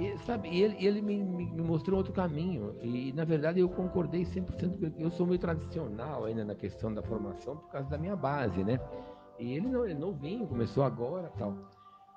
E, 0.00 0.18
sabe, 0.18 0.48
e 0.50 0.62
ele, 0.62 0.84
ele 0.86 1.02
me, 1.02 1.22
me- 1.24 1.50
mostrou 1.62 1.98
outro 1.98 2.12
caminho. 2.12 2.74
E, 2.82 3.12
na 3.12 3.24
verdade, 3.24 3.60
eu 3.60 3.68
concordei 3.68 4.22
100%, 4.24 4.78
porque 4.78 4.92
eu 5.02 5.10
sou 5.10 5.26
meio 5.26 5.38
tradicional 5.38 6.24
ainda 6.24 6.44
na 6.44 6.54
questão 6.54 6.92
da 6.92 7.02
formação 7.02 7.56
por 7.56 7.70
causa 7.70 7.88
da 7.88 7.96
minha 7.98 8.14
base, 8.16 8.62
né? 8.62 8.78
E 9.38 9.52
ele 9.54 9.68
não, 9.68 9.84
ele 9.84 9.94
novinho, 9.98 10.46
começou 10.46 10.82
agora 10.84 11.30
tal. 11.38 11.54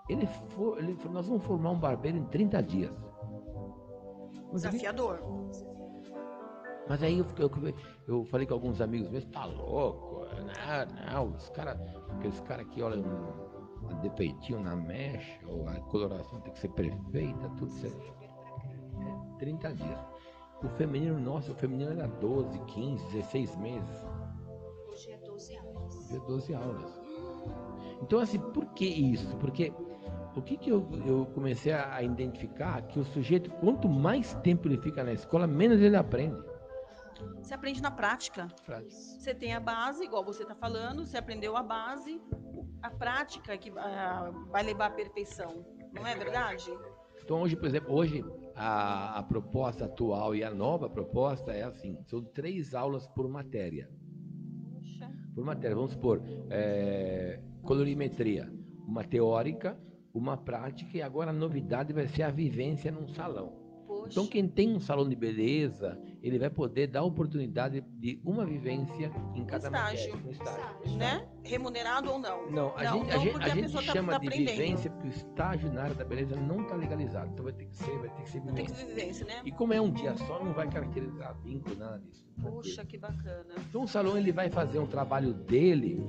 Ele, 0.09 0.25
for, 0.25 0.77
ele 0.79 0.95
falou, 0.95 1.13
nós 1.13 1.27
vamos 1.27 1.43
formar 1.45 1.71
um 1.71 1.79
barbeiro 1.79 2.17
em 2.17 2.25
30 2.25 2.61
dias. 2.63 2.91
Mas, 4.51 4.63
ele- 4.63 4.71
Desafiador. 4.73 5.19
mas 6.87 7.03
aí 7.03 7.19
eu, 7.19 7.25
fiquei- 7.25 7.45
eu, 7.45 7.73
eu 8.07 8.25
falei 8.25 8.47
com 8.47 8.53
alguns 8.55 8.81
amigos 8.81 9.09
meus, 9.11 9.25
tá 9.25 9.45
louco? 9.45 10.25
Não, 10.39 11.13
não, 11.13 11.35
os 11.35 11.49
caras, 11.49 11.77
aqueles 12.11 12.39
caras 12.41 12.65
que 12.67 12.81
olham 12.81 13.03
um 13.83 14.01
defeitinho 14.01 14.61
na 14.61 14.75
mecha, 14.75 15.39
ou 15.47 15.67
a 15.67 15.75
coloração 15.81 16.39
tem 16.41 16.53
que 16.53 16.59
ser 16.59 16.69
perfeita, 16.69 17.49
tudo 17.57 17.71
certo. 17.71 18.13
É, 18.99 19.37
30 19.39 19.73
dias. 19.73 19.99
O 20.63 20.67
feminino, 20.69 21.19
nossa, 21.19 21.51
o 21.51 21.55
feminino 21.55 21.91
era 21.91 22.07
12, 22.07 22.59
15, 22.59 23.03
16 23.13 23.55
meses. 23.57 24.05
Hoje 24.89 25.11
é 25.11 25.17
12 25.17 25.57
aulas. 25.57 26.07
Deu 26.09 26.21
12 26.25 26.53
aulas. 26.53 27.01
Então, 28.01 28.19
assim, 28.19 28.39
por 28.39 28.65
que 28.73 28.85
isso? 28.85 29.35
Porque 29.37 29.71
o 30.35 30.41
que, 30.41 30.57
que 30.57 30.69
eu, 30.69 30.87
eu 31.05 31.25
comecei 31.33 31.71
a 31.71 31.95
a 31.95 32.03
identificar? 32.03 32.81
Que 32.83 32.99
o 32.99 33.03
sujeito, 33.03 33.49
quanto 33.51 33.87
mais 33.87 34.33
tempo 34.35 34.67
ele 34.67 34.77
fica 34.77 35.03
na 35.03 35.13
escola, 35.13 35.47
menos 35.47 35.81
ele 35.81 35.95
aprende. 35.95 36.41
Você 37.41 37.53
aprende 37.53 37.81
na 37.81 37.91
prática. 37.91 38.47
Você 38.87 39.33
tem 39.33 39.53
a 39.53 39.59
base, 39.59 40.03
igual 40.03 40.23
você 40.23 40.43
está 40.43 40.55
falando, 40.55 41.05
você 41.05 41.17
aprendeu 41.17 41.57
a 41.57 41.63
base, 41.63 42.21
a 42.81 42.89
prática 42.89 43.57
que 43.57 43.71
vai 43.71 44.63
levar 44.63 44.87
à 44.87 44.89
perfeição. 44.91 45.65
Não 45.93 46.05
é 46.05 46.15
verdade? 46.15 46.71
Então 47.23 47.41
hoje, 47.41 47.55
por 47.55 47.67
exemplo, 47.67 47.93
hoje 47.93 48.23
a, 48.55 49.19
a 49.19 49.23
proposta 49.23 49.85
atual 49.85 50.35
e 50.35 50.43
a 50.43 50.51
nova 50.51 50.89
proposta 50.89 51.51
é 51.51 51.63
assim, 51.63 51.97
são 52.05 52.23
três 52.23 52.73
aulas 52.73 53.07
por 53.07 53.27
matéria. 53.29 53.89
Poxa. 54.71 55.11
Por 55.35 55.43
matéria, 55.45 55.75
vamos 55.75 55.91
supor, 55.91 56.21
é, 56.49 57.39
colorimetria, 57.63 58.51
uma 58.85 59.03
teórica, 59.03 59.79
uma 60.13 60.37
prática 60.37 60.97
e 60.97 61.01
agora 61.01 61.29
a 61.29 61.33
novidade 61.33 61.93
vai 61.93 62.07
ser 62.07 62.23
a 62.23 62.31
vivência 62.31 62.91
num 62.91 63.07
salão. 63.07 63.68
Então, 64.07 64.25
quem 64.27 64.47
tem 64.47 64.75
um 64.75 64.79
salão 64.79 65.07
de 65.07 65.15
beleza, 65.15 65.99
ele 66.21 66.37
vai 66.39 66.49
poder 66.49 66.87
dar 66.87 67.03
oportunidade 67.03 67.81
de 67.81 68.19
uma 68.23 68.45
vivência 68.45 69.11
em 69.35 69.45
cada 69.45 69.67
estágio. 69.67 70.11
matéria, 70.13 70.27
um 70.27 70.31
estágio. 70.31 70.61
Estágio. 70.83 70.97
Né? 70.97 71.27
Remunerado 71.43 72.11
ou 72.11 72.19
não? 72.19 72.51
Não, 72.51 72.77
a 72.77 72.83
Não, 72.83 72.93
gente, 72.99 73.11
a 73.11 73.15
não, 73.15 73.21
gente, 73.23 73.31
porque 73.33 73.49
a 73.49 73.53
a 73.53 73.55
gente 73.55 73.73
tá- 73.73 73.81
chama 73.81 74.11
tá 74.13 74.17
de 74.19 74.29
vivência 74.29 74.91
porque 74.91 75.07
o 75.07 75.11
estágio 75.11 75.71
na 75.73 75.83
área 75.83 75.95
da 75.95 76.05
beleza 76.05 76.35
não 76.35 76.61
está 76.61 76.75
legalizado. 76.75 77.29
Então 77.31 77.43
vai 77.43 77.53
ter 77.53 77.65
que 77.65 77.75
ser, 77.75 77.97
vai 77.99 78.09
ter 78.09 78.21
que 78.23 78.29
ser 78.29 78.39
Não 78.43 78.53
tem 78.53 78.65
que 78.65 78.71
vivência. 78.71 78.95
vivência, 78.95 79.25
né? 79.25 79.41
E 79.45 79.51
como 79.51 79.73
é 79.73 79.81
um 79.81 79.91
dia 79.91 80.15
só, 80.17 80.43
não 80.43 80.53
vai 80.53 80.69
caracterizar 80.69 81.35
vínculo, 81.43 81.75
nada 81.75 81.99
disso. 81.99 82.25
Puxa, 82.41 82.85
que 82.85 82.97
bacana. 82.97 83.53
Então 83.69 83.83
o 83.83 83.87
salão 83.87 84.17
ele 84.17 84.31
vai 84.31 84.49
fazer 84.49 84.79
um 84.79 84.87
trabalho 84.87 85.33
dele 85.33 86.01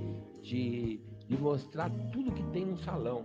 de, 0.43 1.01
de 1.26 1.36
mostrar 1.38 1.91
tudo 2.12 2.32
que 2.32 2.43
tem 2.45 2.64
no 2.64 2.76
salão. 2.78 3.22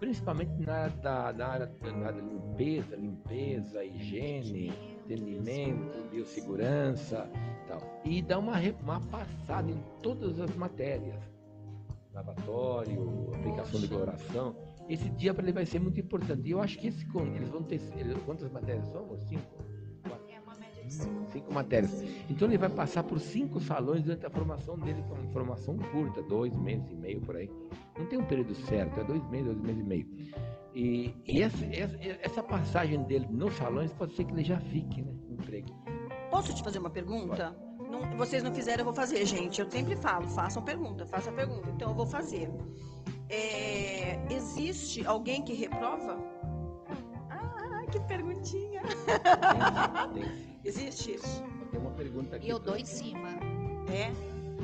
Principalmente 0.00 0.50
na 0.62 0.88
da, 0.88 1.32
na 1.32 1.46
área, 1.46 1.66
da 1.66 2.10
limpeza, 2.10 2.96
limpeza, 2.96 3.84
higiene, 3.84 4.72
atendimento, 5.04 6.08
biossegurança 6.10 7.28
e 7.34 7.68
tal. 7.68 8.00
E 8.04 8.22
dar 8.22 8.38
uma, 8.38 8.54
uma 8.82 9.00
passada 9.02 9.70
em 9.70 9.78
todas 10.02 10.40
as 10.40 10.56
matérias. 10.56 11.22
Lavatório, 12.14 13.30
aplicação 13.34 13.78
de 13.78 13.88
coloração. 13.88 14.56
Esse 14.88 15.08
dia 15.10 15.34
para 15.34 15.44
ele 15.44 15.52
vai 15.52 15.66
ser 15.66 15.78
muito 15.78 16.00
importante. 16.00 16.48
E 16.48 16.50
eu 16.50 16.60
acho 16.60 16.78
que 16.78 16.88
esse, 16.88 17.06
eles 17.34 17.50
vão 17.50 17.62
ter. 17.62 17.78
quantas 18.24 18.50
matérias 18.50 18.88
são? 18.88 19.06
Cinco? 19.28 19.59
Cinco. 20.90 21.52
matérias. 21.52 22.02
Então 22.28 22.48
ele 22.48 22.58
vai 22.58 22.68
passar 22.68 23.02
por 23.02 23.18
cinco 23.20 23.60
salões 23.60 24.02
durante 24.02 24.26
a 24.26 24.30
formação 24.30 24.78
dele, 24.78 25.02
que 25.02 25.10
é 25.12 25.14
uma 25.14 25.32
formação 25.32 25.76
curta, 25.76 26.22
dois 26.22 26.54
meses 26.56 26.90
e 26.90 26.94
meio 26.94 27.20
por 27.20 27.36
aí. 27.36 27.50
Não 27.98 28.06
tem 28.06 28.18
um 28.18 28.24
período 28.24 28.54
certo, 28.54 28.98
é 29.00 29.04
dois 29.04 29.24
meses, 29.30 29.46
dois 29.46 29.60
meses 29.60 29.80
e 29.80 29.84
meio. 29.84 30.06
E, 30.74 31.14
e 31.26 31.42
essa, 31.42 31.64
essa, 31.66 31.98
essa 32.22 32.42
passagem 32.42 33.02
dele 33.04 33.26
nos 33.30 33.54
salões 33.56 33.92
pode 33.92 34.14
ser 34.14 34.24
que 34.24 34.32
ele 34.32 34.44
já 34.44 34.58
fique, 34.60 35.02
né? 35.02 35.12
Emprego. 35.28 35.68
Posso 36.30 36.54
te 36.54 36.62
fazer 36.62 36.78
uma 36.78 36.90
pergunta? 36.90 37.56
Não- 37.90 38.16
vocês 38.16 38.42
não 38.42 38.54
fizeram, 38.54 38.80
eu 38.80 38.84
vou 38.84 38.94
fazer, 38.94 39.24
gente. 39.26 39.60
Eu 39.60 39.68
sempre 39.70 39.96
falo, 39.96 40.28
façam 40.28 40.62
pergunta, 40.62 41.04
façam 41.06 41.32
pergunta. 41.34 41.68
Então 41.70 41.88
eu 41.90 41.94
vou 41.94 42.06
fazer. 42.06 42.48
É, 43.28 44.18
existe 44.32 45.04
alguém 45.06 45.42
que 45.42 45.52
reprova? 45.54 46.18
Ah, 47.30 47.82
que 47.90 47.98
perguntinha. 48.00 48.82
Tem, 50.14 50.22
tem, 50.22 50.49
Existe? 50.64 51.18
tem 51.70 51.80
uma 51.80 51.90
pergunta 51.92 52.36
aqui. 52.36 52.46
E 52.46 52.50
eu 52.50 52.58
dou 52.58 52.76
em 52.76 52.84
cima. 52.84 53.28
É. 53.92 54.10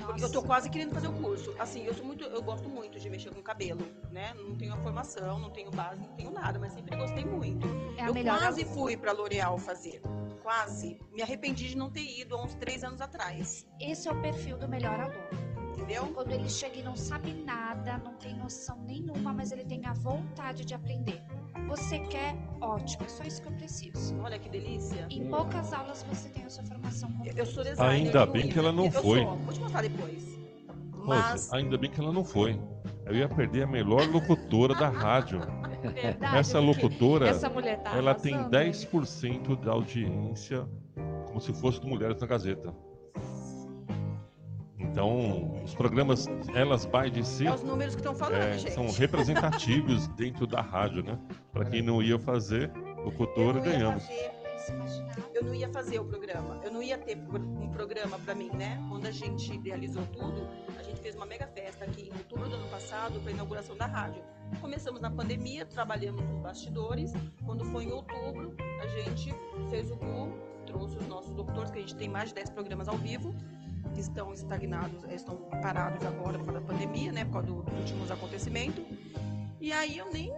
Porque 0.04 0.24
eu 0.24 0.28
tô 0.28 0.34
Nossa. 0.34 0.46
quase 0.46 0.70
querendo 0.70 0.92
fazer 0.92 1.08
o 1.08 1.12
curso. 1.12 1.54
Assim, 1.58 1.84
eu 1.84 1.94
sou 1.94 2.04
muito, 2.04 2.22
eu 2.24 2.42
gosto 2.42 2.68
muito 2.68 3.00
de 3.00 3.08
mexer 3.08 3.30
com 3.30 3.42
cabelo, 3.42 3.80
né? 4.10 4.34
Não 4.34 4.54
tenho 4.54 4.74
a 4.74 4.76
formação, 4.76 5.38
não 5.38 5.50
tenho 5.50 5.70
base, 5.70 6.00
não 6.00 6.14
tenho 6.14 6.30
nada, 6.30 6.58
mas 6.58 6.72
sempre 6.72 6.96
gostei 6.96 7.24
muito. 7.24 7.66
É 7.96 8.08
eu 8.08 8.12
quase 8.22 8.62
aluna. 8.62 8.74
fui 8.74 8.96
pra 8.96 9.12
L'Oréal 9.12 9.56
fazer. 9.58 10.02
Quase. 10.42 11.00
Me 11.12 11.22
arrependi 11.22 11.68
de 11.68 11.76
não 11.76 11.90
ter 11.90 12.20
ido 12.20 12.36
há 12.36 12.44
uns 12.44 12.54
três 12.54 12.84
anos 12.84 13.00
atrás. 13.00 13.66
Esse 13.80 14.06
é 14.06 14.12
o 14.12 14.20
perfil 14.20 14.58
do 14.58 14.68
melhor 14.68 15.00
aluno. 15.00 15.45
Entendeu? 15.76 16.06
Quando 16.14 16.32
ele 16.32 16.48
chega 16.48 16.78
e 16.78 16.82
não 16.82 16.96
sabe 16.96 17.34
nada, 17.34 17.98
não 17.98 18.14
tem 18.14 18.34
noção 18.34 18.78
nenhuma, 18.86 19.32
mas 19.34 19.52
ele 19.52 19.62
tem 19.64 19.84
a 19.84 19.92
vontade 19.92 20.64
de 20.64 20.72
aprender. 20.74 21.22
Você 21.68 21.98
quer? 21.98 22.34
Ótimo, 22.60 23.04
é 23.04 23.08
só 23.08 23.22
isso 23.24 23.42
que 23.42 23.48
eu 23.48 23.52
preciso. 23.52 24.18
Olha 24.20 24.38
que 24.38 24.48
delícia. 24.48 25.06
Em 25.10 25.28
poucas 25.28 25.72
aulas 25.74 26.02
você 26.08 26.30
tem 26.30 26.44
a 26.44 26.48
sua 26.50 26.64
formação 26.64 27.08
Eu, 27.10 27.14
completa. 27.16 27.38
eu 27.40 27.46
sou 27.46 27.62
designer. 27.62 27.90
Ainda 28.06 28.24
bem 28.24 28.48
que 28.48 28.58
ela 28.58 28.72
não 28.72 28.86
Eu 28.86 28.92
foi. 28.92 29.22
sou. 29.22 29.36
Vou 29.36 29.52
te 29.52 29.60
mostrar 29.60 29.82
depois. 29.82 30.38
Mas 31.04 31.52
ainda 31.52 31.76
bem 31.76 31.90
que 31.90 32.00
ela 32.00 32.12
não 32.12 32.24
foi. 32.24 32.58
Eu 33.04 33.14
ia 33.14 33.28
perder 33.28 33.64
a 33.64 33.66
melhor 33.66 34.08
locutora 34.08 34.74
da 34.74 34.88
rádio. 34.88 35.40
Verdade, 35.82 36.38
Essa 36.38 36.58
locutora, 36.58 37.28
essa 37.28 37.48
mulher 37.48 37.80
tá 37.80 37.96
ela 37.96 38.12
tem 38.14 38.34
arrasando. 38.34 38.56
10% 38.56 39.56
da 39.60 39.72
audiência 39.72 40.66
como 41.26 41.40
se 41.40 41.52
fosse 41.52 41.80
do 41.80 41.86
Mulheres 41.86 42.18
na 42.20 42.26
Gazeta. 42.26 42.74
Então, 44.96 45.62
os 45.62 45.74
programas 45.74 46.26
Elas 46.54 46.86
By 46.86 47.10
de 47.10 47.22
Si 47.22 47.46
é 47.46 47.52
os 47.52 47.62
números 47.62 47.94
que 47.94 48.00
estão 48.00 48.14
falando, 48.14 48.40
é, 48.40 48.56
gente. 48.56 48.72
são 48.72 48.90
representativos 48.90 50.08
dentro 50.16 50.46
da 50.46 50.62
rádio, 50.62 51.02
né? 51.02 51.18
Para 51.52 51.66
quem 51.66 51.82
não 51.82 52.02
ia 52.02 52.18
fazer, 52.18 52.72
locutora, 53.04 53.60
ganhamos. 53.60 54.02
fazer 54.02 54.36
eu 55.34 55.44
não 55.44 55.54
ia 55.54 55.68
fazer 55.68 56.00
o 56.00 56.04
programa. 56.06 56.58
Eu 56.64 56.72
não 56.72 56.82
ia 56.82 56.96
ter 56.96 57.14
um 57.14 57.68
programa 57.68 58.18
pra 58.20 58.34
mim, 58.34 58.48
né? 58.54 58.82
Quando 58.88 59.04
a 59.04 59.10
gente 59.10 59.52
idealizou 59.52 60.02
tudo, 60.06 60.48
a 60.78 60.82
gente 60.82 60.98
fez 61.02 61.14
uma 61.14 61.26
mega 61.26 61.46
festa 61.46 61.84
aqui 61.84 62.08
em 62.08 62.16
outubro 62.16 62.48
do 62.48 62.56
ano 62.56 62.68
passado 62.68 63.20
para 63.20 63.30
inauguração 63.30 63.76
da 63.76 63.84
rádio. 63.84 64.22
Começamos 64.62 65.02
na 65.02 65.10
pandemia, 65.10 65.66
trabalhamos 65.66 66.24
nos 66.24 66.38
bastidores. 66.38 67.12
Quando 67.44 67.66
foi 67.66 67.84
em 67.84 67.92
outubro, 67.92 68.56
a 68.80 68.86
gente 68.86 69.30
fez 69.68 69.90
o 69.90 69.96
Gu, 69.96 70.32
trouxe 70.64 70.96
os 70.96 71.06
nossos 71.06 71.34
doutores, 71.34 71.70
que 71.70 71.78
a 71.78 71.82
gente 71.82 71.96
tem 71.96 72.08
mais 72.08 72.30
de 72.30 72.36
10 72.36 72.50
programas 72.50 72.88
ao 72.88 72.96
vivo, 72.96 73.34
estão 73.94 74.32
estagnados, 74.32 75.04
eh, 75.04 75.14
estão 75.14 75.36
parados 75.62 76.04
agora 76.06 76.38
por 76.38 76.46
causa 76.46 76.60
da 76.60 76.66
pandemia, 76.66 77.12
né? 77.12 77.24
Por 77.24 77.32
causa 77.34 77.46
do- 77.48 77.62
dos 77.62 77.78
últimos 77.78 78.10
acontecimentos. 78.10 78.84
E 79.60 79.72
aí 79.72 79.98
eu 79.98 80.10
nem 80.12 80.32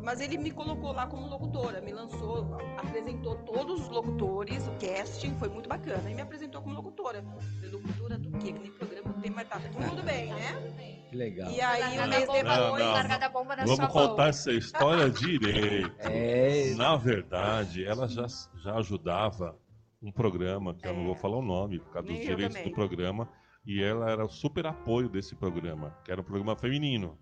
mas 0.00 0.20
ele 0.22 0.38
me 0.38 0.50
colocou 0.50 0.92
lá 0.92 1.06
como 1.06 1.26
locutora, 1.26 1.82
me 1.82 1.92
lançou, 1.92 2.56
apresentou 2.78 3.34
todos 3.44 3.82
os 3.82 3.88
locutores, 3.90 4.66
o 4.66 4.70
casting, 4.78 5.34
foi 5.38 5.48
muito 5.50 5.68
bacana. 5.68 6.08
E 6.10 6.14
me 6.14 6.22
apresentou 6.22 6.62
como 6.62 6.74
locutora. 6.76 7.22
Falei, 7.56 7.70
Locutora 7.70 8.16
do 8.16 8.30
quê? 8.38 8.52
Que 8.52 8.58
nem 8.58 8.70
programa 8.70 9.12
tem, 9.20 9.30
mas 9.30 9.46
tá 9.48 9.58
tudo 9.60 10.02
bem, 10.02 10.32
né? 10.32 11.04
Que 11.10 11.16
legal. 11.16 11.50
E 11.50 11.60
aí, 11.60 11.82
um 11.82 12.00
Largada 12.00 12.08
mês 12.08 12.26
bomba, 12.26 12.42
Não, 12.44 12.64
depois. 12.64 12.84
não. 12.84 12.92
largada 12.92 13.28
bomba 13.28 13.56
na 13.56 13.64
Vamos 13.66 13.86
contar 13.92 14.16
mão. 14.16 14.26
essa 14.28 14.52
história 14.52 15.10
direito. 15.10 15.92
É, 16.00 16.74
Na 16.76 16.96
verdade, 16.96 17.84
ela 17.84 18.08
já, 18.08 18.26
já 18.62 18.76
ajudava 18.76 19.58
um 20.00 20.12
programa, 20.12 20.74
que 20.74 20.86
eu 20.86 20.94
não 20.94 21.04
vou 21.04 21.14
falar 21.14 21.36
o 21.36 21.42
nome, 21.42 21.78
por 21.80 21.90
causa 21.90 22.08
dos 22.08 22.16
Nem 22.16 22.26
direitos 22.26 22.56
também. 22.56 22.70
do 22.70 22.74
programa, 22.74 23.28
e 23.66 23.82
ela 23.82 24.10
era 24.10 24.24
o 24.24 24.28
super 24.28 24.66
apoio 24.66 25.08
desse 25.08 25.34
programa, 25.34 25.96
que 26.04 26.12
era 26.12 26.20
um 26.20 26.24
programa 26.24 26.56
feminino. 26.56 27.18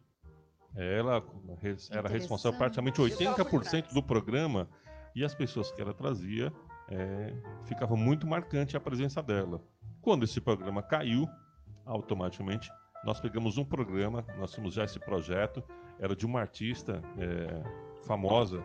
Ela 0.75 1.25
era 1.91 2.09
responsável 2.09 2.59
praticamente 2.59 3.01
Eu 3.01 3.17
tava 3.19 3.45
por 3.45 3.63
80% 3.63 3.71
trás. 3.71 3.95
do 3.95 4.03
programa, 4.03 4.69
e 5.15 5.25
as 5.25 5.35
pessoas 5.35 5.73
que 5.73 5.81
ela 5.81 5.95
trazia, 5.95 6.53
é, 6.89 7.35
ficava 7.65 7.97
muito 7.97 8.27
marcante 8.27 8.77
a 8.77 8.81
presença 8.81 9.23
dela. 9.23 9.63
Quando 10.03 10.25
esse 10.25 10.41
programa 10.41 10.83
caiu, 10.83 11.27
automaticamente, 11.87 12.71
nós 13.05 13.21
pegamos 13.21 13.57
um 13.57 13.65
programa, 13.65 14.25
nós 14.39 14.53
tínhamos 14.53 14.75
já 14.75 14.85
esse 14.85 15.01
projeto, 15.01 15.65
era 15.99 16.15
de 16.15 16.27
uma 16.27 16.41
artista 16.41 17.03
é, 17.19 17.63
famosa, 18.05 18.63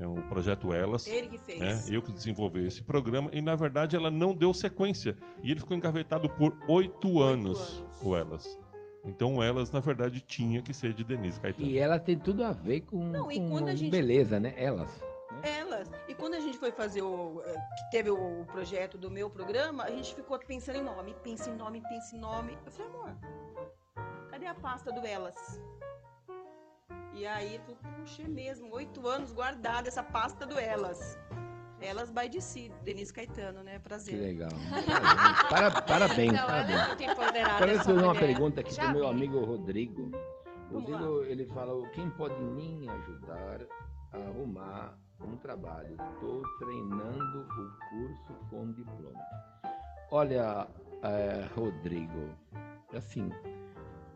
é 0.00 0.06
o 0.06 0.14
projeto 0.28 0.72
Elas, 0.72 1.06
Ele 1.06 1.28
que 1.28 1.38
fez. 1.38 1.58
né? 1.60 1.82
Eu 1.94 2.00
que 2.02 2.10
desenvolvi 2.12 2.66
esse 2.66 2.82
programa 2.82 3.30
e 3.32 3.40
na 3.40 3.54
verdade 3.54 3.94
ela 3.96 4.10
não 4.10 4.34
deu 4.34 4.52
sequência 4.54 5.16
e 5.42 5.50
ele 5.50 5.60
ficou 5.60 5.76
engavetado 5.76 6.28
por 6.30 6.56
oito 6.68 7.20
anos, 7.20 7.58
anos. 7.60 7.84
o 8.02 8.16
Elas. 8.16 8.58
Então 9.04 9.42
Elas 9.42 9.70
na 9.70 9.80
verdade 9.80 10.20
tinha 10.20 10.60
que 10.62 10.74
ser 10.74 10.92
de 10.92 11.04
Denise 11.04 11.40
Caetano. 11.40 11.66
e 11.66 11.78
ela 11.78 11.98
tem 11.98 12.18
tudo 12.18 12.44
a 12.44 12.52
ver 12.52 12.82
com, 12.82 12.98
Não, 13.04 13.30
e 13.30 13.38
com 13.38 13.50
quando 13.50 13.68
a 13.68 13.74
gente- 13.74 13.90
beleza, 13.90 14.38
né? 14.40 14.54
Elas. 14.56 15.02
Elas. 15.42 15.90
E 16.08 16.14
quando 16.14 16.34
a 16.34 16.40
gente 16.40 16.58
foi 16.58 16.70
fazer 16.70 17.00
o. 17.02 17.40
eh, 17.46 17.54
que 17.54 17.90
teve 17.92 18.10
o 18.10 18.44
projeto 18.46 18.98
do 18.98 19.10
meu 19.10 19.30
programa, 19.30 19.84
a 19.84 19.90
gente 19.90 20.14
ficou 20.14 20.38
pensando 20.38 20.76
em 20.76 20.82
nome. 20.82 21.14
Pensa 21.22 21.48
em 21.48 21.56
nome, 21.56 21.80
pensa 21.88 22.14
em 22.14 22.18
nome. 22.20 22.58
Eu 22.66 22.70
falei, 22.72 22.92
amor, 22.92 23.10
cadê 24.30 24.46
a 24.46 24.54
pasta 24.54 24.92
do 24.92 25.06
Elas? 25.06 25.58
E 27.12 27.26
aí, 27.26 27.56
eu 27.56 27.60
falei, 27.62 27.78
puxa, 28.00 28.22
é 28.22 28.28
mesmo, 28.28 28.72
oito 28.74 29.06
anos 29.06 29.32
guardada 29.32 29.88
essa 29.88 30.02
pasta 30.02 30.46
do 30.46 30.58
Elas. 30.58 31.18
Elas 31.80 32.10
by 32.10 32.28
de 32.28 32.40
si, 32.42 32.70
Denise 32.84 33.12
Caetano, 33.12 33.62
né? 33.62 33.74
Que 33.74 33.80
Prazer. 33.80 34.14
legal. 34.20 34.50
Para- 35.48 35.80
parabéns, 35.82 36.32
Não, 36.32 36.38
ela 36.40 36.58
é 36.58 36.64
parabéns. 36.66 36.86
muito 36.88 37.02
empoderada. 37.02 37.54
Agora 37.56 37.70
eu 37.72 37.76
essa 37.76 37.84
fazer 37.84 38.04
uma 38.04 38.14
pergunta 38.14 38.60
aqui 38.60 38.74
Já 38.74 38.82
pro 38.84 38.92
meu 38.92 39.08
amigo 39.08 39.40
Rodrigo. 39.44 40.10
Rodrigo, 40.70 41.22
ele 41.24 41.46
falou, 41.46 41.88
quem 41.90 42.08
pode 42.10 42.38
me 42.42 42.86
ajudar 42.88 43.60
a 44.12 44.16
arrumar 44.18 44.98
um 45.22 45.36
trabalho? 45.38 45.96
Estou 46.14 46.42
treinando 46.58 47.40
o 47.40 47.88
curso 47.88 48.34
com 48.50 48.72
diploma. 48.72 49.20
Olha, 50.10 50.68
eh, 51.02 51.48
Rodrigo, 51.56 52.28
assim, 52.94 53.30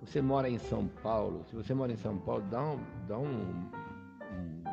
você 0.06 0.20
mora 0.20 0.48
em 0.48 0.58
São 0.58 0.86
Paulo, 1.02 1.44
se 1.44 1.56
você 1.56 1.72
mora 1.74 1.92
em 1.92 1.96
São 1.96 2.18
Paulo, 2.18 2.42
dá, 2.50 2.62
um, 2.62 2.78
dá 3.08 3.18
um- 3.18 3.70
um- 4.32 4.64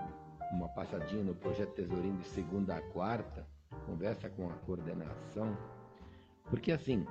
uma 0.51 0.67
passadinha 0.69 1.23
no 1.23 1.33
Projeto 1.35 1.73
Tesourinho 1.73 2.17
de 2.17 2.25
segunda 2.27 2.75
a 2.75 2.81
quarta, 2.81 3.45
conversa 3.85 4.29
com 4.29 4.49
a 4.49 4.53
coordenação, 4.65 5.57
porque 6.49 6.71
assim, 6.71 7.05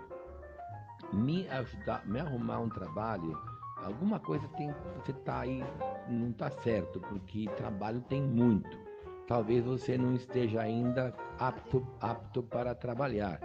me 1.13 1.49
ajudar, 1.49 2.07
me 2.07 2.21
arrumar 2.21 2.61
um 2.61 2.69
trabalho, 2.69 3.37
alguma 3.83 4.21
coisa 4.21 4.47
tem, 4.49 4.73
você 4.97 5.13
tá 5.13 5.41
aí, 5.41 5.65
não 6.09 6.33
tá 6.33 6.51
certo, 6.51 7.01
porque 7.01 7.49
trabalho 7.57 8.01
tem 8.03 8.23
muito. 8.23 8.79
Talvez 9.27 9.65
você 9.65 9.97
não 9.97 10.13
esteja 10.15 10.61
ainda 10.61 11.15
apto, 11.39 11.87
apto 12.01 12.43
para 12.43 12.75
trabalhar. 12.75 13.41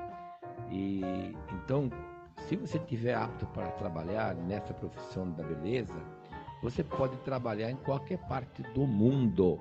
E 0.70 1.02
então, 1.54 1.90
se 2.48 2.56
você 2.56 2.78
estiver 2.78 3.16
apto 3.16 3.46
para 3.48 3.72
trabalhar 3.72 4.36
nessa 4.36 4.74
profissão 4.74 5.32
da 5.32 5.44
beleza, 5.44 6.00
você 6.62 6.84
pode 6.84 7.18
trabalhar 7.18 7.72
em 7.72 7.76
qualquer 7.78 8.18
parte 8.28 8.62
do 8.74 8.86
mundo. 8.86 9.60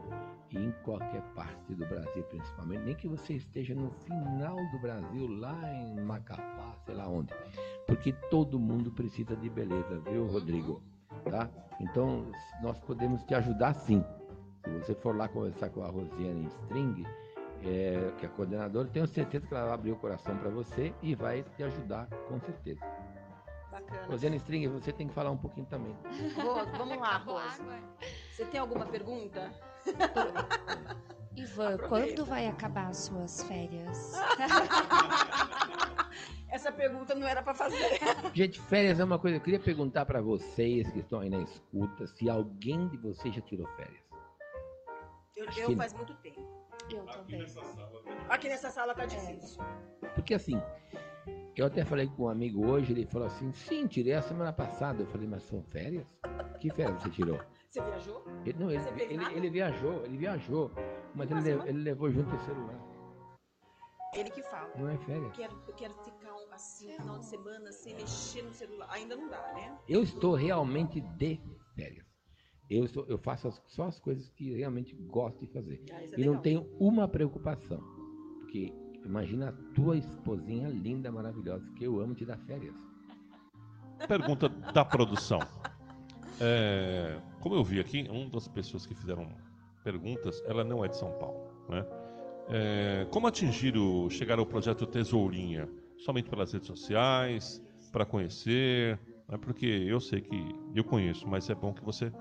em 0.52 0.72
qualquer 0.84 1.20
parte 1.34 1.74
do 1.74 1.84
Brasil, 1.84 2.22
principalmente, 2.30 2.84
nem 2.84 2.94
que 2.94 3.08
você 3.08 3.34
esteja 3.34 3.74
no 3.74 3.90
final 3.90 4.56
do 4.70 4.78
Brasil, 4.78 5.26
lá 5.26 5.58
em 5.72 6.00
Macapá, 6.00 6.76
sei 6.86 6.94
lá 6.94 7.08
onde, 7.08 7.34
porque 7.88 8.12
todo 8.30 8.56
mundo 8.56 8.92
precisa 8.92 9.34
de 9.34 9.50
beleza, 9.50 9.98
viu, 10.08 10.28
Rodrigo? 10.28 10.80
Tá? 11.28 11.50
Então, 11.80 12.26
nós 12.62 12.78
podemos 12.78 13.24
te 13.24 13.34
ajudar 13.34 13.74
sim. 13.74 14.04
Se 14.64 14.70
você 14.70 14.94
for 14.94 15.16
lá 15.16 15.26
conversar 15.26 15.70
com 15.70 15.82
a 15.82 15.88
Rosiane 15.88 16.46
String, 16.46 17.04
é, 17.66 18.12
que 18.18 18.26
é 18.26 18.28
a 18.28 18.32
coordenadora, 18.32 18.88
tenho 18.88 19.06
certeza 19.06 19.46
que 19.46 19.54
ela 19.54 19.64
vai 19.64 19.74
abrir 19.74 19.92
o 19.92 19.96
coração 19.96 20.36
para 20.36 20.50
você 20.50 20.94
e 21.02 21.14
vai 21.14 21.42
te 21.42 21.62
ajudar, 21.62 22.06
com 22.28 22.38
certeza. 22.40 22.80
Bacana. 23.70 24.06
Rosiane 24.06 24.36
String, 24.36 24.68
você 24.68 24.92
tem 24.92 25.08
que 25.08 25.14
falar 25.14 25.30
um 25.30 25.36
pouquinho 25.36 25.66
também. 25.66 25.96
Rose, 26.36 26.70
vamos 26.72 26.98
lá, 26.98 27.16
Acabou 27.16 27.38
a 27.38 27.44
Rose. 27.44 27.60
água. 27.62 27.78
Você 28.30 28.44
tem 28.46 28.60
alguma 28.60 28.86
pergunta? 28.86 29.50
Ivan, 31.36 31.74
Aproveita. 31.74 31.88
quando 31.88 32.24
vai 32.24 32.46
acabar 32.46 32.86
as 32.88 32.98
suas 32.98 33.42
férias? 33.44 34.12
Essa 36.48 36.70
pergunta 36.70 37.16
não 37.16 37.26
era 37.26 37.42
para 37.42 37.52
fazer. 37.52 37.98
Gente, 38.32 38.60
férias 38.60 39.00
é 39.00 39.04
uma 39.04 39.18
coisa. 39.18 39.38
Eu 39.38 39.40
queria 39.40 39.58
perguntar 39.58 40.06
para 40.06 40.22
vocês 40.22 40.88
que 40.92 41.00
estão 41.00 41.18
aí 41.18 41.28
na 41.28 41.40
escuta 41.40 42.06
se 42.06 42.30
alguém 42.30 42.86
de 42.86 42.96
vocês 42.96 43.34
já 43.34 43.40
tirou 43.40 43.66
férias. 43.74 44.04
Eu, 45.36 45.46
eu 45.70 45.76
faz 45.76 45.92
muito 45.92 46.14
tempo. 46.14 46.40
Eu 46.90 47.04
também. 47.06 47.44
Aqui 48.28 48.48
nessa 48.48 48.70
sala 48.70 48.94
tá 48.94 49.06
difícil. 49.06 49.62
Porque 50.14 50.34
assim, 50.34 50.60
eu 51.56 51.66
até 51.66 51.84
falei 51.84 52.06
com 52.06 52.24
um 52.24 52.28
amigo 52.28 52.66
hoje, 52.66 52.92
ele 52.92 53.06
falou 53.06 53.26
assim: 53.28 53.52
sim, 53.52 53.86
tirei 53.86 54.14
a 54.14 54.22
semana 54.22 54.52
passada. 54.52 55.02
Eu 55.02 55.06
falei, 55.06 55.26
mas 55.26 55.42
são 55.44 55.62
férias? 55.64 56.06
Que 56.60 56.70
férias 56.70 57.02
você 57.02 57.10
tirou? 57.10 57.40
Você 57.70 57.82
viajou? 57.82 58.24
Ele, 58.44 58.58
não, 58.58 58.70
ele, 58.70 59.02
ele, 59.02 59.24
ele 59.34 59.50
viajou, 59.50 60.04
ele 60.04 60.16
viajou, 60.16 60.70
mas 61.14 61.30
ele, 61.30 61.40
Uma 61.40 61.44
le- 61.44 61.50
semana? 61.50 61.68
ele 61.70 61.78
levou 61.82 62.10
junto 62.10 62.34
o 62.34 62.38
celular. 62.40 62.78
Ele 64.14 64.30
que 64.30 64.42
fala. 64.42 64.70
Não 64.76 64.88
é 64.88 64.96
férias. 64.98 65.32
Quero, 65.32 65.60
eu 65.66 65.74
quero 65.74 65.94
ficar 65.94 66.32
assim, 66.52 66.92
final 66.96 67.18
de 67.18 67.26
semana, 67.26 67.72
sem 67.72 67.94
mexer 67.96 68.42
no 68.42 68.52
celular. 68.52 68.88
Ainda 68.92 69.16
não 69.16 69.28
dá, 69.28 69.52
né? 69.54 69.76
Eu 69.88 70.04
estou 70.04 70.34
realmente 70.34 71.00
de 71.00 71.40
férias. 71.74 72.03
Eu, 72.70 72.84
estou, 72.84 73.04
eu 73.08 73.18
faço 73.18 73.48
as- 73.48 73.62
só 73.66 73.84
as 73.84 73.98
coisas 74.00 74.28
que 74.30 74.54
realmente 74.54 74.94
gosto 75.10 75.40
de 75.40 75.46
fazer. 75.52 75.82
Ah, 75.92 76.02
é 76.02 76.20
E 76.20 76.24
não 76.24 76.38
tenho 76.38 76.66
uma 76.78 77.06
preocupação. 77.06 77.78
Porque 78.40 78.72
imagina 79.04 79.50
a 79.50 79.52
tua 79.74 79.96
esposinha 79.96 80.68
linda, 80.68 81.12
maravilhosa, 81.12 81.64
que 81.76 81.84
eu 81.84 82.00
amo 82.00 82.14
te 82.14 82.24
dar 82.24 82.38
férias. 82.38 82.74
Pergunta 84.08 84.48
da 84.48 84.84
produção. 84.84 85.40
É, 86.40 87.20
como 87.40 87.54
eu 87.54 87.62
vi 87.64 87.80
aqui, 87.80 88.06
uma 88.10 88.28
das 88.30 88.48
pessoas 88.48 88.86
que 88.86 88.94
fizeram 88.94 89.28
perguntas, 89.82 90.42
ela 90.46 90.64
não 90.64 90.84
é 90.84 90.88
de 90.88 90.96
São 90.96 91.12
Paulo, 91.12 91.48
né? 91.68 91.86
É, 92.48 93.06
como 93.10 93.26
atingir 93.26 93.76
o 93.76 94.10
chegar 94.10 94.38
ao 94.38 94.44
projeto 94.46 94.86
Tesourinha? 94.86 95.68
Somente 95.98 96.28
pelas 96.28 96.52
redes 96.52 96.66
sociais, 96.66 97.62
para 97.92 98.04
conhecer, 98.04 98.98
né? 99.28 99.38
porque 99.38 99.64
eu 99.64 100.00
sei 100.00 100.20
que 100.20 100.36
eu 100.74 100.84
conheço, 100.84 101.26
mas 101.26 101.48
é 101.48 101.54
bom 101.54 101.72
que 101.72 101.82
você 101.84 102.12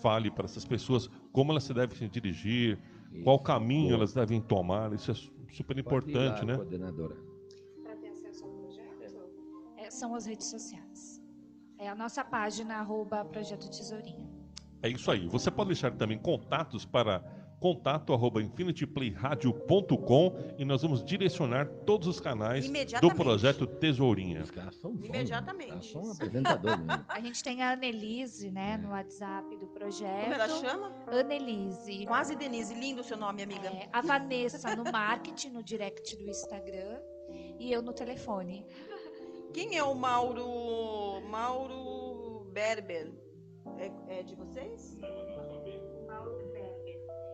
fale 0.00 0.30
para 0.30 0.44
essas 0.44 0.64
pessoas 0.64 1.08
como 1.32 1.52
elas 1.52 1.64
se 1.64 1.74
devem 1.74 1.96
se 1.96 2.08
dirigir, 2.08 2.78
qual 3.24 3.36
Isso. 3.36 3.44
caminho 3.44 3.88
Boa. 3.88 3.94
elas 3.96 4.14
devem 4.14 4.40
tomar. 4.40 4.92
Isso 4.92 5.10
é 5.10 5.14
su- 5.14 5.32
super 5.52 5.78
importante, 5.78 6.44
né? 6.44 6.54
Coordenadora. 6.56 7.16
Para 7.82 7.96
ter 7.96 8.08
acesso 8.08 8.44
ao 8.44 8.50
projeto? 8.50 9.30
É, 9.76 9.90
são 9.90 10.14
as 10.14 10.26
redes 10.26 10.46
sociais. 10.48 11.20
É 11.78 11.88
a 11.88 11.94
nossa 11.94 12.24
página, 12.24 12.76
arroba 12.76 13.24
Projeto 13.24 13.68
Tesourinha. 13.68 14.30
É 14.82 14.88
isso 14.88 15.10
aí. 15.10 15.26
Você 15.28 15.50
pode 15.50 15.68
deixar 15.68 15.90
também 15.92 16.18
contatos 16.18 16.84
para 16.84 17.22
contato 17.62 18.12
arroba 18.12 18.42
infinityplayradio.com 18.42 20.36
e 20.58 20.64
nós 20.64 20.82
vamos 20.82 21.04
direcionar 21.04 21.68
todos 21.86 22.08
os 22.08 22.18
canais 22.18 22.68
do 23.00 23.14
projeto 23.14 23.64
Tesourinha. 23.68 24.42
Os 24.42 24.50
caras 24.50 24.74
são 24.74 24.92
bons. 24.92 25.06
Imediatamente. 25.06 25.72
Né? 25.72 25.80
São 25.80 26.10
apresentadores 26.10 26.80
mesmo. 26.80 27.04
A 27.08 27.20
gente 27.20 27.40
tem 27.44 27.62
a 27.62 27.74
Annelise, 27.74 28.50
né, 28.50 28.76
no 28.78 28.90
WhatsApp 28.90 29.56
do 29.56 29.68
projeto. 29.68 30.22
Como 30.22 30.34
ela 30.34 30.48
chama? 30.48 30.92
Annelise. 31.06 32.04
Quase 32.04 32.34
Denise. 32.34 32.74
Lindo 32.74 33.02
o 33.02 33.04
seu 33.04 33.16
nome, 33.16 33.44
amiga. 33.44 33.68
É, 33.68 33.88
a 33.92 34.00
Vanessa 34.00 34.74
no 34.74 34.82
marketing, 34.90 35.50
no 35.50 35.62
direct 35.62 36.16
do 36.16 36.28
Instagram. 36.28 36.98
E 37.60 37.70
eu 37.70 37.80
no 37.80 37.92
telefone. 37.92 38.66
Quem 39.54 39.76
é 39.76 39.84
o 39.84 39.94
Mauro. 39.94 41.20
Mauro 41.30 42.44
Berber? 42.52 43.12
É, 43.78 44.18
é 44.18 44.22
de 44.24 44.34
vocês? 44.34 44.96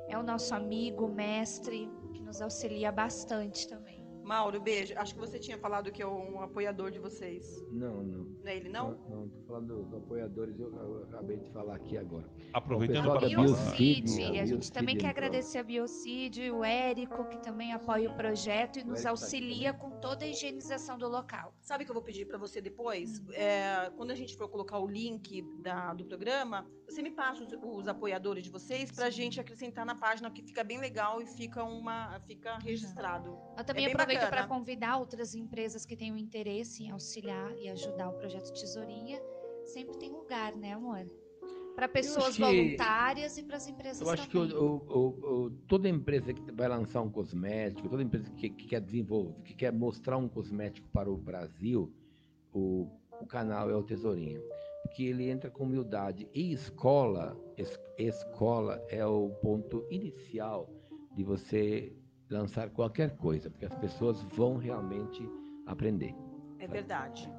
É 0.08 0.16
o 0.16 0.22
nosso 0.22 0.54
amigo, 0.54 1.06
mestre, 1.06 1.90
que 2.14 2.22
nos 2.22 2.40
auxilia 2.40 2.90
bastante 2.90 3.68
também. 3.68 3.97
Mauro, 4.28 4.60
beijo. 4.60 4.92
Acho 4.98 5.14
que 5.14 5.20
você 5.20 5.38
tinha 5.38 5.56
falado 5.56 5.90
que 5.90 6.02
é 6.02 6.06
um 6.06 6.42
apoiador 6.42 6.90
de 6.90 6.98
vocês. 6.98 7.64
Não, 7.72 8.02
não. 8.02 8.24
Não 8.24 8.46
é 8.46 8.56
ele, 8.56 8.68
não? 8.68 8.90
Não, 9.08 9.20
não 9.20 9.28
tô 9.30 9.40
falando 9.46 9.82
dos 9.84 9.94
apoiadores, 9.94 10.60
eu, 10.60 10.70
eu 10.70 11.02
acabei 11.04 11.38
de 11.38 11.50
falar 11.50 11.76
aqui 11.76 11.96
agora. 11.96 12.28
Aproveitando 12.52 13.10
para 13.10 13.20
falar. 13.20 13.28
Biocid, 13.28 14.22
a 14.22 14.28
a 14.28 14.32
gente 14.34 14.48
Biocid 14.50 14.72
também 14.72 14.96
quer 14.98 15.08
agradecer 15.08 15.56
a 15.58 15.62
Biocid, 15.62 16.50
o 16.50 16.62
Érico, 16.62 17.24
que 17.30 17.38
também 17.42 17.72
apoia 17.72 18.10
o 18.10 18.14
projeto 18.14 18.78
e 18.78 18.84
nos 18.84 19.02
tá 19.02 19.10
auxilia 19.10 19.72
com 19.72 19.90
toda 19.98 20.26
a 20.26 20.28
higienização 20.28 20.98
do 20.98 21.08
local. 21.08 21.54
Sabe 21.62 21.84
o 21.84 21.86
que 21.86 21.90
eu 21.90 21.94
vou 21.94 22.02
pedir 22.04 22.26
para 22.26 22.36
você 22.36 22.60
depois? 22.60 23.22
É, 23.32 23.90
quando 23.96 24.10
a 24.10 24.14
gente 24.14 24.36
for 24.36 24.46
colocar 24.50 24.78
o 24.78 24.86
link 24.86 25.42
da- 25.62 25.94
do 25.94 26.04
programa, 26.04 26.66
você 26.86 27.00
me 27.00 27.10
passa 27.10 27.42
os, 27.44 27.52
os 27.62 27.88
apoiadores 27.88 28.44
de 28.44 28.50
vocês 28.50 28.90
para 28.92 29.06
a 29.06 29.10
gente 29.10 29.40
acrescentar 29.40 29.86
na 29.86 29.94
página, 29.94 30.30
que 30.30 30.42
fica 30.42 30.62
bem 30.62 30.78
legal 30.78 31.22
e 31.22 31.26
fica, 31.26 31.64
uma, 31.64 32.20
fica 32.26 32.58
registrado. 32.58 33.38
Eu 33.56 33.64
também 33.64 33.84
bem 33.86 33.94
aproveito 33.94 34.17
para 34.26 34.42
bacana. 34.42 34.48
convidar 34.48 34.96
outras 34.98 35.34
empresas 35.34 35.84
que 35.86 35.96
tenham 35.96 36.16
interesse 36.16 36.84
em 36.84 36.90
auxiliar 36.90 37.56
e 37.58 37.68
ajudar 37.68 38.08
o 38.10 38.12
projeto 38.14 38.52
Tesourinha. 38.52 39.20
Sempre 39.64 39.96
tem 39.98 40.10
lugar, 40.10 40.56
né, 40.56 40.72
amor? 40.72 41.06
Para 41.74 41.86
pessoas 41.88 42.34
que- 42.34 42.42
voluntárias 42.42 43.38
e 43.38 43.42
para 43.44 43.56
as 43.56 43.68
empresas 43.68 44.00
Eu 44.00 44.10
acho 44.10 44.26
que 44.28 44.32
também. 44.36 44.56
o- 44.56 44.82
o- 44.88 44.98
o- 44.98 45.44
o- 45.44 45.50
toda 45.68 45.88
empresa 45.88 46.32
que 46.34 46.50
vai 46.52 46.66
lançar 46.68 47.00
um 47.02 47.10
cosmético, 47.10 47.88
toda 47.88 48.02
empresa 48.02 48.28
que, 48.32 48.50
que 48.50 48.66
quer 48.66 48.80
desenvolver, 48.80 49.34
que 49.44 49.54
quer 49.54 49.72
mostrar 49.72 50.16
um 50.16 50.28
cosmético 50.28 50.88
para 50.88 51.08
o 51.08 51.16
Brasil, 51.16 51.92
o, 52.52 52.88
o 53.20 53.26
canal 53.26 53.70
é 53.70 53.76
o 53.76 53.82
Tesourinha. 53.84 54.40
Porque 54.82 55.04
ele 55.04 55.28
entra 55.30 55.50
com 55.50 55.64
humildade. 55.64 56.26
E 56.34 56.50
escola, 56.52 57.38
es- 57.56 57.78
escola 57.96 58.82
é 58.88 59.04
o 59.06 59.30
ponto 59.42 59.86
inicial 59.90 60.68
de 61.14 61.22
você 61.22 61.92
lançar 62.30 62.70
qualquer 62.70 63.16
coisa, 63.16 63.50
porque 63.50 63.64
as 63.64 63.74
pessoas 63.76 64.22
vão 64.22 64.56
realmente 64.56 65.28
aprender. 65.66 66.14
É 66.58 66.66
verdade. 66.66 67.30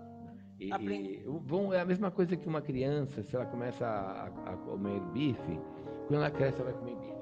E, 0.60 0.70
e 0.74 1.24
vão, 1.26 1.74
é 1.74 1.80
a 1.80 1.86
mesma 1.86 2.12
coisa 2.12 2.36
que 2.36 2.48
uma 2.48 2.62
criança, 2.62 3.24
se 3.24 3.36
ela 3.36 3.46
começa 3.46 3.86
a, 3.86 4.26
a 4.26 4.58
comer 4.58 5.00
bife, 5.14 5.60
quando 6.08 6.22
ela 6.22 6.32
cresce, 6.32 6.62
ela 6.62 6.72
vai 6.72 6.80
comer 6.80 6.96
bife. 6.96 7.20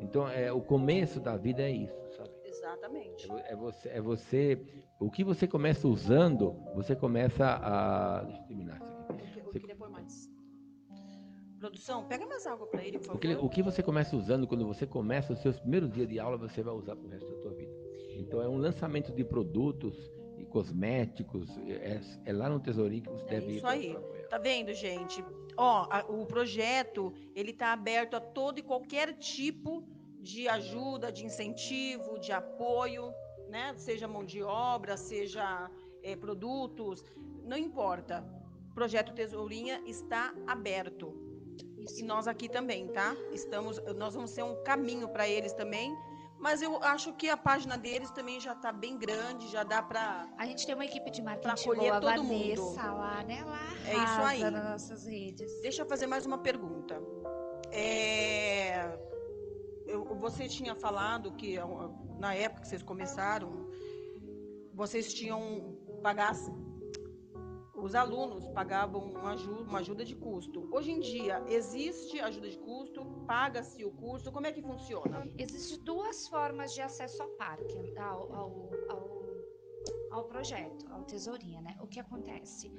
Então, 0.00 0.28
é, 0.28 0.52
o 0.52 0.60
começo 0.60 1.18
da 1.18 1.36
vida 1.36 1.62
é 1.62 1.70
isso, 1.70 2.16
sabe? 2.16 2.30
Exatamente. 2.44 3.30
É, 3.32 3.52
é 3.52 3.56
você, 3.56 3.88
é 3.88 4.00
você. 4.00 4.60
O 5.00 5.10
que 5.10 5.24
você 5.24 5.46
começa 5.48 5.88
usando, 5.88 6.54
você 6.74 6.94
começa 6.94 7.44
a. 7.46 8.22
Deixa 8.22 8.95
Produção, 11.66 12.04
pega 12.04 12.24
mais 12.26 12.46
água 12.46 12.66
para 12.68 12.84
ele, 12.84 12.98
por 12.98 13.02
O 13.02 13.06
favor. 13.06 13.20
que, 13.20 13.34
o 13.34 13.48
que 13.48 13.62
você 13.62 13.82
começa 13.82 14.16
usando, 14.16 14.46
quando 14.46 14.64
você 14.66 14.86
começa 14.86 15.32
os 15.32 15.40
seus 15.40 15.58
primeiros 15.58 15.90
dias 15.92 16.08
de 16.08 16.20
aula, 16.20 16.36
você 16.36 16.62
vai 16.62 16.72
usar 16.74 16.94
para 16.94 17.04
o 17.06 17.10
resto 17.10 17.28
da 17.28 17.36
sua 17.42 17.52
vida. 17.54 17.72
Então, 18.16 18.40
é 18.40 18.48
um 18.48 18.56
lançamento 18.56 19.12
de 19.12 19.24
produtos 19.24 20.10
e 20.38 20.44
cosméticos. 20.44 21.50
É, 21.66 22.00
é 22.24 22.32
lá 22.32 22.48
no 22.48 22.60
Tesourinho 22.60 23.02
que 23.02 23.10
você 23.10 23.24
É 23.24 23.28
deve 23.28 23.52
ir 23.52 23.56
isso 23.56 23.66
aí. 23.66 23.96
Tá 24.30 24.38
vendo, 24.38 24.72
gente? 24.72 25.24
Ó, 25.56 25.86
a- 25.90 26.04
o 26.08 26.24
projeto, 26.24 27.12
ele 27.34 27.52
tá 27.52 27.72
aberto 27.72 28.14
a 28.14 28.20
todo 28.20 28.58
e 28.58 28.62
qualquer 28.62 29.14
tipo 29.18 29.82
de 30.20 30.46
ajuda, 30.48 31.10
de 31.10 31.24
incentivo, 31.26 32.18
de 32.20 32.30
apoio, 32.32 33.12
né? 33.48 33.74
Seja 33.76 34.06
mão 34.06 34.24
de 34.24 34.40
obra, 34.42 34.96
seja 34.96 35.68
eh, 36.02 36.14
produtos, 36.14 37.04
não 37.44 37.56
importa. 37.56 38.24
O 38.70 38.74
projeto 38.74 39.12
Tesourinha 39.14 39.80
está 39.86 40.32
aberto. 40.46 41.25
E 41.96 42.02
nós 42.02 42.26
aqui 42.26 42.48
também, 42.48 42.88
tá? 42.88 43.14
Estamos, 43.32 43.80
nós 43.96 44.14
vamos 44.14 44.30
ser 44.30 44.42
um 44.42 44.62
caminho 44.64 45.08
para 45.08 45.28
eles 45.28 45.52
também. 45.52 45.94
Mas 46.38 46.60
eu 46.60 46.82
acho 46.82 47.14
que 47.14 47.30
a 47.30 47.36
página 47.36 47.78
deles 47.78 48.10
também 48.10 48.38
já 48.38 48.54
tá 48.54 48.70
bem 48.70 48.98
grande, 48.98 49.48
já 49.48 49.62
dá 49.62 49.82
para 49.82 50.28
A 50.36 50.44
gente 50.44 50.66
tem 50.66 50.74
uma 50.74 50.84
equipe 50.84 51.10
de 51.10 51.22
marketing 51.22 51.48
acolher 51.62 51.80
boa, 51.92 51.96
a 51.96 52.00
todo 52.00 52.24
mundo. 52.24 52.62
Vanessa 52.74 52.92
lá, 52.92 53.22
né? 53.24 53.38
Ela 53.40 53.58
É 53.88 54.04
isso 54.04 54.20
aí. 54.22 54.50
nas 54.50 54.64
nossas 54.64 55.06
redes. 55.06 55.50
Deixa 55.62 55.82
eu 55.82 55.86
fazer 55.86 56.06
mais 56.06 56.26
uma 56.26 56.36
pergunta. 56.38 57.00
É, 57.72 58.98
eu- 59.86 60.04
você 60.16 60.46
tinha 60.46 60.74
falado 60.74 61.32
que 61.32 61.56
na 62.18 62.34
época 62.34 62.62
que 62.62 62.68
vocês 62.68 62.82
começaram, 62.82 63.66
vocês 64.74 65.12
tinham 65.14 65.76
pagar 66.02 66.34
o 66.34 66.65
os 67.76 67.94
alunos 67.94 68.46
pagavam 68.48 69.02
uma 69.02 69.32
ajuda, 69.32 69.62
uma 69.62 69.78
ajuda 69.78 70.04
de 70.04 70.14
custo. 70.14 70.68
Hoje 70.72 70.90
em 70.90 71.00
dia, 71.00 71.42
existe 71.48 72.18
ajuda 72.20 72.48
de 72.48 72.58
custo? 72.58 73.04
Paga-se 73.26 73.84
o 73.84 73.90
curso? 73.90 74.32
Como 74.32 74.46
é 74.46 74.52
que 74.52 74.62
funciona? 74.62 75.28
Existem 75.38 75.78
duas 75.80 76.26
formas 76.28 76.72
de 76.74 76.80
acesso 76.80 77.22
ao 77.22 77.28
parque, 77.30 77.96
ao, 77.98 78.32
ao, 78.34 78.70
ao, 78.88 79.22
ao 80.10 80.24
projeto, 80.24 80.86
ao 80.90 81.04
Tesourinha, 81.04 81.60
né? 81.60 81.76
O 81.80 81.86
que 81.86 82.00
acontece? 82.00 82.72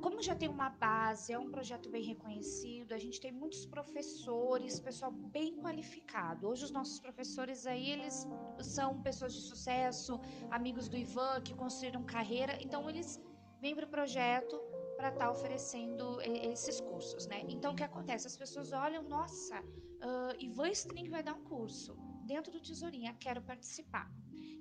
Como 0.00 0.20
já 0.20 0.34
tem 0.34 0.48
uma 0.48 0.68
base, 0.68 1.32
é 1.32 1.38
um 1.38 1.50
projeto 1.50 1.88
bem 1.88 2.02
reconhecido, 2.02 2.92
a 2.92 2.98
gente 2.98 3.18
tem 3.18 3.32
muitos 3.32 3.64
professores, 3.64 4.78
pessoal 4.78 5.10
bem 5.10 5.56
qualificado. 5.56 6.46
Hoje 6.46 6.64
os 6.64 6.70
nossos 6.70 7.00
professores 7.00 7.66
aí, 7.66 7.90
eles 7.90 8.26
são 8.60 9.00
pessoas 9.00 9.32
de 9.32 9.40
sucesso, 9.40 10.20
amigos 10.50 10.88
do 10.88 10.96
Ivan, 10.96 11.40
que 11.40 11.54
construíram 11.54 12.02
carreira, 12.02 12.58
então 12.60 12.88
eles 12.90 13.18
vêm 13.64 13.74
para 13.74 13.86
o 13.86 13.88
projeto 13.88 14.60
para 14.94 15.08
estar 15.08 15.24
tá 15.24 15.30
oferecendo 15.30 16.20
esses 16.52 16.82
cursos, 16.82 17.26
né? 17.26 17.38
Então 17.48 17.72
o 17.72 17.74
que 17.74 17.82
acontece? 17.82 18.26
As 18.26 18.36
pessoas 18.36 18.72
olham, 18.72 19.02
nossa, 19.02 19.58
uh, 19.60 20.34
Ivan 20.38 20.68
String 20.68 21.08
vai 21.08 21.22
dar 21.22 21.34
um 21.34 21.44
curso 21.44 21.96
dentro 22.26 22.52
do 22.52 22.60
Tesourinha, 22.60 23.16
quero 23.18 23.40
participar. 23.40 24.06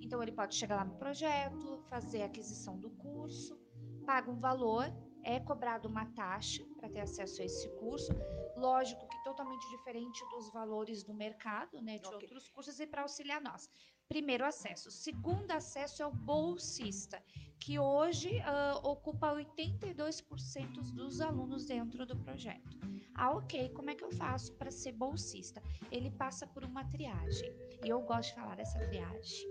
Então 0.02 0.24
ele 0.24 0.32
pode 0.32 0.56
chegar 0.56 0.78
lá 0.78 0.86
no 0.86 0.96
projeto, 0.96 1.84
fazer 1.90 2.22
a 2.22 2.28
aquisição 2.28 2.80
do 2.80 2.90
curso, 2.92 3.60
paga 4.06 4.32
um 4.32 4.40
valor 4.40 4.86
é 5.24 5.40
cobrado 5.40 5.88
uma 5.88 6.06
taxa 6.08 6.64
para 6.78 6.90
ter 6.90 7.00
acesso 7.00 7.42
a 7.42 7.46
esse 7.46 7.68
curso. 7.80 8.12
Lógico 8.56 9.08
que 9.08 9.24
totalmente 9.24 9.68
diferente 9.70 10.20
dos 10.30 10.52
valores 10.52 11.04
do 11.04 11.14
mercado, 11.14 11.82
né, 11.82 11.98
de 11.98 12.08
okay. 12.08 12.20
outros 12.20 12.50
cursos, 12.50 12.80
e 12.80 12.86
para 12.86 13.02
auxiliar 13.02 13.42
nós. 13.42 13.70
Primeiro 14.08 14.46
acesso. 14.46 14.92
Segundo 14.92 15.50
acesso 15.52 16.04
é 16.04 16.06
o 16.06 16.12
bolsista, 16.12 17.24
que 17.64 17.80
hoje 17.80 18.40
uh, 18.40 18.86
ocupa 18.86 19.34
82% 19.34 20.92
dos 20.92 21.22
alunos 21.22 21.66
dentro 21.66 22.06
do 22.06 22.14
projeto. 22.18 22.78
Ah, 23.16 23.32
ok, 23.32 23.70
como 23.70 23.90
é 23.90 23.96
que 23.96 24.04
eu 24.04 24.12
faço 24.12 24.52
para 24.56 24.70
ser 24.70 24.92
bolsista? 24.92 25.64
Ele 25.90 26.12
passa 26.12 26.46
por 26.46 26.66
uma 26.66 26.84
triagem. 26.84 27.56
E 27.82 27.88
eu 27.88 28.02
gosto 28.02 28.30
de 28.30 28.36
falar 28.36 28.56
dessa 28.58 28.80
triagem. 28.80 29.48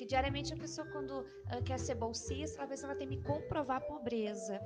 Porque 0.00 0.08
diariamente 0.08 0.54
a 0.54 0.56
pessoa, 0.56 0.86
quando 0.86 1.10
uh, 1.20 1.62
quer 1.62 1.78
ser 1.78 1.94
bolsista, 1.94 2.58
ela 2.58 2.66
pensa 2.66 2.86
que 2.86 2.90
ela 2.90 2.98
tem 2.98 3.06
que 3.06 3.22
comprovar 3.22 3.76
a 3.76 3.80
pobreza. 3.82 4.58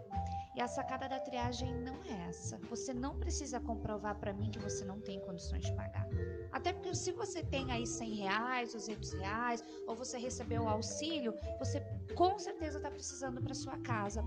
E 0.55 0.61
a 0.61 0.69
sacada 0.69 1.09
da 1.09 1.19
triagem 1.19 1.75
não 1.81 2.01
é 2.05 2.29
essa. 2.29 2.57
Você 2.71 2.95
não 2.95 3.19
precisa 3.19 3.59
comprovar 3.59 4.17
para 4.21 4.33
mim 4.33 4.49
que 4.49 4.61
você 4.61 4.85
não 4.85 5.01
tem 5.01 5.19
condições 5.19 5.65
de 5.65 5.75
pagar. 5.75 6.07
Até 6.53 6.73
porque 6.73 6.95
se 6.95 7.11
você 7.11 7.43
tem 7.43 7.73
aí 7.73 7.85
100 7.85 8.15
reais, 8.15 8.75
200 8.75 9.13
reais, 9.15 9.65
ou 9.89 9.97
você 9.97 10.19
recebeu 10.19 10.63
o 10.63 10.69
auxílio, 10.69 11.35
você 11.59 11.81
com 12.15 12.39
certeza 12.39 12.77
está 12.77 12.89
precisando 12.89 13.43
para 13.43 13.55
sua 13.55 13.77
casa 13.79 14.23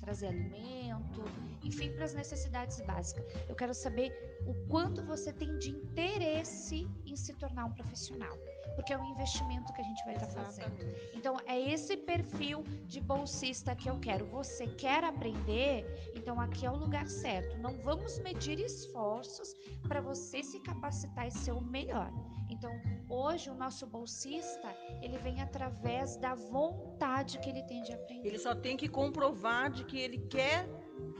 trazer 0.00 0.28
alimento, 0.28 1.22
enfim, 1.62 1.92
para 1.92 2.06
as 2.06 2.14
necessidades 2.14 2.80
básicas. 2.80 3.26
Eu 3.46 3.54
quero 3.54 3.74
saber 3.74 4.10
o 4.46 4.54
quanto 4.68 5.04
você 5.04 5.34
tem 5.34 5.58
de 5.58 5.68
interesse 5.68 6.88
em 7.04 7.14
se 7.14 7.34
tornar 7.34 7.66
um 7.66 7.72
profissional 7.72 8.38
porque 8.76 8.92
é 8.92 8.98
um 8.98 9.04
investimento 9.06 9.72
que 9.72 9.80
a 9.80 9.84
gente 9.84 10.04
vai 10.04 10.14
estar 10.14 10.26
tá 10.26 10.42
fazendo. 10.44 10.76
Então, 11.14 11.36
é 11.46 11.58
esse 11.58 11.96
perfil 11.96 12.62
de 12.86 13.00
bolsista 13.00 13.74
que 13.74 13.88
eu 13.88 13.98
quero. 13.98 14.26
Você 14.26 14.66
quer 14.66 15.02
aprender? 15.02 16.12
Então, 16.14 16.38
aqui 16.38 16.64
é 16.66 16.70
o 16.70 16.76
lugar 16.76 17.08
certo. 17.08 17.58
Não 17.58 17.76
vamos 17.78 18.18
medir 18.20 18.60
esforços 18.60 19.54
para 19.88 20.00
você 20.00 20.42
se 20.42 20.60
capacitar 20.60 21.26
e 21.26 21.30
ser 21.30 21.52
o 21.52 21.60
melhor. 21.60 22.12
Então, 22.48 22.70
hoje 23.08 23.50
o 23.50 23.54
nosso 23.54 23.86
bolsista, 23.86 24.68
ele 25.02 25.18
vem 25.18 25.40
através 25.40 26.16
da 26.16 26.34
vontade 26.34 27.38
que 27.38 27.50
ele 27.50 27.62
tem 27.64 27.82
de 27.82 27.92
aprender. 27.92 28.28
Ele 28.28 28.38
só 28.38 28.54
tem 28.54 28.76
que 28.76 28.88
comprovar 28.88 29.70
de 29.70 29.84
que 29.84 29.98
ele 29.98 30.18
quer 30.28 30.68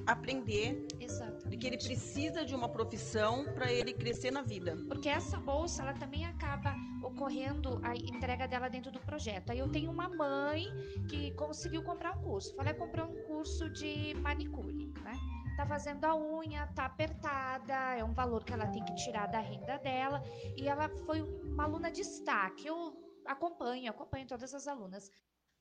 aprender, 0.06 0.86
Exatamente. 1.00 1.48
de 1.48 1.56
que 1.56 1.66
ele 1.66 1.78
precisa 1.78 2.44
de 2.44 2.54
uma 2.54 2.68
profissão 2.68 3.44
para 3.54 3.72
ele 3.72 3.92
crescer 3.92 4.30
na 4.30 4.42
vida. 4.42 4.76
Porque 4.88 5.08
essa 5.08 5.38
bolsa, 5.38 5.82
ela 5.82 5.94
também 5.94 6.24
acaba 6.24 6.74
ocorrendo 7.06 7.80
a 7.82 7.94
entrega 7.94 8.48
dela 8.48 8.68
dentro 8.68 8.90
do 8.90 9.00
projeto. 9.00 9.50
Aí 9.50 9.58
eu 9.58 9.70
tenho 9.70 9.90
uma 9.90 10.08
mãe 10.08 10.66
que 11.08 11.30
conseguiu 11.32 11.82
comprar 11.82 12.16
um 12.16 12.22
curso. 12.22 12.54
Falei, 12.54 12.74
comprar 12.74 13.04
um 13.04 13.14
curso 13.24 13.70
de 13.70 14.14
manicure, 14.14 14.92
né? 15.02 15.14
Tá 15.56 15.66
fazendo 15.66 16.04
a 16.04 16.14
unha, 16.14 16.66
tá 16.74 16.84
apertada, 16.84 17.74
é 17.94 18.04
um 18.04 18.12
valor 18.12 18.44
que 18.44 18.52
ela 18.52 18.66
tem 18.66 18.84
que 18.84 18.94
tirar 18.94 19.26
da 19.26 19.40
renda 19.40 19.78
dela. 19.78 20.22
E 20.56 20.68
ela 20.68 20.88
foi 21.06 21.22
uma 21.22 21.64
aluna 21.64 21.90
de 21.90 22.02
destaque. 22.02 22.66
Eu 22.66 22.94
acompanho, 23.24 23.90
acompanho 23.90 24.26
todas 24.26 24.52
as 24.52 24.68
alunas. 24.68 25.10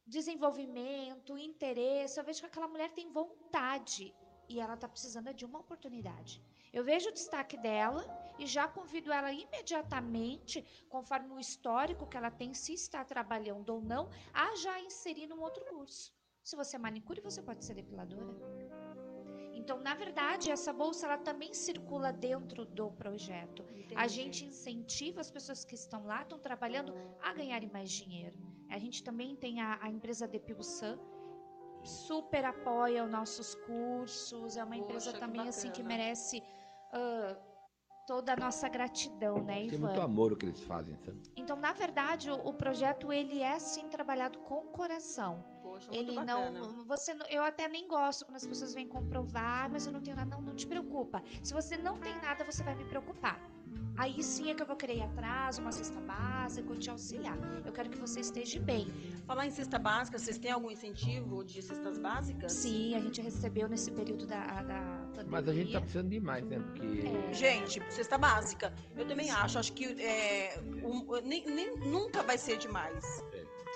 Desenvolvimento, 0.05 1.37
interesse, 1.37 2.19
eu 2.19 2.23
vejo 2.23 2.41
que 2.41 2.45
aquela 2.47 2.67
mulher 2.67 2.91
tem 2.91 3.11
vontade 3.11 4.13
e 4.47 4.59
ela 4.59 4.75
está 4.75 4.87
precisando 4.87 5.33
de 5.33 5.45
uma 5.45 5.59
oportunidade. 5.59 6.41
Eu 6.71 6.83
vejo 6.83 7.09
o 7.09 7.13
destaque 7.13 7.57
dela 7.57 8.03
e 8.37 8.45
já 8.45 8.67
convido 8.67 9.11
ela 9.11 9.31
imediatamente, 9.31 10.63
conforme 10.89 11.33
o 11.33 11.39
histórico 11.39 12.07
que 12.07 12.17
ela 12.17 12.31
tem, 12.31 12.53
se 12.53 12.73
está 12.73 13.03
trabalhando 13.03 13.69
ou 13.69 13.81
não, 13.81 14.09
a 14.33 14.55
já 14.55 14.79
inserir 14.81 15.27
num 15.27 15.41
outro 15.41 15.63
curso. 15.65 16.13
Se 16.43 16.55
você 16.55 16.75
é 16.75 16.79
manicure, 16.79 17.21
você 17.21 17.41
pode 17.41 17.65
ser 17.65 17.73
depiladora. 17.73 18.35
Então, 19.53 19.79
na 19.79 19.95
verdade, 19.95 20.51
essa 20.51 20.71
bolsa 20.71 21.07
ela 21.07 21.17
também 21.17 21.53
circula 21.53 22.13
dentro 22.13 22.65
do 22.65 22.91
projeto. 22.91 23.63
Entendi. 23.63 23.95
A 23.95 24.07
gente 24.07 24.45
incentiva 24.45 25.21
as 25.21 25.31
pessoas 25.31 25.65
que 25.65 25.73
estão 25.73 26.05
lá, 26.05 26.21
estão 26.21 26.37
trabalhando, 26.37 26.93
a 27.19 27.33
ganharem 27.33 27.69
mais 27.69 27.89
dinheiro. 27.89 28.37
A 28.69 28.77
gente 28.77 29.03
também 29.03 29.35
tem 29.35 29.61
a, 29.61 29.79
a 29.81 29.89
empresa 29.89 30.27
Depilsan, 30.27 30.99
super 31.83 32.45
apoia 32.45 33.03
os 33.03 33.09
nossos 33.09 33.55
cursos. 33.55 34.57
É 34.57 34.63
uma 34.63 34.75
Poxa, 34.75 34.83
empresa 34.83 35.13
também 35.13 35.41
que 35.43 35.49
assim 35.49 35.71
que 35.71 35.81
merece 35.81 36.43
uh, 36.93 37.54
toda 38.05 38.33
a 38.33 38.35
nossa 38.35 38.69
gratidão, 38.69 39.43
né, 39.43 39.63
Ivan? 39.63 39.69
Tem 39.69 39.79
muito 39.79 40.01
amor 40.01 40.31
o 40.31 40.35
que 40.35 40.45
eles 40.45 40.61
fazem, 40.61 40.95
sabe? 40.97 41.19
Então, 41.35 41.55
na 41.57 41.73
verdade, 41.73 42.29
o, 42.29 42.35
o 42.35 42.53
projeto 42.53 43.11
ele 43.11 43.41
é 43.41 43.57
sim 43.59 43.87
trabalhado 43.89 44.39
com 44.39 44.55
o 44.55 44.67
coração. 44.67 45.43
Poxa, 45.61 45.89
ele 45.91 46.13
não, 46.23 46.85
você, 46.85 47.15
eu 47.29 47.43
até 47.43 47.67
nem 47.67 47.87
gosto 47.87 48.25
quando 48.25 48.37
as 48.37 48.45
pessoas 48.45 48.73
vêm 48.73 48.87
comprovar, 48.87 49.69
mas 49.69 49.85
eu 49.85 49.91
não 49.91 50.01
tenho 50.01 50.15
nada. 50.15 50.35
Não, 50.35 50.41
não 50.41 50.55
te 50.55 50.67
preocupa. 50.67 51.21
Se 51.43 51.53
você 51.53 51.77
não 51.77 51.97
tem 51.99 52.15
nada, 52.21 52.43
você 52.43 52.63
vai 52.63 52.75
me 52.75 52.85
preocupar. 52.85 53.39
Aí 53.97 54.21
sim 54.21 54.51
é 54.51 54.53
que 54.53 54.61
eu 54.61 54.65
vou 54.65 54.75
querer 54.75 54.97
ir 54.97 55.03
atrás, 55.03 55.57
uma 55.57 55.71
cesta 55.71 55.99
básica, 56.01 56.75
te 56.75 56.89
auxiliar. 56.89 57.37
Eu 57.65 57.71
quero 57.71 57.89
que 57.89 57.97
você 57.97 58.19
esteja 58.19 58.59
bem. 58.59 58.87
Falar 59.25 59.47
em 59.47 59.51
cesta 59.51 59.79
básica, 59.79 60.19
vocês 60.19 60.37
têm 60.37 60.51
algum 60.51 60.69
incentivo 60.69 61.43
de 61.43 61.61
cestas 61.61 61.97
básicas? 61.97 62.51
Sim, 62.51 62.95
a 62.95 62.99
gente 62.99 63.21
recebeu 63.21 63.69
nesse 63.69 63.91
período 63.91 64.25
da, 64.25 64.45
da 64.63 64.79
pandemia. 65.13 65.31
Mas 65.31 65.47
a 65.47 65.53
gente 65.53 65.71
tá 65.71 65.79
precisando 65.79 66.09
de 66.09 66.19
mais, 66.19 66.45
né? 66.45 66.59
Porque... 66.59 67.07
É. 67.07 67.33
Gente, 67.33 67.81
cesta 67.89 68.17
básica, 68.17 68.73
eu 68.95 69.07
também 69.07 69.31
acho. 69.31 69.57
Acho 69.57 69.71
que 69.73 69.85
é, 70.01 70.59
um, 70.83 71.05
nem, 71.23 71.45
nem, 71.45 71.77
nunca 71.77 72.21
vai 72.21 72.37
ser 72.37 72.57
demais. 72.57 73.23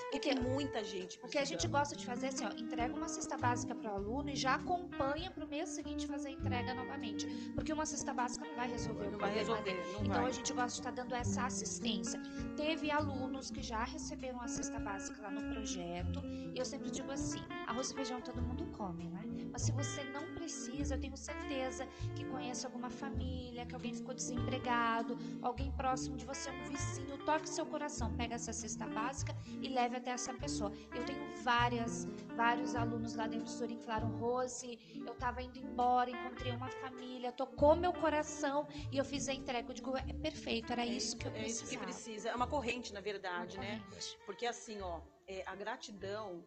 É. 0.10 0.12
Porque 0.12 0.36
muita 0.36 0.84
gente. 0.84 1.20
O 1.24 1.28
que 1.28 1.38
a 1.38 1.46
gente 1.46 1.68
gosta 1.68 1.96
de 1.96 2.06
fazer 2.06 2.28
é 2.28 2.30
assim, 2.30 2.46
ó, 2.46 2.50
entrega 2.58 2.94
uma 2.96 3.08
cesta 3.08 3.38
básica 3.38 3.76
para 3.76 3.92
o 3.92 3.96
aluno 3.96 4.30
e 4.30 4.36
já 4.36 4.56
acompanha 4.56 5.32
para 5.32 5.46
o 5.46 5.48
mês 5.48 5.70
seguinte 5.70 6.08
fazer 6.08 6.30
a 6.30 6.32
entrega 6.32 6.74
novamente. 6.74 7.28
Porque 7.54 7.72
uma 7.72 7.86
cesta 7.86 8.14
básica 8.14 8.46
não 8.46 8.56
vai 8.56 8.70
resolver 8.70 9.08
não 9.10 9.16
o 9.18 9.20
vai 9.20 9.34
resolver, 9.34 9.76
não 9.94 10.02
Então 10.06 10.22
vai. 10.22 10.26
a 10.28 10.32
gente 10.32 10.54
gosta 10.54 10.82
de 10.82 10.88
estar 10.88 10.92
tá 10.92 11.04
dando 11.04 11.16
essa 11.16 11.46
assistência. 11.46 12.22
Teve 12.56 12.92
alunos 12.92 13.52
que 13.52 13.62
já 13.62 13.84
receberam 13.84 14.42
a 14.42 14.48
cesta 14.48 14.80
básica 14.80 15.22
lá 15.22 15.32
no 15.32 15.54
projeto. 15.54 16.22
E 16.54 16.58
eu 16.58 16.66
sempre 16.66 16.90
digo 16.90 17.12
assim: 17.12 17.42
arroz 17.68 17.92
e 17.92 17.96
feijão 17.96 18.20
todo 18.22 18.42
mundo 18.42 18.66
come, 18.78 19.06
né? 19.10 19.29
Mas 19.52 19.64
se 19.64 19.72
você 19.72 20.04
não 20.06 20.34
precisa, 20.34 20.96
eu 20.96 21.00
tenho 21.00 21.18
certeza 21.18 21.88
que 22.16 22.24
conhece 22.26 22.66
alguma 22.66 22.90
família, 22.90 23.66
que 23.66 23.76
alguém 23.76 23.94
ficou 23.94 24.14
desempregado, 24.14 25.18
alguém 25.42 25.72
próximo 25.72 26.16
de 26.16 26.26
você, 26.26 26.50
um 26.50 26.64
vizinho, 26.64 27.18
toque 27.26 27.48
seu 27.48 27.66
coração, 27.66 28.16
pega 28.16 28.36
essa 28.36 28.54
cesta 28.54 28.86
básica 28.88 29.36
e 29.62 29.70
leve 29.70 29.98
até 29.98 30.12
essa 30.12 30.34
pessoa. 30.34 30.72
Eu 30.96 31.04
tenho 31.06 31.20
várias, 31.44 32.06
vários 32.36 32.76
alunos 32.76 33.16
lá 33.16 33.28
dentro 33.28 33.46
do 33.46 33.52
Sorin 33.52 33.78
que 33.78 33.84
falaram, 33.84 34.10
Rose, 34.18 34.78
eu 35.06 35.14
estava 35.14 35.42
indo 35.42 35.60
embora, 35.60 36.10
encontrei 36.10 36.52
uma 36.52 36.70
família, 36.70 37.32
tocou 37.32 37.76
meu 37.76 37.94
coração 37.94 38.68
e 38.92 38.98
eu 38.98 39.06
fiz 39.06 39.28
a 39.28 39.34
entrega. 39.34 39.70
Eu 39.70 39.74
digo, 39.74 39.98
é 39.98 40.14
perfeito, 40.14 40.72
era 40.72 40.84
é, 40.86 40.88
isso 40.88 41.18
que 41.18 41.28
eu 41.28 41.32
precisava. 41.32 41.48
É 41.48 41.66
isso 41.66 41.78
que 41.78 41.78
precisa. 41.78 42.30
É 42.30 42.36
uma 42.36 42.48
corrente, 42.48 42.94
na 42.94 43.02
verdade, 43.02 43.58
uma 43.58 43.66
né? 43.66 43.80
Corrente. 43.90 44.20
Porque 44.26 44.46
assim, 44.46 44.82
ó, 44.82 45.02
é, 45.28 45.44
a 45.46 45.56
gratidão, 45.56 46.44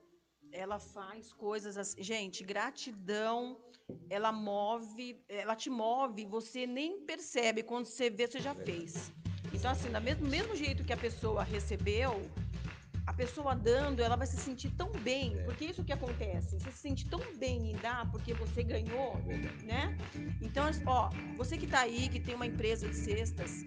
ela 0.53 0.78
faz 0.78 1.32
coisas 1.32 1.76
assim. 1.76 2.03
Gente, 2.03 2.44
gratidão, 2.44 3.59
ela 4.09 4.30
move, 4.30 5.22
ela 5.28 5.57
te 5.57 5.70
move, 5.70 6.24
você 6.26 6.66
nem 6.66 7.00
percebe 7.05 7.62
quando 7.62 7.86
você 7.86 8.11
vê, 8.11 8.26
você 8.26 8.40
já 8.40 8.55
fez. 8.55 9.12
Então, 9.53 9.70
assim, 9.70 9.90
do 9.90 10.00
mesmo, 10.00 10.28
mesmo 10.28 10.55
jeito 10.55 10.84
que 10.84 10.92
a 10.92 10.96
pessoa 10.96 11.42
recebeu, 11.42 12.30
a 13.07 13.12
pessoa 13.12 13.55
dando, 13.55 14.00
ela 14.00 14.16
vai 14.16 14.26
se 14.26 14.36
sentir 14.36 14.70
tão 14.70 14.90
bem, 14.90 15.36
é. 15.36 15.42
porque 15.42 15.64
isso 15.64 15.82
que 15.82 15.92
acontece, 15.92 16.59
você 16.59 16.70
se 16.70 16.78
sente 16.78 17.07
tão 17.09 17.20
bem 17.36 17.72
em 17.72 17.76
dar 17.76 18.11
porque 18.11 18.32
você 18.34 18.62
ganhou, 18.62 19.20
é 19.28 19.64
né? 19.64 19.98
Então, 20.40 20.64
ó, 20.86 21.11
você 21.36 21.57
que 21.57 21.66
tá 21.66 21.80
aí, 21.80 22.09
que 22.09 22.20
tem 22.20 22.34
uma 22.34 22.46
empresa 22.46 22.88
de 22.88 22.94
cestas, 22.94 23.64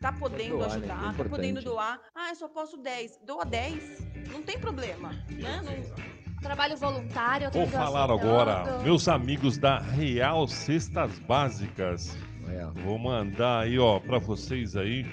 tá 0.00 0.12
podendo 0.12 0.58
doar, 0.58 0.68
né? 0.68 0.76
ajudar, 0.76 1.12
né? 1.12 1.14
tá 1.18 1.24
podendo 1.24 1.62
doar, 1.62 2.00
ah, 2.14 2.30
eu 2.30 2.34
só 2.34 2.48
posso 2.48 2.76
10, 2.78 3.20
doa 3.24 3.44
10, 3.44 4.28
não 4.32 4.42
tem 4.42 4.58
problema, 4.58 5.10
né? 5.28 5.60
Não, 5.62 6.20
Trabalho 6.40 6.74
voluntário. 6.74 7.44
eu 7.44 7.50
tô 7.50 7.58
Vou 7.58 7.68
falar 7.68 8.10
agora, 8.10 8.78
meus 8.78 9.08
amigos 9.08 9.58
da 9.58 9.78
Real 9.78 10.48
Cestas 10.48 11.18
Básicas. 11.18 12.16
É, 12.48 12.64
Vou 12.82 12.98
mandar 12.98 13.64
aí, 13.64 13.78
ó, 13.78 14.00
pra 14.00 14.18
vocês 14.18 14.74
aí 14.74 15.04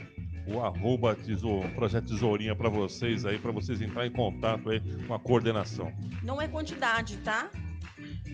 o 0.47 0.61
arroba 0.61 1.15
tesouro, 1.15 1.67
projeto 1.69 2.07
Tesourinha 2.07 2.55
pra 2.55 2.69
vocês 2.69 3.25
aí, 3.25 3.37
pra 3.37 3.51
vocês 3.51 3.81
entrar 3.81 4.05
em 4.07 4.11
contato 4.11 4.69
aí 4.69 4.81
com 5.07 5.13
a 5.13 5.19
coordenação. 5.19 5.91
Não 6.23 6.41
é 6.41 6.47
quantidade, 6.47 7.17
tá? 7.17 7.49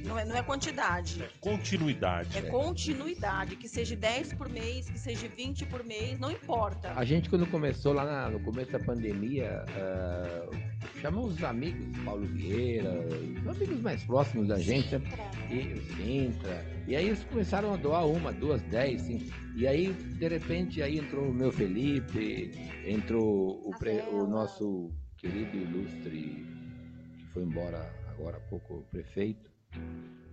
Não 0.05 0.19
é, 0.19 0.25
não 0.25 0.35
é 0.35 0.43
quantidade. 0.43 1.23
Continuidade. 1.39 2.37
É 2.37 2.41
continuidade. 2.41 3.55
Que 3.55 3.69
seja 3.69 3.95
10 3.95 4.33
por 4.33 4.49
mês, 4.49 4.89
que 4.89 4.99
seja 4.99 5.27
20 5.29 5.65
por 5.65 5.81
mês, 5.83 6.19
não 6.19 6.29
importa. 6.29 6.91
A 6.95 7.05
gente, 7.05 7.29
quando 7.29 7.45
começou 7.47 7.93
lá 7.93 8.03
na- 8.03 8.29
no 8.29 8.39
começo 8.41 8.71
da 8.71 8.79
pandemia, 8.79 9.63
ah, 9.77 10.49
chamou 11.01 11.27
os 11.27 11.41
amigos, 11.43 11.85
Paulo 12.03 12.25
Vieira, 12.25 12.91
os 13.41 13.47
amigos 13.47 13.79
mais 13.81 14.03
próximos 14.03 14.49
da 14.49 14.59
gente, 14.59 14.97
né? 14.97 15.01
e 15.49 15.73
o 15.73 15.95
Sintra. 15.95 16.72
E 16.85 16.95
aí 16.95 17.07
eles 17.07 17.23
começaram 17.23 17.73
a 17.73 17.77
doar 17.77 18.05
uma, 18.07 18.31
duas, 18.33 18.61
dez, 18.63 19.01
cinco. 19.01 19.25
E 19.55 19.65
aí, 19.67 19.93
de 19.93 20.27
repente, 20.27 20.81
aí 20.81 20.99
entrou 20.99 21.29
o 21.29 21.33
meu 21.33 21.51
Felipe, 21.51 22.51
entrou 22.85 23.61
o, 23.65 23.71
pre- 23.79 24.03
o 24.11 24.27
nosso 24.27 24.91
querido 25.17 25.55
ilustre, 25.55 26.45
que 27.17 27.25
foi 27.31 27.43
embora 27.43 27.89
agora 28.09 28.37
há 28.37 28.39
pouco, 28.41 28.73
o 28.75 28.83
prefeito, 28.91 29.49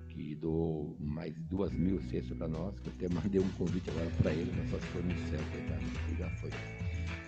que 0.09 0.34
doou 0.34 0.96
mais 0.98 1.32
de 1.32 1.40
duas 1.42 1.72
mil 1.72 2.01
cestas 2.11 2.36
para 2.36 2.48
nós, 2.48 2.74
que 2.80 2.88
eu 2.88 2.92
até 3.07 3.14
mandei 3.14 3.40
um 3.40 3.48
convite 3.51 3.88
agora 3.90 4.11
para 4.20 4.32
ele, 4.32 4.53
mas 4.57 4.70
só 4.70 4.78
se 4.78 4.86
for 4.86 5.05
no 5.05 5.16
céu, 5.28 5.40
coitado, 5.53 5.84
que 6.09 6.16
já 6.18 6.28
foi. 6.30 6.51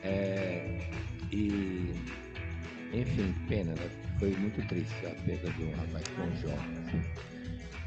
É, 0.03 0.79
e, 1.31 1.95
enfim, 2.93 3.33
pena, 3.49 3.73
né? 3.75 3.91
Foi 4.19 4.31
muito 4.37 4.67
triste 4.67 5.07
a 5.07 5.11
perda 5.25 5.49
de 5.53 5.63
um 5.63 5.71
rapaz 5.77 6.05
tão 6.17 6.37
jovem. 6.37 6.79
assim. 6.89 7.03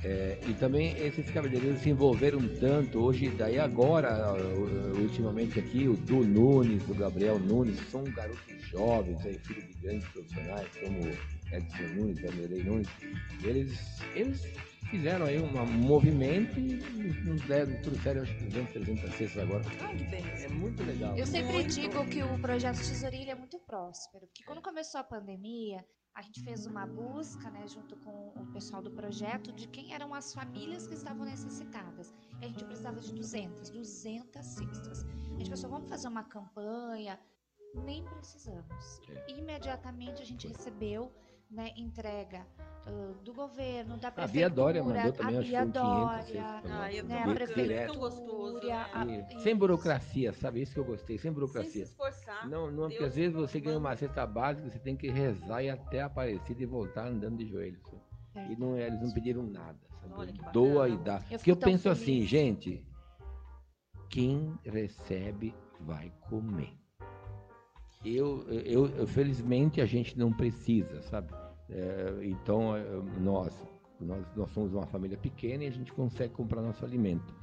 É, 0.08 0.38
e 0.48 0.54
também 0.54 0.96
esses 1.00 1.28
cabeleireiros 1.32 1.82
se 1.82 1.90
envolveram 1.90 2.40
tanto, 2.60 3.00
hoje, 3.00 3.28
daí 3.30 3.58
agora, 3.58 4.36
uh, 4.36 5.02
ultimamente 5.02 5.58
aqui, 5.58 5.88
o 5.88 5.96
Du 5.98 6.24
Nunes, 6.24 6.88
o 6.88 6.94
Gabriel 6.94 7.40
Nunes, 7.40 7.80
são 7.90 8.04
garotos 8.04 8.62
jovens, 8.70 9.26
aí, 9.26 9.40
filhos 9.40 9.66
de 9.66 9.74
grandes 9.82 10.08
profissionais, 10.10 10.68
como 10.80 11.00
Edson 11.52 11.96
Nunes, 11.96 12.22
Vanderlei 12.22 12.64
Nunes, 12.64 12.88
eles, 13.44 13.80
eles 14.14 14.46
fizeram 14.92 15.26
aí 15.26 15.40
um 15.40 15.66
movimento 15.66 16.60
e 16.60 16.76
nos 17.24 17.42
deram, 17.48 17.76
trouxeram 17.82 18.22
acho 18.22 18.38
que 18.38 18.44
200, 18.44 18.74
300 18.74 19.16
cestas 19.16 19.44
agora. 19.44 19.64
Ai, 19.82 19.96
que 19.96 20.04
É 20.04 20.08
beleza. 20.08 20.50
muito 20.50 20.84
legal. 20.84 21.18
Eu 21.18 21.26
sempre 21.26 21.52
Muito. 21.54 21.74
digo 21.74 22.06
que 22.06 22.22
o 22.22 22.40
projeto 22.40 22.78
Tesourilha 22.78 23.32
é 23.32 23.36
muito 23.36 23.58
próspero, 23.58 24.28
porque 24.28 24.44
quando 24.44 24.62
começou 24.62 25.02
a 25.02 25.04
pandemia, 25.04 25.84
a 26.16 26.22
gente 26.22 26.42
fez 26.42 26.66
uma 26.66 26.86
busca, 26.88 27.50
né, 27.52 27.68
junto 27.68 27.98
com 27.98 28.30
o 28.30 28.48
pessoal 28.54 28.82
do 28.82 28.90
projeto, 28.90 29.52
de 29.52 29.68
quem 29.68 29.94
eram 29.94 30.14
as 30.14 30.34
famílias 30.34 30.88
que 30.88 30.94
estavam 30.94 31.26
necessitadas. 31.26 32.14
E 32.42 32.46
a 32.46 32.48
gente 32.48 32.64
precisava 32.64 33.02
de 33.02 33.14
200, 33.14 33.70
200 33.70 34.46
cestas. 34.46 35.04
A 35.04 35.38
gente 35.38 35.50
pensou, 35.50 35.70
vamos 35.70 35.90
fazer 35.90 36.08
uma 36.08 36.24
campanha? 36.24 37.20
Nem 37.84 38.06
precisamos. 38.06 39.02
É. 39.10 39.32
Imediatamente 39.32 40.22
a 40.22 40.26
gente 40.26 40.48
recebeu 40.48 41.12
né, 41.50 41.72
entrega 41.78 42.46
ah, 42.86 43.14
do 43.24 43.34
governo, 43.34 43.98
da 43.98 44.08
A 44.10 44.12
prefeitura, 44.12 44.28
Bia 44.28 44.50
Dória 44.50 44.84
mandou 44.84 45.14
também, 45.14 45.36
a 45.36 45.40
acho 45.40 45.50
que 45.50 45.56
Bia 45.56 45.64
foi 45.64 45.72
500 45.72 45.82
Dória, 45.82 46.24
cestas 46.26 46.62
pra 46.62 46.70
nós. 46.70 46.80
Ai, 46.82 46.98
é 46.98 47.04
né, 47.04 47.24
a 47.24 47.34
prefeitura, 47.34 47.86
tão 47.88 47.96
gostoso, 47.96 48.68
né? 48.68 48.74
a- 48.94 49.06
E 49.06 49.40
sem 49.40 49.56
burocracia, 49.56 50.34
sabe? 50.34 50.62
Isso 50.62 50.74
que 50.74 50.80
eu 50.80 50.86
gostei, 50.86 51.18
sem 51.18 51.24
Sem 51.24 51.32
se 51.32 51.36
burocracia. 51.36 51.84
esforçar. 51.84 52.50
Não, 52.50 52.70
não, 52.72 52.90
porque 52.90 53.04
às 53.04 53.16
vezes 53.16 53.34
você 53.34 53.60
ganha 53.60 53.78
uma 53.78 53.96
cesta 53.96 54.26
básica, 54.26 54.70
você 54.70 54.80
tem 54.80 54.96
que 54.96 55.10
rezar 55.10 55.64
e 55.64 55.70
até 55.70 56.02
Aparecida 56.02 56.62
e 56.62 56.66
voltar 56.66 57.08
andando 57.08 57.38
de 57.38 57.48
joelhos. 57.48 57.82
E 58.50 58.56
não, 58.58 58.78
eles 58.78 59.02
não 59.02 59.12
pediram 59.12 59.44
nada, 59.44 59.80
sabe? 60.02 60.14
Olha. 60.14 60.34
Doa 60.52 60.90
e 60.90 60.98
dá. 60.98 61.22
Eu 61.32 61.38
Porque 61.40 61.52
eu 61.52 61.56
penso 61.58 61.88
assim, 61.90 62.06
feliz. 62.06 62.30
gente, 62.30 62.86
quem 64.10 64.58
recebe 64.66 65.56
vai 65.80 66.12
comer. 66.30 66.74
Eu, 68.06 68.46
eu, 68.50 68.88
eu- 68.96 69.08
felizmente 69.08 69.82
a 69.82 69.86
gente 69.86 70.18
não 70.18 70.32
precisa, 70.32 71.02
sabe? 71.04 71.34
É, 71.70 72.20
então 72.24 72.76
é, 72.78 72.84
nós, 73.20 73.52
nós, 74.00 74.24
nós 74.36 74.52
somos 74.52 74.74
uma 74.74 74.86
família 74.86 75.18
pequena 75.18 75.64
e 75.64 75.68
a 75.68 75.72
gente 75.72 75.92
consegue 75.92 76.34
comprar 76.34 76.62
nosso 76.62 76.86
alimento. 76.86 77.34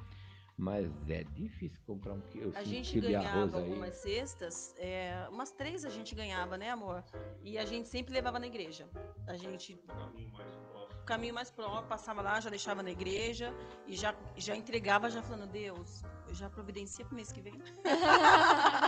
Mas 0.56 0.88
é 1.08 1.24
difícil 1.24 1.80
comprar 1.86 2.12
um 2.12 2.20
quilo, 2.20 2.52
A 2.54 2.62
gente 2.62 2.92
quilo 2.92 3.08
de 3.08 3.14
arroz 3.16 3.32
ganhava 3.50 3.58
aí. 3.58 3.64
algumas 3.70 3.96
cestas, 3.96 4.74
é, 4.78 5.26
umas 5.30 5.50
três 5.50 5.84
a 5.84 5.88
gente 5.90 6.14
ganhava, 6.14 6.56
né, 6.56 6.70
amor? 6.70 7.02
E 7.42 7.58
a 7.58 7.64
gente 7.64 7.88
sempre 7.88 8.12
levava 8.14 8.38
na 8.38 8.46
igreja. 8.46 8.86
A 9.26 9.34
gente, 9.36 9.74
o 9.74 11.04
caminho 11.04 11.34
mais 11.34 11.50
próximo, 11.50 11.88
passava 11.88 12.22
lá, 12.22 12.38
já 12.38 12.50
deixava 12.50 12.82
na 12.82 12.90
igreja 12.92 13.52
e 13.88 13.96
já, 13.96 14.14
já 14.36 14.54
entregava, 14.54 15.10
já 15.10 15.22
falando, 15.22 15.50
Deus, 15.50 16.02
eu 16.28 16.34
já 16.34 16.48
providencia 16.48 17.04
pro 17.04 17.16
mês 17.16 17.32
que 17.32 17.40
vem. 17.40 17.54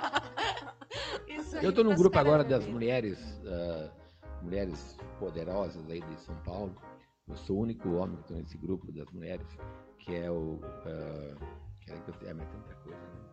Eu 1.62 1.72
tô 1.72 1.82
num 1.82 1.90
faz 1.90 2.00
grupo 2.00 2.18
agora 2.18 2.44
da 2.44 2.58
das 2.58 2.66
mulheres, 2.66 3.18
ah, 3.46 3.90
mulheres 4.42 4.96
poderosas 5.18 5.88
aí 5.88 6.00
de 6.00 6.20
São 6.20 6.34
Paulo. 6.44 6.74
Eu 7.28 7.36
sou 7.36 7.56
o 7.56 7.60
único 7.60 7.88
homem 7.94 8.16
que 8.16 8.22
estou 8.22 8.36
nesse 8.36 8.58
grupo 8.58 8.92
das 8.92 9.08
mulheres, 9.10 9.46
que 9.98 10.14
é 10.14 10.30
o. 10.30 10.60
ah, 10.62 11.34
que 11.80 11.92
é, 11.92 11.96
que 11.96 12.08
eu- 12.10 12.28
é, 12.28 12.34
tanta 12.34 12.74
coisa, 12.82 12.98
né? 12.98 13.24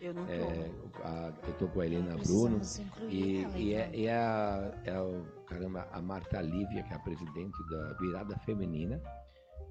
Eu 0.00 0.12
não 0.14 0.26
tô. 0.26 0.32
É, 0.32 0.70
a- 1.04 1.32
eu 1.46 1.52
tô 1.54 1.68
com 1.68 1.80
a 1.80 1.86
Helena 1.86 2.16
Bruno. 2.16 2.60
E, 3.08 3.42
ela, 3.44 3.58
e 3.58 3.74
é, 3.74 3.80
então. 3.86 3.94
e 4.00 4.06
é 4.06 4.14
a, 4.16 4.72
é 4.84 5.00
o, 5.00 5.24
caramba, 5.46 5.88
a 5.92 6.02
Marta 6.02 6.42
Lívia, 6.42 6.82
que 6.82 6.92
é 6.92 6.96
a 6.96 6.98
presidente 6.98 7.56
da 7.70 7.94
Virada 7.94 8.36
Feminina. 8.40 9.00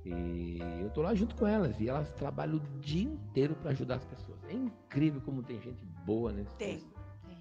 E 0.06 0.60
eu 0.82 0.90
tô 0.90 1.02
lá 1.02 1.14
junto 1.16 1.36
com 1.36 1.48
elas. 1.48 1.80
E 1.80 1.88
elas 1.90 2.12
trabalham 2.14 2.58
o 2.58 2.80
dia 2.80 3.04
inteiro 3.04 3.56
para 3.56 3.72
ajudar 3.72 3.96
as 3.96 4.06
pessoas. 4.06 4.38
É 4.50 4.54
incrível 4.54 5.22
como 5.22 5.42
tem 5.44 5.60
gente 5.62 5.86
boa 6.06 6.32
nesse 6.32 6.52
Tem. 6.56 6.80
país. 6.80 6.94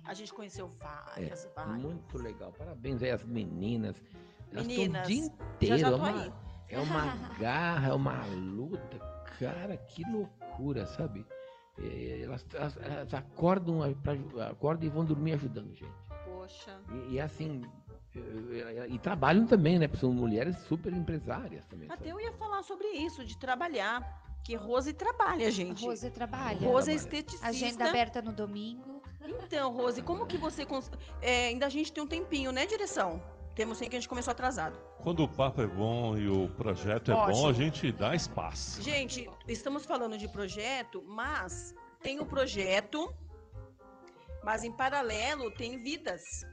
A 0.04 0.14
gente 0.14 0.32
conheceu 0.34 0.68
várias, 0.80 1.44
É, 1.44 1.48
várias. 1.54 1.76
muito 1.82 2.18
legal. 2.18 2.52
Parabéns 2.52 3.02
aí 3.02 3.10
às 3.10 3.22
meninas. 3.24 3.96
Elas 4.52 4.66
estão 4.66 4.84
Meninas, 4.84 5.06
o 5.06 5.10
dia 5.10 5.22
já 5.22 5.26
inteiro. 5.54 5.78
já 5.78 5.86
é, 5.86 5.90
tô 5.90 5.96
uma, 5.96 6.34
é 6.68 6.78
uma 6.80 7.04
garra, 7.38 7.88
é 7.88 7.92
uma 7.94 8.26
luta. 8.26 8.98
Cara, 9.38 9.76
que 9.76 10.02
loucura, 10.10 10.86
sabe? 10.86 11.24
É, 11.78 12.20
Elas, 12.22 12.44
elas- 12.52 12.76
elas 12.82 13.14
acordam, 13.14 13.80
pra- 14.02 14.48
acordam 14.48 14.86
e 14.86 14.90
vão 14.90 15.04
dormir 15.04 15.32
ajudando 15.34 15.72
gente. 15.74 15.90
Poxa. 16.24 16.78
E, 17.08 17.14
e 17.14 17.20
assim, 17.20 17.62
eh, 17.64 17.68
e 18.88 18.98
trabalham 18.98 19.46
também, 19.46 19.78
né? 19.78 19.88
Porque 19.88 20.00
são 20.00 20.12
mulheres 20.12 20.56
super 20.68 20.92
empresárias 20.92 21.64
também. 21.66 21.86
Até 21.90 21.96
sabe? 21.96 22.10
eu 22.10 22.20
ia 22.20 22.32
falar 22.32 22.62
sobre 22.62 22.86
isso, 22.88 23.24
de 23.24 23.36
trabalhar. 23.38 24.20
Que 24.44 24.56
Rose 24.56 24.92
trabalha, 24.92 25.50
gente. 25.52 25.84
Rose 25.84 26.10
trabalha. 26.10 26.66
Rose 26.66 26.90
é 26.90 26.94
esteticista. 26.94 27.46
Agenda 27.46 27.88
aberta 27.88 28.20
no 28.20 28.32
domingo. 28.32 29.00
Então, 29.24 29.72
Rose, 29.72 30.02
como 30.02 30.26
que 30.26 30.36
você. 30.36 30.66
cons- 30.66 30.90
É, 31.20 31.46
ainda 31.46 31.66
a 31.66 31.68
gente 31.68 31.92
tem 31.92 32.02
um 32.02 32.06
tempinho, 32.08 32.50
né, 32.50 32.66
direção? 32.66 33.22
Temos 33.54 33.78
sim 33.78 33.88
que 33.88 33.94
a 33.94 34.00
gente 34.00 34.08
começou 34.08 34.32
atrasado. 34.32 34.76
Quando 34.98 35.22
o 35.22 35.28
papo 35.28 35.62
é 35.62 35.66
bom 35.66 36.16
e 36.16 36.28
o 36.28 36.48
projeto 36.48 37.12
é 37.12 37.14
Ótimo. 37.14 37.42
bom, 37.42 37.48
a 37.48 37.52
gente 37.52 37.92
dá 37.92 38.14
espaço. 38.16 38.82
Gente, 38.82 39.30
estamos 39.46 39.84
falando 39.86 40.18
de 40.18 40.26
projeto, 40.26 41.04
mas 41.06 41.72
tem 42.02 42.18
o 42.18 42.26
projeto, 42.26 43.14
mas 44.42 44.64
em 44.64 44.72
paralelo 44.72 45.50
tem 45.52 45.80
vidas. 45.82 46.44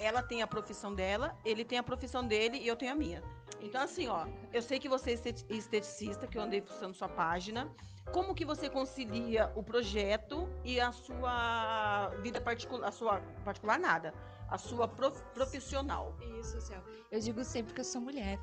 Ela 0.00 0.22
tem 0.22 0.42
a 0.42 0.46
profissão 0.46 0.94
dela, 0.94 1.36
ele 1.44 1.64
tem 1.64 1.78
a 1.78 1.82
profissão 1.82 2.26
dele 2.26 2.58
e 2.58 2.66
eu 2.68 2.76
tenho 2.76 2.92
a 2.92 2.94
minha. 2.94 3.22
Então, 3.60 3.80
assim, 3.82 4.06
ó, 4.08 4.26
eu 4.52 4.62
sei 4.62 4.78
que 4.78 4.88
você 4.88 5.10
é 5.10 5.14
esteti- 5.14 5.44
esteticista, 5.48 6.26
que 6.26 6.38
eu 6.38 6.42
andei 6.42 6.60
postando 6.62 6.94
sua 6.94 7.08
página. 7.08 7.68
Como 8.12 8.34
que 8.34 8.44
você 8.44 8.70
concilia 8.70 9.52
o 9.56 9.62
projeto 9.62 10.48
e 10.64 10.80
a 10.80 10.92
sua 10.92 12.08
vida 12.22 12.40
particular, 12.40 12.88
a 12.88 12.92
sua 12.92 13.20
particular 13.44 13.78
nada, 13.78 14.14
a 14.48 14.56
sua 14.56 14.86
prof- 14.88 15.20
profissional? 15.34 16.16
Isso, 16.40 16.60
céu. 16.60 16.80
Eu 17.10 17.20
digo 17.20 17.42
sempre 17.44 17.74
que 17.74 17.80
eu 17.80 17.84
sou 17.84 18.00
mulher. 18.00 18.38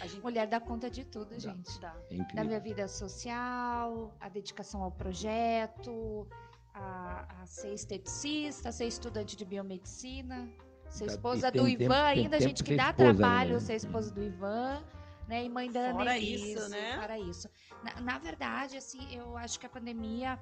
A 0.00 0.06
gente 0.06 0.22
Mulher 0.22 0.46
dá 0.46 0.60
conta 0.60 0.88
de 0.88 1.04
tudo, 1.04 1.38
gente. 1.38 1.78
dá. 1.80 1.94
É 2.10 2.34
Da 2.34 2.44
minha 2.44 2.60
vida 2.60 2.86
social, 2.88 4.14
a 4.20 4.28
dedicação 4.28 4.82
ao 4.82 4.92
projeto, 4.92 6.26
a, 6.74 7.42
a 7.42 7.46
ser 7.46 7.72
esteticista, 7.74 8.68
a 8.68 8.72
ser 8.72 8.86
estudante 8.86 9.36
de 9.36 9.44
biomedicina, 9.44 10.48
ser 10.88 11.06
esposa 11.06 11.50
tem 11.52 11.60
do 11.62 11.66
tempo- 11.68 11.82
Ivan 11.84 12.02
ainda, 12.04 12.38
tempo 12.38 12.48
gente 12.48 12.62
que 12.64 12.70
ser 12.70 12.76
dá 12.76 12.92
trabalho 12.92 13.50
ainda, 13.50 13.60
ser 13.60 13.72
né? 13.72 13.76
esposa 13.76 14.10
do 14.12 14.22
Ivan, 14.22 14.82
né? 15.26 15.44
E 15.44 15.48
mãe 15.48 15.70
da 15.70 15.92
Fora 15.92 16.10
Annelise, 16.12 16.52
isso, 16.52 16.68
né? 16.70 16.96
Fora 16.98 17.18
isso. 17.18 17.48
Na, 17.82 18.00
na 18.00 18.18
verdade, 18.18 18.76
assim, 18.76 19.14
eu 19.14 19.36
acho 19.36 19.58
que 19.60 19.66
a 19.66 19.68
pandemia, 19.68 20.38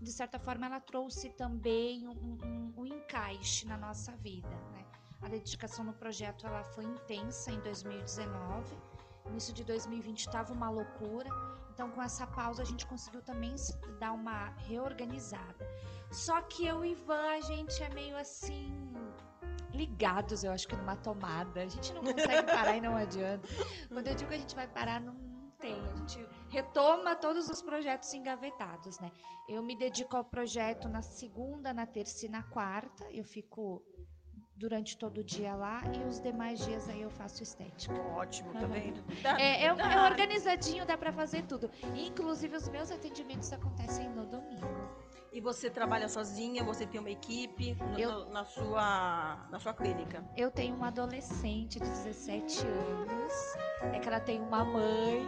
de 0.00 0.10
certa 0.12 0.38
forma, 0.38 0.66
ela 0.66 0.80
trouxe 0.80 1.28
também 1.30 2.06
um, 2.08 2.12
um- 2.12 2.72
um 2.78 2.86
encaixe 2.86 3.66
na 3.66 3.76
nossa 3.76 4.12
vida, 4.16 4.48
né? 4.72 4.84
A 5.22 5.28
dedicação 5.28 5.84
no 5.84 5.92
projeto 5.92 6.46
ela 6.46 6.64
foi 6.64 6.84
intensa 6.84 7.50
em 7.52 7.60
2019. 7.60 8.74
Início 9.26 9.52
de 9.52 9.62
2020 9.64 10.20
estava 10.20 10.52
uma 10.54 10.70
loucura. 10.70 11.28
Então, 11.80 11.92
com 11.92 12.02
essa 12.02 12.26
pausa, 12.26 12.60
a 12.60 12.64
gente 12.66 12.86
conseguiu 12.86 13.22
também 13.22 13.54
dar 13.98 14.12
uma 14.12 14.50
reorganizada. 14.68 15.66
Só 16.12 16.42
que 16.42 16.66
eu 16.66 16.84
e 16.84 16.92
Ivan, 16.92 17.30
a 17.30 17.40
gente 17.40 17.82
é 17.82 17.88
meio 17.94 18.18
assim. 18.18 18.70
ligados, 19.72 20.44
eu 20.44 20.52
acho 20.52 20.68
que 20.68 20.76
numa 20.76 20.94
tomada. 20.94 21.62
A 21.62 21.68
gente 21.68 21.94
não 21.94 22.02
consegue 22.02 22.42
parar 22.52 22.76
e 22.76 22.82
não 22.82 22.94
adianta. 22.94 23.48
Quando 23.88 24.08
eu 24.08 24.14
digo 24.14 24.28
que 24.28 24.36
a 24.36 24.38
gente 24.38 24.54
vai 24.54 24.68
parar, 24.68 25.00
não, 25.00 25.14
não 25.14 25.50
tem. 25.52 25.80
A 25.88 25.96
gente 25.96 26.28
retoma 26.50 27.16
todos 27.16 27.48
os 27.48 27.62
projetos 27.62 28.12
engavetados, 28.12 29.00
né? 29.00 29.10
Eu 29.48 29.62
me 29.62 29.74
dedico 29.74 30.18
ao 30.18 30.24
projeto 30.24 30.86
na 30.86 31.00
segunda, 31.00 31.72
na 31.72 31.86
terça 31.86 32.26
e 32.26 32.28
na 32.28 32.42
quarta. 32.42 33.04
Eu 33.10 33.24
fico 33.24 33.82
durante 34.60 34.94
todo 34.94 35.18
o 35.18 35.24
dia 35.24 35.54
lá 35.54 35.80
e 35.96 36.06
os 36.06 36.20
demais 36.20 36.62
dias 36.66 36.86
aí 36.90 37.00
eu 37.00 37.08
faço 37.10 37.42
estética. 37.42 37.94
Ótimo, 38.14 38.52
tá 38.52 38.66
vendo? 38.66 39.02
Dá- 39.22 39.40
É, 39.40 39.64
é, 39.64 39.74
dá- 39.74 39.90
é 39.92 40.02
organizadinho, 40.10 40.84
dá 40.84 40.98
pra 40.98 41.10
fazer 41.12 41.44
tudo. 41.44 41.70
Inclusive 41.94 42.54
os 42.56 42.68
meus 42.68 42.90
atendimentos 42.90 43.50
acontecem 43.54 44.08
no 44.10 44.26
domingo. 44.26 44.90
E 45.32 45.40
você 45.40 45.70
trabalha 45.70 46.08
sozinha, 46.08 46.62
você 46.62 46.84
tem 46.86 47.00
uma 47.00 47.08
equipe 47.10 47.74
no- 47.74 47.98
Eu- 47.98 48.28
na, 48.30 48.44
sua, 48.44 49.46
na 49.50 49.58
sua 49.58 49.72
clínica. 49.72 50.22
Eu 50.36 50.50
tenho 50.50 50.74
uma 50.74 50.88
adolescente 50.88 51.78
de 51.80 51.88
17 51.88 52.66
anos, 52.66 53.32
é 53.94 53.98
que 53.98 54.08
ela 54.08 54.20
tem 54.20 54.40
uma 54.42 54.62
mãe 54.64 55.24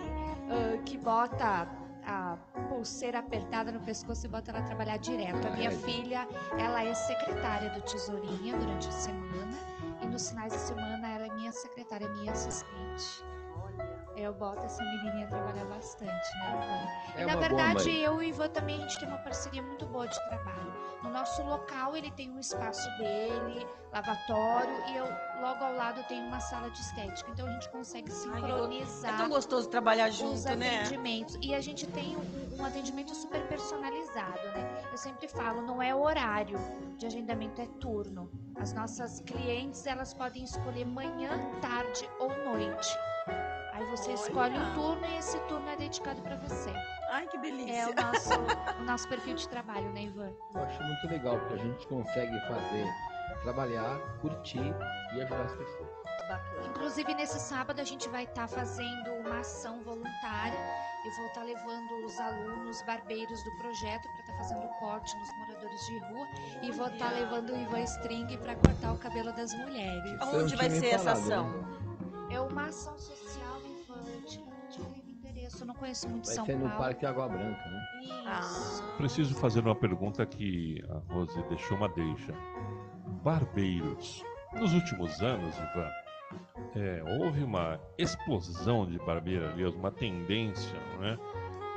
ah, 0.51 0.83
que 0.85 0.99
bota 0.99 1.67
a 2.07 2.37
pulseira 2.69 3.19
apertada 3.19 3.71
no 3.71 3.81
pescoço 3.81 4.27
e 4.27 4.29
bota 4.29 4.51
ela 4.51 4.63
trabalhar 4.63 4.97
direto. 4.99 5.47
A 5.47 5.51
minha 5.51 5.71
Ai. 5.71 5.77
filha, 5.77 6.29
ela 6.59 6.85
é 6.85 6.95
secretária 6.95 7.71
do 7.71 7.81
Tesourinha 7.83 8.57
durante 8.57 8.89
a 8.89 8.93
semana 8.93 9.59
e 10.03 10.07
nos 10.07 10.29
finais 10.31 10.53
de 10.53 10.59
semana 10.59 11.09
ela 11.09 11.27
é 11.27 11.35
minha 11.35 11.53
secretária, 11.53 12.09
minha 12.09 12.33
assistente. 12.33 13.25
Eu 14.17 14.35
boto 14.35 14.61
essa 14.65 14.83
menininha 14.85 15.27
trabalhar 15.27 15.65
bastante, 15.65 16.39
né, 16.39 16.51
Ivan? 17.15 17.19
É 17.19 17.23
e 17.23 17.27
na 17.27 17.37
verdade, 17.37 17.91
eu 17.91 18.15
e 18.15 18.17
o 18.17 18.23
Ivan 18.23 18.49
também 18.49 18.77
a 18.77 18.81
gente 18.81 18.99
tem 18.99 19.09
uma 19.09 19.19
parceria 19.19 19.63
muito 19.63 19.87
boa 19.87 20.07
de 20.07 20.19
trabalho. 20.29 20.73
No 21.03 21.11
nosso 21.11 21.43
local, 21.43 21.97
ele 21.97 22.11
tem 22.13 22.31
um 22.31 22.39
espaço 22.39 22.89
dele, 22.97 23.67
lavatório, 23.93 24.73
e 24.89 24.97
eu 24.97 25.05
logo 25.41 25.65
ao 25.65 25.75
lado 25.75 26.03
tenho 26.07 26.25
uma 26.27 26.39
sala 26.39 26.71
de 26.71 26.79
estética. 26.81 27.29
Então 27.33 27.47
a 27.47 27.51
gente 27.53 27.69
consegue 27.71 28.09
É 28.09 28.15
sincronizar 28.15 29.17
tão 29.17 29.29
gostoso 29.29 29.69
trabalhar 29.69 30.11
os 30.11 30.17
junto, 30.17 30.57
né? 30.57 30.81
atendimentos. 30.81 31.37
E 31.43 31.55
a 31.55 31.61
gente 31.61 31.87
tem 31.89 32.17
um, 32.17 32.61
um 32.61 32.65
atendimento 32.65 33.15
super 33.15 33.43
personalizado, 33.49 34.39
né? 34.55 34.85
Eu 34.93 34.97
sempre 34.97 35.27
falo, 35.27 35.63
não 35.63 35.83
é 35.83 35.93
horário 35.95 36.59
de 36.97 37.07
agendamento, 37.07 37.61
é 37.61 37.67
turno. 37.81 38.31
As 38.57 38.73
nossas 38.73 39.21
clientes, 39.21 39.85
elas 39.87 40.15
podem 40.15 40.45
escolher 40.45 40.85
manhã, 40.85 41.31
tarde 41.61 42.09
ou 42.21 42.29
noite. 42.45 42.97
Aí 43.73 43.85
você 43.87 44.11
Olha. 44.11 44.15
escolhe 44.15 44.59
o 44.59 44.75
turno 44.75 45.07
e 45.07 45.17
esse 45.17 45.39
turno 45.41 45.69
é 45.69 45.77
dedicado 45.77 46.21
para 46.23 46.37
você. 46.37 46.73
Ai, 47.11 47.27
que 47.27 47.39
delícia. 47.39 47.73
É 47.73 47.87
o 47.89 47.95
nosso, 47.95 48.31
o 48.81 48.85
nosso 48.85 49.09
perfil 49.09 49.35
de 49.35 49.49
trabalho, 49.49 49.91
né, 49.93 50.05
Ivan? 50.05 50.31
Eu 50.55 50.63
acho 50.63 50.83
muito 50.83 51.09
legal, 51.09 51.39
porque 51.39 51.55
a 51.55 51.65
gente 51.65 51.87
consegue 51.87 52.39
fazer, 52.41 52.87
trabalhar, 53.43 53.99
curtir 54.21 54.75
e 55.15 55.21
ajudar 55.23 55.43
as 55.43 55.53
pessoas. 55.55 55.89
Bacana. 56.29 56.67
Inclusive, 56.69 57.15
nesse 57.15 57.41
sábado, 57.41 57.81
a 57.81 57.85
gente 57.85 58.09
vai 58.09 58.25
estar 58.25 58.47
fazendo 58.47 59.11
uma 59.25 59.41
ação 59.41 59.83
voluntária. 59.83 60.59
Eu 61.05 61.13
vou 61.17 61.27
estar 61.27 61.43
levando 61.43 62.05
os 62.05 62.19
alunos 62.21 62.81
barbeiros 62.83 63.43
do 63.43 63.51
projeto 63.59 64.03
para 64.03 64.21
estar 64.21 64.37
fazendo 64.37 64.69
corte 64.79 65.17
nos 65.17 65.33
moradores 65.39 65.87
de 65.87 65.99
rua. 65.99 66.27
E 66.63 66.71
vou 66.71 66.87
estar 66.89 67.07
Olha. 67.07 67.21
levando 67.21 67.51
o 67.51 67.57
Ivan 67.57 67.81
String 67.81 68.37
para 68.39 68.55
cortar 68.55 68.93
o 68.93 68.99
cabelo 68.99 69.33
das 69.33 69.53
mulheres. 69.55 70.21
Aonde 70.21 70.53
não 70.53 70.59
vai 70.59 70.71
ser 70.71 70.87
essa 70.87 71.17
falado, 71.17 71.33
ação? 71.33 71.49
né? 71.51 71.83
É 72.31 72.41
uma 72.41 72.67
ação 72.67 72.97
social, 72.99 73.52
Eu 75.63 75.67
não 75.67 75.75
conheço 75.75 76.09
muito 76.09 76.27
Vai 76.27 76.35
São 76.35 76.45
ser 76.45 76.57
no 76.57 76.65
Paulo. 76.69 76.79
Parque 76.79 77.07
Água 77.07 77.29
Branca, 77.29 77.69
né? 77.71 77.87
Isso. 78.03 78.13
Ah, 78.27 78.97
Preciso 78.97 79.35
fazer 79.37 79.61
uma 79.61 79.77
pergunta 79.77 80.27
que 80.27 80.83
a 80.91 81.13
Rose 81.15 81.41
deixou 81.49 81.77
uma 81.77 81.89
deixa. 81.89 82.35
Barbeiros. 83.23 84.25
Nos 84.55 84.75
últimos 84.75 85.21
anos, 85.23 85.55
Ivan, 85.57 85.91
é, 86.75 87.03
houve 87.21 87.45
uma 87.45 87.81
explosão 87.97 88.85
de 88.87 88.99
barbearias, 88.99 89.75
uma 89.75 89.91
tendência, 89.93 90.79
né? 90.99 91.17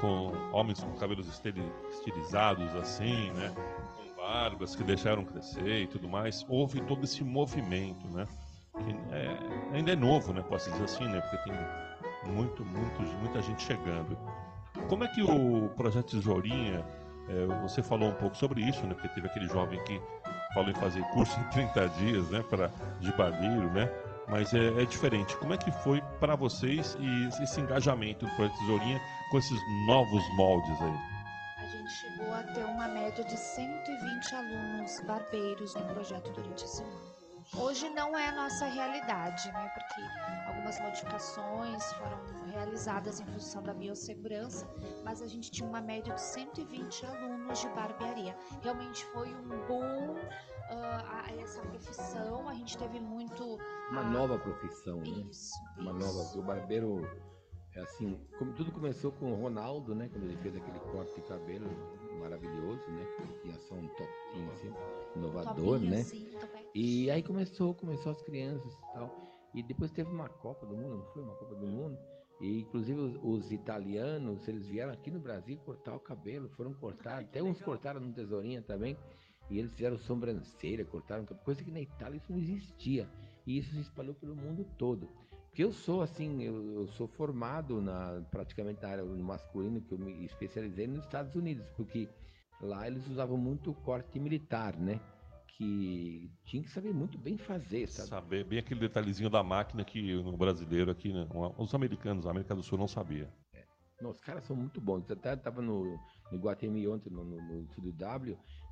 Com 0.02 0.32
homens 0.52 0.84
com 0.84 0.92
cabelos 0.96 1.28
estili- 1.28 1.72
estilizados 1.92 2.76
assim, 2.76 3.32
né? 3.34 3.54
Com 3.56 4.16
barbas 4.22 4.76
que 4.76 4.84
deixaram 4.84 5.24
crescer 5.24 5.84
e 5.84 5.88
tudo 5.88 6.10
mais. 6.10 6.44
Houve 6.50 6.82
todo 6.82 7.04
esse 7.04 7.24
movimento, 7.24 8.08
né? 8.10 8.26
Que 8.78 9.14
é- 9.16 9.76
ainda 9.78 9.92
é 9.94 9.96
novo, 9.96 10.34
né? 10.34 10.42
Posso 10.42 10.70
dizer 10.72 10.84
assim, 10.86 11.06
né? 11.08 11.22
Porque 11.22 11.38
tem 11.50 11.54
muito, 12.26 12.66
muito, 12.66 13.02
muita 13.20 13.42
gente 13.42 13.64
chegando. 13.64 14.18
Como 14.90 15.04
é 15.04 15.08
que 15.08 15.22
o 15.22 15.70
projeto 15.70 16.16
Tesourinha, 16.18 16.86
é, 17.30 17.46
você 17.62 17.82
falou 17.82 18.10
um 18.10 18.16
pouco 18.16 18.36
sobre 18.36 18.62
isso, 18.62 18.86
né? 18.86 18.94
Porque 18.94 19.10
teve 19.10 19.28
aquele 19.28 19.48
jovem 19.48 19.82
que 19.84 20.02
falou 20.54 20.70
em 20.70 20.76
fazer 20.76 21.02
curso 21.14 21.40
em 21.40 21.50
30 21.50 21.90
dias, 21.90 22.30
né? 22.30 22.44
Para 22.50 22.72
de 23.00 23.12
barbeiro, 23.14 23.72
né? 23.72 23.90
Mas 24.28 24.54
é, 24.54 24.68
é 24.82 24.86
diferente. 24.86 25.36
Como 25.38 25.54
é 25.54 25.58
que 25.58 25.72
foi 25.72 26.02
para 26.20 26.36
vocês 26.36 26.98
e 27.00 27.44
esse 27.44 27.62
engajamento 27.62 28.26
do 28.26 28.32
projeto 28.36 28.58
Tesourinha 28.60 29.02
com 29.32 29.38
esses 29.38 29.60
novos 29.88 30.24
moldes 30.36 30.82
aí? 30.82 31.16
Chegou 31.88 32.34
a 32.34 32.42
ter 32.42 32.66
uma 32.66 32.88
média 32.88 33.24
de 33.24 33.38
120 33.38 34.36
alunos 34.36 35.00
barbeiros 35.02 35.76
no 35.76 35.86
projeto 35.94 36.32
durante 36.32 36.66
esse 36.66 36.82
ano. 36.82 37.15
Hoje 37.54 37.90
não 37.90 38.18
é 38.18 38.28
a 38.30 38.32
nossa 38.32 38.66
realidade, 38.66 39.52
né? 39.52 39.70
Porque 39.74 40.02
algumas 40.48 40.80
modificações 40.82 41.84
foram 41.94 42.20
realizadas 42.52 43.20
em 43.20 43.26
função 43.26 43.62
da 43.64 43.74
biossegurança, 43.74 44.68
mas 45.04 45.22
a 45.22 45.28
gente 45.28 45.52
tinha 45.52 45.68
uma 45.70 45.82
média 45.82 46.14
de 46.14 46.22
120 46.22 47.06
alunos 47.06 47.60
de 47.60 47.70
barbearia. 47.70 48.36
Realmente 48.62 49.06
foi 49.08 49.34
um 49.34 49.48
boom 49.68 50.16
a 50.70 51.32
essa 51.40 51.62
profissão. 51.62 52.50
A 52.50 52.54
gente 52.56 52.78
teve 52.78 53.00
muito 53.00 53.58
Uma 53.92 54.02
Ah, 54.02 54.10
nova 54.10 54.40
profissão, 54.40 54.98
né? 54.98 55.08
isso. 55.30 55.54
Uma 55.78 55.92
isso. 55.92 56.00
nova. 56.00 56.40
O 56.40 56.42
barbeiro, 56.42 57.08
é 57.76 57.82
assim, 57.82 58.20
como 58.40 58.54
tudo 58.54 58.72
começou 58.72 59.12
com 59.12 59.32
o 59.32 59.36
Ronaldo, 59.36 59.94
né? 59.94 60.10
Quando 60.12 60.24
ele 60.24 60.38
fez 60.38 60.56
aquele 60.56 60.80
corte 60.92 61.14
de 61.16 61.22
cabelo 61.22 61.68
maravilhoso, 62.16 62.88
né? 62.92 63.06
Tinha 63.42 63.60
só 63.60 63.76
um 63.76 63.88
topinho 63.88 64.52
assim, 64.52 64.74
inovador, 65.16 65.80
né? 65.80 66.04
topete. 66.40 66.70
E 66.74 67.10
aí 67.10 67.24
começou, 67.24 67.74
começou 67.74 68.12
as 68.12 68.22
crianças 68.22 68.74
e 68.74 68.94
tal. 68.94 69.14
E 69.54 69.64
depois 69.64 69.92
teve 69.92 70.10
uma 70.10 70.28
Copa 70.28 70.66
do 70.66 70.76
Mundo, 70.76 70.98
não 70.98 71.06
foi? 71.14 71.24
Uma 71.24 71.36
Copa 71.36 71.56
do 71.56 71.68
Mundo. 71.68 71.98
E 72.42 72.60
inclusive 72.60 73.00
os, 73.00 73.18
os 73.24 73.52
italianos, 73.52 74.48
eles 74.48 74.68
vieram 74.68 74.92
aqui 74.92 75.10
no 75.10 75.20
Brasil 75.20 75.58
cortar 75.66 75.96
o 75.96 76.00
cabelo, 76.00 76.50
foram 76.50 76.74
cortar, 76.74 77.22
até 77.22 77.42
uns 77.42 77.62
cortaram 77.62 78.02
no 78.02 78.12
tesourinha 78.12 78.62
também. 78.62 78.98
E 79.50 79.60
eles 79.60 79.72
fizeram 79.74 79.98
sobrancelha, 79.98 80.84
cortaram 80.84 81.26
coisa 81.26 81.64
que 81.64 81.72
na 81.72 81.80
Itália 81.80 82.18
isso 82.18 82.32
não 82.32 82.40
existia. 82.40 83.08
E 83.46 83.60
isso 83.60 83.72
se 83.72 83.80
espalhou 83.80 84.16
pelo 84.16 84.36
mundo 84.36 84.66
todo. 84.78 85.08
Porque 85.56 85.64
eu 85.64 85.72
sou 85.72 86.02
assim, 86.02 86.44
eu, 86.44 86.82
eu 86.82 86.88
sou 86.90 87.08
formado 87.08 87.82
na 87.82 88.22
praticamente 88.30 88.82
na 88.82 88.90
área 88.90 89.06
masculino, 89.06 89.80
que 89.80 89.94
eu 89.94 89.98
me 89.98 90.26
especializei 90.26 90.86
nos 90.86 91.06
Estados 91.06 91.34
Unidos, 91.34 91.66
porque 91.78 92.10
lá 92.60 92.86
eles 92.86 93.08
usavam 93.08 93.38
muito 93.38 93.72
o 93.72 93.74
corte 93.74 94.20
militar, 94.20 94.76
né? 94.76 95.00
Que 95.48 96.30
tinha 96.44 96.62
que 96.62 96.70
saber 96.70 96.94
muito 96.94 97.18
bem 97.18 97.38
fazer, 97.38 97.88
sabe? 97.88 98.10
Saber 98.10 98.44
bem 98.44 98.60
aquele 98.60 98.82
detalhezinho 98.82 99.30
da 99.30 99.42
máquina 99.42 99.86
que 99.86 100.22
no 100.22 100.36
brasileiro 100.36 100.92
aqui, 100.92 101.14
né? 101.14 101.26
os 101.58 101.74
americanos, 101.74 102.28
a 102.28 102.32
América 102.32 102.54
do 102.54 102.62
Sul 102.62 102.78
não 102.78 102.90
sabia. 102.90 103.34
Não, 104.02 104.10
os 104.10 104.20
caras 104.20 104.44
são 104.44 104.58
muito 104.58 104.82
bons. 104.82 105.10
Eu 105.10 105.16
até 105.16 105.38
tava 105.38 105.62
no, 105.62 105.98
no 106.34 106.38
Guatemi 106.38 106.86
ontem, 106.86 107.10
no, 107.10 107.24
no, 107.24 107.38
no 107.38 107.66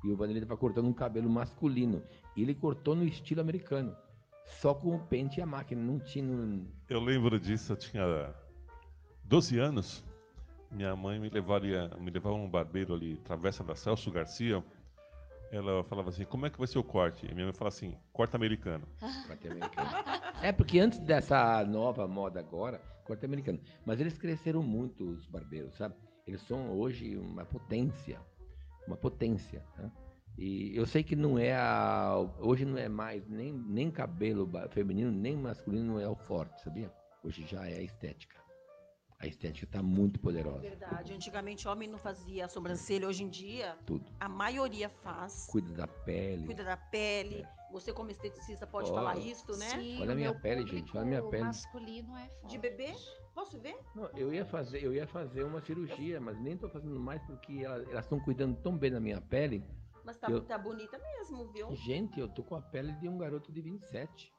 e 0.04 0.10
o 0.10 0.16
Vanderlei 0.18 0.42
tava 0.42 0.58
cortando 0.58 0.86
um 0.86 0.92
cabelo 0.92 1.30
masculino. 1.30 2.02
E 2.36 2.42
ele 2.42 2.54
cortou 2.54 2.94
no 2.94 3.06
estilo 3.06 3.40
americano. 3.40 3.96
Só 4.44 4.74
com 4.74 4.94
o 4.94 4.98
pente 5.06 5.40
e 5.40 5.42
a 5.42 5.46
máquina. 5.46 5.80
Não 5.82 5.98
tinha. 5.98 6.24
não- 6.24 6.66
Eu 6.88 7.00
lembro 7.00 7.38
disso, 7.40 7.72
eu 7.72 7.76
tinha 7.76 8.34
12 9.24 9.58
anos. 9.58 10.04
Minha 10.70 10.94
mãe 10.96 11.18
me 11.20 11.28
levaria, 11.30 11.88
me 12.00 12.10
levava 12.10 12.34
um 12.36 12.48
barbeiro 12.48 12.94
ali, 12.94 13.16
Travessa 13.18 13.62
da 13.62 13.74
Celso 13.76 14.10
Garcia. 14.10 14.62
Ela 15.52 15.84
falava 15.84 16.08
assim: 16.08 16.24
"Como 16.24 16.46
é 16.46 16.50
que 16.50 16.58
vai 16.58 16.66
ser 16.66 16.78
o 16.78 16.82
corte?" 16.84 17.26
E 17.26 17.34
minha 17.34 17.46
mãe 17.46 17.54
falava 17.54 17.74
assim: 17.74 17.96
"Corte 18.12 18.34
americano". 18.34 18.86
corte 19.28 19.46
americano. 19.48 19.88
É, 20.42 20.50
porque 20.52 20.78
antes 20.80 20.98
dessa 20.98 21.64
nova 21.64 22.08
moda 22.08 22.40
agora, 22.40 22.78
corte 23.04 23.24
americano. 23.24 23.60
Mas 23.86 24.00
eles 24.00 24.18
cresceram 24.18 24.62
muito, 24.62 25.08
os 25.08 25.26
barbeiros, 25.26 25.76
sabe? 25.76 25.94
Eles 26.26 26.40
são 26.42 26.70
hoje 26.72 27.16
uma 27.16 27.44
potência. 27.44 28.20
Uma 28.86 28.96
potência. 28.96 29.62
Né? 29.78 29.90
E 30.36 30.76
eu 30.76 30.84
sei 30.86 31.02
que 31.04 31.14
não 31.14 31.38
é 31.38 31.54
a. 31.54 32.14
Hoje 32.40 32.64
não 32.64 32.76
é 32.76 32.88
mais 32.88 33.26
nem, 33.28 33.52
nem 33.52 33.90
cabelo 33.90 34.50
feminino, 34.70 35.10
nem 35.12 35.36
masculino 35.36 35.94
não 35.94 36.00
é 36.00 36.08
o 36.08 36.16
forte, 36.16 36.60
sabia? 36.62 36.92
Hoje 37.22 37.46
já 37.46 37.66
é 37.68 37.74
a 37.78 37.82
estética. 37.82 38.34
A 39.20 39.26
estética 39.28 39.64
está 39.64 39.80
muito 39.82 40.18
poderosa. 40.20 40.58
verdade. 40.58 41.14
Antigamente 41.14 41.66
homem 41.68 41.88
não 41.88 41.98
fazia 41.98 42.48
sobrancelha, 42.48 43.06
hoje 43.08 43.22
em 43.22 43.28
dia 43.28 43.76
Tudo. 43.86 44.04
a 44.18 44.28
maioria 44.28 44.88
faz. 44.88 45.46
Cuida 45.50 45.72
da 45.72 45.86
pele. 45.86 46.44
Cuida 46.44 46.64
da 46.64 46.76
pele. 46.76 47.46
Você 47.70 47.92
como 47.92 48.10
esteticista 48.10 48.66
pode 48.66 48.90
Ó. 48.90 48.94
falar 48.94 49.16
isso, 49.16 49.56
né? 49.56 49.70
Sim, 49.70 50.02
Olha 50.02 50.12
a 50.12 50.14
minha 50.16 50.34
pele, 50.34 50.66
gente, 50.66 50.90
olha 50.96 51.02
a 51.02 51.08
minha 51.08 51.22
pele. 51.22 51.44
masculino 51.44 52.16
é 52.16 52.28
forte. 52.28 52.46
De 52.52 52.58
bebê? 52.58 52.92
Posso 53.34 53.58
ver? 53.58 53.76
Não, 53.94 54.08
eu 54.16 54.32
ia 54.34 54.44
fazer, 54.44 54.84
eu 54.84 54.92
ia 54.92 55.06
fazer 55.06 55.42
uma 55.44 55.60
cirurgia, 55.60 56.20
mas 56.20 56.38
nem 56.40 56.54
estou 56.54 56.68
fazendo 56.68 56.98
mais 57.00 57.22
porque 57.22 57.62
ela- 57.64 57.82
elas 57.90 58.04
estão 58.04 58.20
cuidando 58.20 58.56
tão 58.62 58.76
bem 58.76 58.90
da 58.92 59.00
minha 59.00 59.20
pele 59.20 59.64
Mas 60.04 60.16
tá, 60.18 60.28
Eu- 60.28 60.44
tá 60.44 60.58
bonita 60.58 60.98
mesmo, 60.98 61.50
viu? 61.52 61.74
Gente, 61.74 62.20
eu 62.20 62.28
tô 62.28 62.42
com 62.42 62.54
a 62.56 62.60
pele 62.62 62.92
de 62.92 63.08
um 63.08 63.16
garoto 63.16 63.50
de 63.50 63.60
27. 63.60 64.32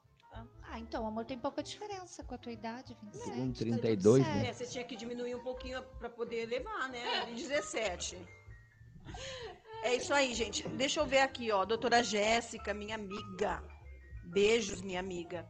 Ah, 0.62 0.78
então, 0.78 1.06
amor, 1.06 1.24
tem 1.24 1.38
pouca 1.38 1.62
diferença 1.62 2.22
com 2.22 2.34
a 2.34 2.38
tua 2.38 2.52
idade, 2.52 2.94
27. 3.02 3.30
com 3.30 3.32
tá 3.32 3.42
tudo 3.42 3.58
32, 3.58 4.26
né? 4.26 4.48
É, 4.48 4.52
você 4.52 4.66
tinha 4.66 4.84
que 4.84 4.94
diminuir 4.94 5.34
um 5.34 5.42
pouquinho 5.42 5.82
pra 5.98 6.10
poder 6.10 6.46
levar, 6.46 6.88
né? 6.90 7.24
De 7.26 7.34
17. 7.34 8.18
É 9.82 9.94
isso 9.94 10.12
aí, 10.12 10.34
gente. 10.34 10.68
Deixa 10.68 11.00
eu 11.00 11.06
ver 11.06 11.20
aqui, 11.20 11.50
ó. 11.50 11.64
Doutora 11.64 12.02
Jéssica, 12.02 12.74
minha 12.74 12.96
amiga. 12.96 13.62
Beijos, 14.24 14.82
minha 14.82 15.00
amiga. 15.00 15.48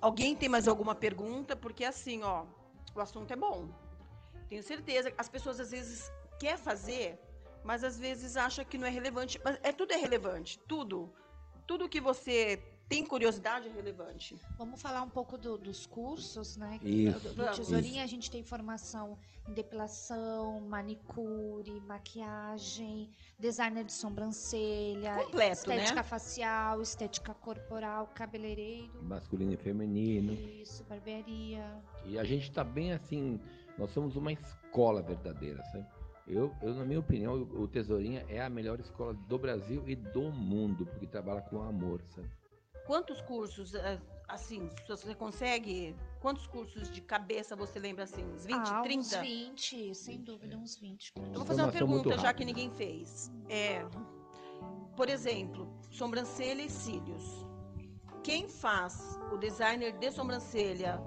Alguém 0.00 0.36
tem 0.36 0.48
mais 0.48 0.66
alguma 0.68 0.94
pergunta? 0.94 1.56
Porque 1.56 1.84
assim, 1.84 2.22
ó, 2.22 2.44
o 2.94 3.00
assunto 3.00 3.32
é 3.32 3.36
bom. 3.36 3.68
Tenho 4.48 4.62
certeza. 4.62 5.12
As 5.16 5.28
pessoas 5.28 5.58
às 5.60 5.70
vezes 5.70 6.12
quer 6.38 6.58
fazer, 6.58 7.18
mas 7.64 7.82
às 7.84 7.98
vezes 7.98 8.36
acha 8.36 8.64
que 8.64 8.76
não 8.78 8.86
é 8.86 8.90
relevante. 8.90 9.40
Mas 9.44 9.58
é 9.62 9.72
tudo 9.72 9.92
é 9.92 9.96
relevante, 9.96 10.58
tudo. 10.68 11.12
Tudo 11.66 11.88
que 11.88 12.00
você 12.00 12.62
tem 12.88 13.06
curiosidade 13.06 13.68
é 13.68 13.72
relevante. 13.72 14.36
Vamos 14.58 14.82
falar 14.82 15.00
um 15.02 15.08
pouco 15.08 15.38
do- 15.38 15.56
dos 15.56 15.86
cursos, 15.86 16.56
né? 16.58 16.78
Isso, 16.82 17.20
Do, 17.30 17.34
do. 17.46 17.54
Tesourinha 17.56 18.02
a 18.04 18.06
gente 18.06 18.30
tem 18.30 18.42
formação 18.42 19.16
em 19.48 19.52
depilação, 19.54 20.60
manicure, 20.60 21.80
maquiagem, 21.80 23.08
designer 23.38 23.84
de 23.84 23.92
sobrancelha, 23.92 25.14
Completo, 25.24 25.68
né? 25.68 25.76
estética 25.76 26.02
facial, 26.02 26.82
estética 26.82 27.32
corporal, 27.34 28.08
cabeleireiro, 28.14 29.02
Masculino 29.02 29.52
e 29.52 29.56
feminino. 29.56 30.32
isso, 30.34 30.84
barbearia. 30.84 31.64
E 32.04 32.18
a 32.18 32.24
gente 32.24 32.50
tá 32.52 32.62
bem 32.62 32.92
assim, 32.92 33.40
nós 33.78 33.90
somos 33.90 34.16
uma 34.16 34.32
escola 34.32 35.00
verdadeira, 35.00 35.62
sabe? 35.72 35.86
Eu, 36.26 36.54
eu, 36.62 36.74
na 36.74 36.84
minha 36.84 37.00
opinião, 37.00 37.34
o 37.34 37.66
Tesourinha 37.66 38.24
é 38.28 38.40
a 38.40 38.48
melhor 38.48 38.78
escola 38.78 39.12
do 39.12 39.38
Brasil 39.38 39.82
e 39.86 39.96
do 39.96 40.30
mundo, 40.30 40.86
porque 40.86 41.06
trabalha 41.06 41.42
com 41.42 41.60
amor, 41.60 42.00
sabe? 42.14 42.30
Quantos 42.86 43.20
cursos, 43.22 43.74
eh, 43.74 44.00
assim, 44.28 44.68
se 44.84 44.88
você 44.88 45.14
consegue, 45.14 45.94
quantos 46.20 46.46
cursos 46.46 46.90
de 46.90 47.00
cabeça 47.00 47.54
você 47.54 47.78
lembra 47.78 48.04
assim? 48.04 48.24
Uns 48.24 48.44
20, 48.44 48.56
ah, 48.56 48.82
30? 48.82 48.98
uns 49.00 49.16
20, 49.16 49.94
sem 49.94 50.20
dúvida, 50.20 50.56
uns 50.56 50.76
20. 50.76 51.12
Eu 51.16 51.32
vou 51.34 51.44
fazer 51.44 51.62
uma 51.62 51.72
pergunta, 51.72 52.18
já 52.18 52.32
que 52.32 52.44
ninguém 52.44 52.70
fez. 52.70 53.30
É, 53.48 53.84
por 54.96 55.08
exemplo, 55.08 55.68
sobrancelha 55.90 56.62
e 56.62 56.70
cílios. 56.70 57.46
Quem 58.22 58.48
faz 58.48 59.18
o 59.32 59.36
designer 59.36 59.92
de 59.98 60.10
sobrancelha 60.10 61.02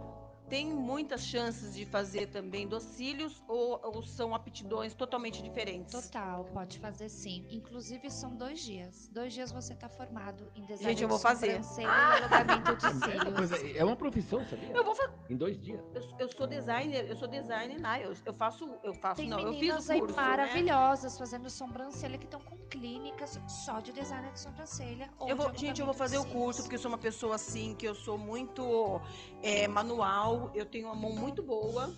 tem 0.50 0.68
muitas 0.74 1.22
chances 1.26 1.74
de 1.76 1.86
fazer 1.86 2.28
também 2.28 2.68
dos 2.68 2.84
cílios 2.84 3.43
ou, 3.48 3.80
ou 3.84 4.04
são 4.04 4.34
aptidões 4.36 4.93
totalmente 4.93 5.41
diferentes? 5.41 5.91
Total, 5.93 6.46
pode 6.46 6.80
fazer 6.80 7.10
sim. 7.10 7.46
Inclusive, 7.50 8.10
são 8.12 8.36
dois 8.36 8.60
dias. 8.64 9.10
Dois 9.12 9.34
dias 9.34 9.52
você 9.52 9.74
está 9.74 9.89
formado 9.89 10.52
em 10.56 10.62
design 10.66 10.84
Gente, 10.91 11.02
eu 11.04 11.08
de 11.08 11.12
vou 11.12 11.20
fazer. 11.20 11.48
sobrancelha 11.64 11.88
e 11.88 12.24
alongamento 12.24 12.76
de 12.76 12.86
É 12.86 12.89
uma, 12.89 13.02
cílios. 13.02 13.34
coisa- 13.36 13.78
é 13.78 13.84
uma 13.84 13.96
profissão, 13.96 14.46
sabia? 14.48 14.72
Eu 14.72 14.84
vou 14.84 14.96
fazer. 14.96 15.14
Em 15.30 15.36
dois 15.36 15.60
dias. 15.60 15.82
Eu, 15.93 16.02
eu 16.20 16.30
sou 16.30 16.46
designer, 16.48 17.06
eu 17.10 17.16
sou 17.16 17.28
designer 17.28 17.80
na 17.80 18.00
eu, 18.00 18.14
eu 18.26 18.34
faço, 18.34 18.70
eu 18.84 18.93
faço 18.93 19.16
Tem 19.22 19.30
não, 19.30 19.39
eu 19.39 19.54
fiz 19.54 19.88
o 19.88 19.91
aí 19.91 20.00
curso, 20.00 20.16
né? 20.16 20.22
maravilhosas 20.24 21.18
fazendo 21.18 21.50
sobrancelha 21.50 22.18
que 22.18 22.26
estão 22.26 22.39
com 22.39 22.56
clínicas 22.70 23.39
só 23.48 23.80
de 23.80 23.91
design 23.91 24.30
de 24.32 24.39
sobrancelha. 24.39 25.10
ou 25.20 25.30
Eu 25.30 25.36
vou, 25.36 25.52
de 25.52 25.60
gente, 25.62 25.80
eu 25.80 25.86
vou 25.86 25.93
fazer 25.96 26.18
o 26.18 26.26
curso 26.26 26.62
porque 26.62 26.76
eu 26.76 26.80
sou 26.80 26.91
uma 26.91 26.98
pessoa 26.98 27.36
assim 27.36 27.74
que 27.76 27.88
eu 27.88 27.96
sou 27.96 28.18
muito 28.18 29.02
é, 29.41 29.68
manual, 29.68 30.35
eu 30.54 30.66
tenho 30.66 30.88
uma 30.88 30.96
mão 30.96 31.12
muito 31.16 31.42
boa. 31.44 31.94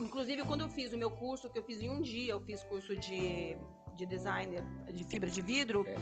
Inclusive, 0.00 0.42
quando 0.44 0.60
eu 0.62 0.68
fiz 0.68 0.92
o 0.92 0.98
meu 0.98 1.10
curso, 1.10 1.48
que 1.48 1.58
eu 1.58 1.62
fiz 1.62 1.80
em 1.80 1.88
um 1.90 2.02
dia, 2.02 2.32
eu 2.32 2.40
fiz 2.40 2.62
curso 2.64 2.94
de, 2.96 3.56
de 3.94 4.04
designer 4.04 4.62
de 4.92 5.04
fibra 5.04 5.30
de 5.30 5.40
vidro. 5.40 5.84
É 5.88 5.96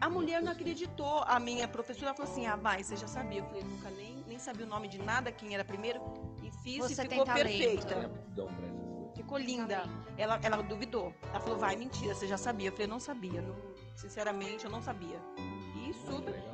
A 0.00 0.10
mulher 0.10 0.42
não 0.42 0.50
acreditou. 0.52 1.20
A 1.26 1.38
minha 1.38 1.68
professora 1.68 2.12
falou 2.14 2.30
assim: 2.30 2.46
Ah, 2.46 2.56
vai, 2.56 2.82
você 2.82 2.96
já 2.96 3.06
sabia. 3.06 3.40
Eu 3.40 3.44
falei: 3.46 3.62
Nunca 3.62 3.90
nem, 3.90 4.24
nem 4.26 4.38
sabia 4.38 4.66
o 4.66 4.68
nome 4.68 4.88
de 4.88 4.98
nada, 4.98 5.30
quem 5.30 5.54
era 5.54 5.64
primeiro. 5.64 6.00
E 6.42 6.50
fiz 6.62 6.78
Você 6.78 7.02
e 7.02 7.08
ficou 7.08 7.24
talento. 7.24 7.46
perfeita. 7.46 7.94
Coisas. 7.94 9.16
Ficou 9.16 9.38
linda. 9.38 9.82
Ela, 10.18 10.38
ela 10.42 10.62
duvidou. 10.62 11.12
Ela 11.30 11.40
falou: 11.40 11.58
Vai, 11.58 11.76
mentira, 11.76 12.14
você 12.14 12.26
já 12.26 12.36
sabia. 12.36 12.68
Eu 12.68 12.72
falei: 12.72 12.86
Não 12.88 12.98
sabia. 13.00 13.40
Não- 13.40 13.56
sinceramente, 13.94 14.64
eu 14.64 14.70
não 14.70 14.82
sabia. 14.82 15.20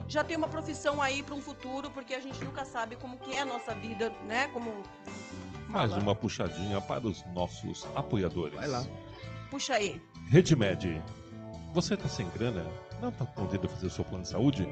Já 0.08 0.22
tem 0.22 0.36
uma 0.36 0.48
profissão 0.48 1.00
aí 1.00 1.22
para 1.22 1.34
um 1.34 1.40
futuro, 1.40 1.90
porque 1.90 2.14
a 2.14 2.20
gente 2.20 2.42
nunca 2.44 2.64
sabe 2.64 2.96
como 2.96 3.16
que 3.16 3.34
é 3.34 3.40
a 3.40 3.44
nossa 3.44 3.74
vida, 3.74 4.10
né? 4.26 4.48
Como 4.48 4.82
Mais 5.68 5.92
uma 5.92 6.14
puxadinha 6.14 6.80
para 6.80 7.06
os 7.06 7.24
nossos 7.34 7.86
apoiadores. 7.94 8.54
Vai 8.54 8.68
lá. 8.68 8.84
Puxa 9.50 9.74
aí. 9.74 10.00
Redmed. 10.28 11.02
Você 11.72 11.94
está 11.94 12.08
sem 12.08 12.28
grana? 12.30 12.66
Não 13.00 13.08
está 13.08 13.24
podendo 13.24 13.68
fazer 13.68 13.86
o 13.86 13.90
seu 13.90 14.04
plano 14.04 14.22
de 14.22 14.28
saúde? 14.28 14.68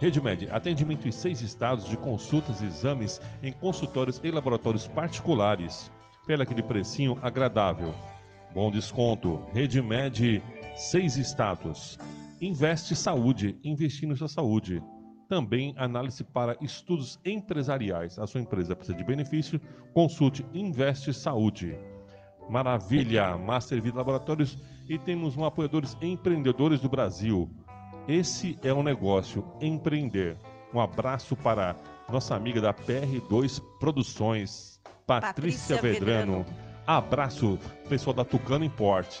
Redmed, 0.00 0.50
atendimento 0.50 1.06
em 1.06 1.12
seis 1.12 1.40
estados 1.40 1.86
de 1.88 1.96
consultas 1.96 2.60
e 2.60 2.66
exames 2.66 3.20
em 3.42 3.52
consultórios 3.52 4.20
e 4.24 4.30
laboratórios 4.30 4.88
particulares. 4.88 5.90
Pela 6.26 6.42
aquele 6.42 6.62
precinho 6.62 7.18
agradável. 7.22 7.94
Bom 8.52 8.70
desconto. 8.70 9.44
Redmed, 9.52 10.42
seis 10.74 11.16
estados. 11.16 11.98
Investe 12.40 12.96
Saúde, 12.96 13.58
investindo 13.62 14.14
em 14.14 14.16
sua 14.16 14.28
saúde. 14.28 14.82
Também 15.28 15.74
análise 15.76 16.24
para 16.24 16.56
estudos 16.62 17.20
empresariais. 17.22 18.18
A 18.18 18.26
sua 18.26 18.40
empresa 18.40 18.74
precisa 18.74 18.96
de 18.96 19.04
benefício? 19.04 19.60
Consulte 19.92 20.46
Investe 20.54 21.12
Saúde. 21.12 21.76
Maravilha! 22.48 23.36
Master 23.36 23.82
Vida 23.82 23.98
Laboratórios 23.98 24.58
e 24.88 24.98
temos 24.98 25.36
um 25.36 25.44
apoiadores 25.44 25.96
empreendedores 26.00 26.80
do 26.80 26.88
Brasil. 26.88 27.50
Esse 28.08 28.58
é 28.62 28.72
o 28.72 28.82
negócio, 28.82 29.44
empreender. 29.60 30.38
Um 30.72 30.80
abraço 30.80 31.36
para 31.36 31.76
nossa 32.10 32.34
amiga 32.34 32.60
da 32.60 32.72
PR2 32.72 33.62
Produções, 33.78 34.80
Patrícia, 35.06 35.76
Patrícia 35.76 35.82
Vedrano. 35.82 36.46
Abraço, 36.86 37.58
pessoal 37.88 38.14
da 38.14 38.24
Tucano 38.24 38.64
Import. 38.64 39.20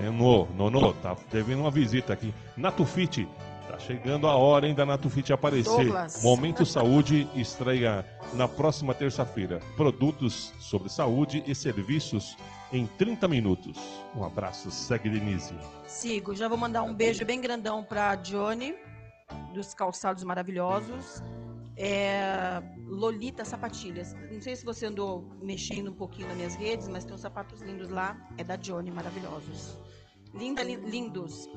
É, 0.00 0.10
no, 0.10 0.46
no, 0.46 0.70
no, 0.70 0.92
tá 0.94 1.16
devendo 1.30 1.60
uma 1.60 1.70
visita 1.70 2.12
aqui. 2.12 2.32
Natufit, 2.56 3.28
tá 3.68 3.78
chegando 3.78 4.26
a 4.26 4.34
hora, 4.34 4.66
hein, 4.66 4.74
da 4.74 4.86
Natufit 4.86 5.32
aparecer. 5.32 5.70
Douglas. 5.70 6.22
Momento 6.22 6.64
Saúde 6.64 7.28
estreia 7.34 8.04
na 8.32 8.48
próxima 8.48 8.94
terça-feira. 8.94 9.60
Produtos 9.76 10.52
sobre 10.58 10.88
saúde 10.88 11.42
e 11.46 11.54
serviços 11.54 12.36
em 12.72 12.86
30 12.86 13.28
minutos. 13.28 13.78
Um 14.16 14.24
abraço, 14.24 14.70
segue 14.70 15.10
Denise. 15.10 15.54
Sigo. 15.86 16.34
Já 16.34 16.48
vou 16.48 16.56
mandar 16.56 16.82
um 16.82 16.94
beijo 16.94 17.24
bem 17.24 17.40
grandão 17.40 17.84
pra 17.84 18.14
Johnny, 18.14 18.74
dos 19.52 19.74
calçados 19.74 20.24
maravilhosos. 20.24 21.22
É, 21.76 22.62
Lolita 22.86 23.44
Sapatilhas. 23.44 24.14
Não 24.30 24.40
sei 24.40 24.54
se 24.56 24.64
você 24.64 24.86
andou 24.86 25.24
mexendo 25.42 25.90
um 25.90 25.94
pouquinho 25.94 26.28
nas 26.28 26.36
minhas 26.36 26.54
redes, 26.54 26.88
mas 26.88 27.04
tem 27.04 27.14
uns 27.14 27.20
sapatos 27.20 27.60
lindos 27.62 27.88
lá. 27.88 28.16
É 28.36 28.44
da 28.44 28.56
Johnny, 28.56 28.90
maravilhosos. 28.90 29.78
Linda, 30.34 30.62
li- 30.62 30.76
lindos. 30.76 31.48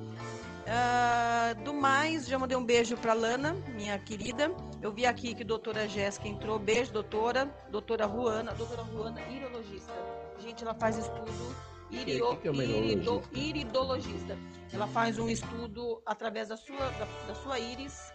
Ah, 0.67 1.53
do 1.63 1.73
mais, 1.73 2.27
já 2.27 2.37
mandei 2.39 2.57
um 2.57 2.65
beijo 2.65 2.97
pra 2.97 3.13
Lana, 3.13 3.53
minha 3.75 3.97
querida. 3.99 4.51
Eu 4.81 4.91
vi 4.91 5.05
aqui 5.05 5.33
que 5.33 5.43
a 5.43 5.45
doutora 5.45 5.87
Jéssica 5.87 6.27
entrou. 6.27 6.59
Beijo, 6.59 6.91
doutora. 6.91 7.45
Doutora 7.69 8.05
Ruana. 8.05 8.53
Doutora 8.53 8.81
Ruana, 8.83 9.21
irologista. 9.29 9.93
Gente, 10.39 10.63
ela 10.63 10.73
faz 10.73 10.97
estudo. 10.97 11.55
Irio, 11.91 12.35
que 12.37 12.47
é 12.49 12.51
irido- 12.51 13.21
iridologista. 13.31 14.37
Ela 14.73 14.87
faz 14.87 15.19
um 15.19 15.29
estudo 15.29 16.01
através 16.05 16.49
da 16.49 16.57
sua, 16.57 16.77
da, 16.77 17.05
da 17.27 17.35
sua 17.35 17.59
íris. 17.59 18.11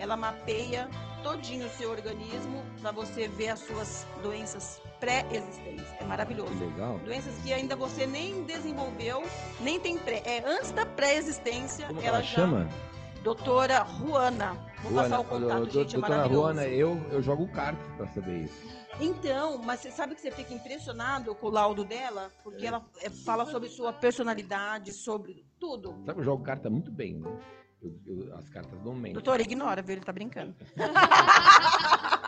Ela 0.00 0.16
mapeia 0.16 0.88
todinho 1.22 1.66
o 1.66 1.70
seu 1.70 1.90
organismo 1.90 2.64
para 2.80 2.90
você 2.90 3.28
ver 3.28 3.50
as 3.50 3.58
suas 3.60 4.06
doenças 4.22 4.80
pré-existentes. 4.98 5.84
É 6.00 6.04
maravilhoso. 6.04 6.52
Legal. 6.58 6.98
Doenças 7.00 7.36
que 7.42 7.52
ainda 7.52 7.76
você 7.76 8.06
nem 8.06 8.42
desenvolveu, 8.44 9.22
nem 9.60 9.78
tem 9.78 9.98
pré. 9.98 10.22
É 10.24 10.42
antes 10.44 10.70
da 10.72 10.86
pré-existência. 10.86 11.86
Como 11.86 12.00
ela 12.00 12.08
ela 12.08 12.22
já... 12.22 12.34
chama? 12.36 12.68
Doutora 13.22 13.82
Ruana. 13.82 14.56
Vou 14.82 14.94
passar 14.94 15.20
o 15.20 15.24
contato, 15.24 15.66
do- 15.66 15.70
gente, 15.70 15.94
é 15.94 15.98
doutora 15.98 16.16
maravilhoso. 16.16 16.42
Ruana, 16.42 16.64
eu, 16.66 16.96
eu 17.10 17.20
jogo 17.22 17.46
cartas 17.48 17.86
pra 17.98 18.06
saber 18.08 18.44
isso. 18.44 18.80
Então, 18.98 19.58
mas 19.58 19.80
você 19.80 19.90
sabe 19.90 20.14
que 20.14 20.20
você 20.22 20.30
fica 20.30 20.52
impressionado 20.54 21.34
com 21.34 21.46
o 21.46 21.50
laudo 21.50 21.84
dela? 21.84 22.30
Porque 22.42 22.66
ela 22.66 22.82
é, 23.02 23.10
fala 23.10 23.44
sobre 23.46 23.68
sua 23.68 23.92
personalidade, 23.92 24.92
sobre 24.92 25.44
tudo. 25.58 25.94
Sabe, 26.06 26.20
eu 26.20 26.24
jogo 26.24 26.42
carta 26.42 26.70
muito 26.70 26.90
bem, 26.90 27.14
né? 27.18 27.30
Eu- 27.82 27.98
eu- 28.06 28.34
as 28.36 28.48
cartas 28.50 28.80
não 28.84 28.94
mentem. 28.94 29.14
Doutora, 29.14 29.42
ignora, 29.42 29.82
viu? 29.82 29.96
Ele 29.96 30.04
tá 30.04 30.12
brincando. 30.12 30.54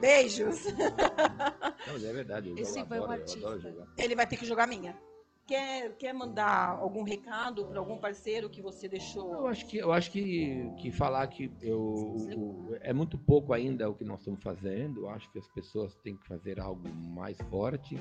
Beijos. 0.00 0.64
Não, 0.66 1.92
mas 1.94 2.04
é 2.04 2.12
verdade. 2.12 2.50
Eu 2.50 2.56
Esse 2.56 2.84
foi 2.86 3.00
um 3.00 3.04
adoro, 3.04 3.22
eu 3.40 3.48
artista. 3.48 3.88
Ele 3.98 4.14
vai 4.14 4.26
ter 4.26 4.36
que 4.36 4.46
jogar 4.46 4.66
minha. 4.66 4.96
Quer, 5.46 5.96
quer 5.96 6.12
mandar 6.12 6.68
algum 6.78 7.02
recado 7.02 7.66
para 7.66 7.78
algum 7.80 7.98
parceiro 7.98 8.48
que 8.48 8.62
você 8.62 8.86
Eu 8.86 8.90
deixou? 8.90 9.46
acho 9.48 9.66
que, 9.66 9.76
eu 9.76 9.92
acho 9.92 10.10
que, 10.10 10.70
que 10.80 10.92
falar 10.92 11.26
que 11.26 11.50
eu, 11.60 11.80
o- 11.80 12.76
é 12.80 12.92
muito 12.92 13.18
pouco 13.18 13.52
ainda 13.52 13.90
o 13.90 13.94
que 13.94 14.04
nós 14.04 14.20
estamos 14.20 14.40
fazendo. 14.42 15.00
Eu 15.02 15.10
acho 15.10 15.28
que 15.32 15.38
as 15.40 15.48
pessoas 15.48 15.96
têm 15.96 16.16
que 16.16 16.26
fazer 16.26 16.60
algo 16.60 16.88
mais 16.88 17.36
forte. 17.50 18.00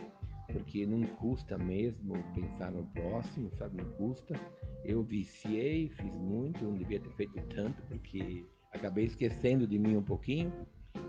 Porque 0.52 0.86
não 0.86 1.02
custa 1.04 1.58
mesmo 1.58 2.14
pensar 2.34 2.72
no 2.72 2.86
próximo, 2.88 3.52
sabe? 3.58 3.82
Não 3.82 3.89
custa. 3.93 4.39
Eu 4.84 5.04
viciei, 5.04 5.89
fiz 5.89 6.16
muito, 6.16 6.64
não 6.64 6.76
devia 6.76 6.99
ter 6.99 7.12
feito 7.12 7.39
tanto, 7.54 7.82
porque 7.84 8.45
acabei 8.72 9.06
esquecendo 9.06 9.68
de 9.68 9.78
mim 9.78 9.95
um 9.95 10.04
pouquinho, 10.04 10.52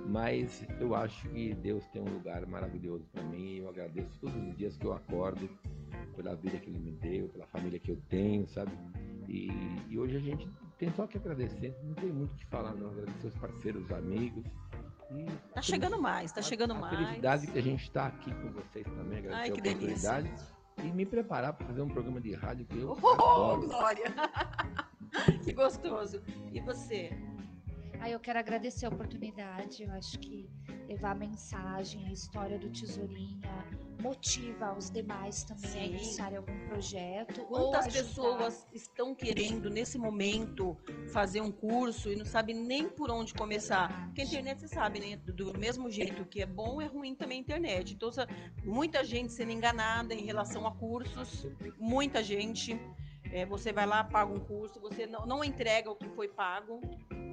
mas 0.07 0.67
eu 0.81 0.95
acho 0.95 1.29
que 1.31 1.55
Deus 1.55 1.87
tem 1.89 2.03
um 2.03 2.13
lugar 2.13 2.47
maravilhoso 2.47 3.07
para 3.13 3.23
mim. 3.23 3.59
Eu 3.59 3.69
agradeço 3.69 4.19
todos 4.21 4.37
os 4.37 4.57
dias 4.57 4.77
que 4.77 4.87
eu 4.87 4.93
acordo 4.93 5.49
pela 6.17 6.35
vida 6.35 6.59
que 6.59 6.71
Ele 6.71 6.79
me 6.79 6.93
deu, 6.93 7.29
pela 7.29 7.47
família 7.47 7.79
que 7.79 7.91
eu 7.91 7.99
tenho, 8.09 8.47
sabe? 8.49 8.73
E, 9.29 9.49
e 9.89 9.99
hoje 9.99 10.17
a 10.17 10.21
gente 10.21 10.49
tem 10.79 10.91
só 10.93 11.07
que 11.07 11.17
agradecer, 11.17 11.75
não 11.85 11.95
tem 11.95 12.13
muito 12.13 12.33
o 12.33 12.37
que 12.37 12.47
falar, 12.47 12.75
não. 12.75 12.91
Agradecer 12.91 13.29
os 13.29 13.37
parceiros, 13.37 13.85
os 13.85 13.93
amigos. 13.93 14.45
E 15.15 15.27
Tá 15.55 15.61
chegando 15.63 16.01
mais, 16.01 16.33
tá 16.33 16.41
a- 16.41 16.43
chegando 16.43 16.73
a 16.73 16.75
mais. 16.79 16.97
felicidade 16.99 17.47
que 17.47 17.59
a 17.59 17.63
gente 17.63 17.83
está 17.83 18.07
aqui 18.07 18.33
com 18.35 18.51
vocês 18.53 18.87
também, 18.87 19.19
agradecer 19.19 19.43
Ai, 19.43 19.51
a 19.51 19.53
que 19.53 19.61
delícia. 19.61 20.11
oportunidade 20.11 20.53
e 20.79 20.93
me 20.93 21.05
preparar 21.07 21.53
para 21.53 21.67
fazer 21.67 21.83
um 21.83 21.89
programa 21.89 22.21
de 22.21 22.35
rádio 22.35 22.65
que 22.67 22.79
eu 22.79 22.97
Oh, 23.03 23.09
adoro. 23.09 23.67
Glória! 23.69 24.05
que 25.45 25.53
gostoso. 25.53 26.23
E 26.51 26.61
você? 26.61 27.11
Aí 28.01 28.13
eu 28.13 28.21
quero 28.21 28.39
agradecer 28.39 28.87
a 28.87 28.89
oportunidade. 28.89 29.83
Eu 29.85 29.93
acho 29.93 30.19
que 30.19 30.49
levar 30.89 31.13
a 31.13 31.15
mensagem, 31.15 32.07
a 32.07 32.13
história 32.13 32.59
do 32.59 32.69
Tesourinha 32.71 33.43
motiva 34.03 34.77
os 34.77 34.91
demais 34.91 35.45
também 35.45 35.71
a 35.71 35.73
Sim. 35.73 35.85
iniciarem 35.91 36.37
algum 36.39 36.59
projeto. 36.67 37.41
Quantas 37.45 37.87
pessoas 37.87 38.67
estão 38.73 39.15
querendo, 39.15 39.71
nesse 39.71 39.97
momento, 39.97 40.77
fazer 41.13 41.41
um 41.41 41.53
curso 41.53 42.11
e 42.11 42.17
não 42.17 42.25
sabem 42.25 42.57
nem 42.57 42.89
por 42.89 43.11
onde 43.11 43.33
começar? 43.33 44.07
Porque 44.07 44.23
a 44.23 44.25
internet, 44.25 44.61
você 44.61 44.69
sabe, 44.69 44.99
né? 44.99 45.17
Do, 45.17 45.57
mesmo 45.57 45.89
jeito 45.89 46.25
que 46.25 46.43
é 46.43 46.47
bom, 46.47 46.83
é 46.83 46.87
ruim 46.87 47.15
também 47.15 47.39
a 47.39 47.41
internet. 47.41 47.95
Então, 47.95 48.11
muita 48.65 49.05
gente 49.05 49.33
sendo 49.33 49.53
enganada 49.53 50.13
em 50.13 50.25
relação 50.25 50.67
a 50.67 50.73
cursos, 50.73 51.47
muita 51.79 52.23
gente. 52.23 52.79
É, 53.33 53.47
você 53.47 53.73
vai 53.73 53.87
lá, 53.87 54.05
paga 54.05 54.31
um 54.31 54.41
curso, 54.41 54.79
você 54.79 55.07
não, 55.07 55.25
não 55.25 55.43
entrega 55.43 55.91
o 55.91 55.97
que 55.97 56.07
foi 56.11 56.29
pago, 56.29 56.81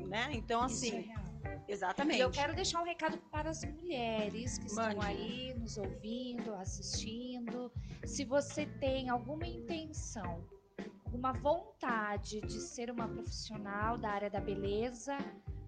né? 0.08 0.30
Então, 0.32 0.62
é 0.62 0.66
assim, 0.66 1.02
real. 1.02 1.29
Exatamente. 1.72 2.18
E 2.18 2.22
eu 2.22 2.32
quero 2.32 2.56
deixar 2.56 2.82
um 2.82 2.86
recado 2.86 3.18
para 3.32 3.50
as 3.50 3.64
mulheres 3.64 4.58
que 4.58 4.68
estão 4.68 4.86
Mande. 4.86 5.06
aí 5.06 5.54
nos 5.54 5.78
ouvindo, 5.78 6.54
assistindo. 6.56 7.72
Se 8.06 8.26
você 8.26 8.66
tem 8.66 9.10
alguma 9.10 9.46
intenção, 9.48 10.44
alguma 11.06 11.34
vontade 11.34 12.42
de 12.42 12.60
ser 12.60 12.90
uma 12.92 13.08
profissional 13.08 13.98
da 13.98 14.10
área 14.10 14.30
da 14.30 14.40
beleza, 14.40 15.18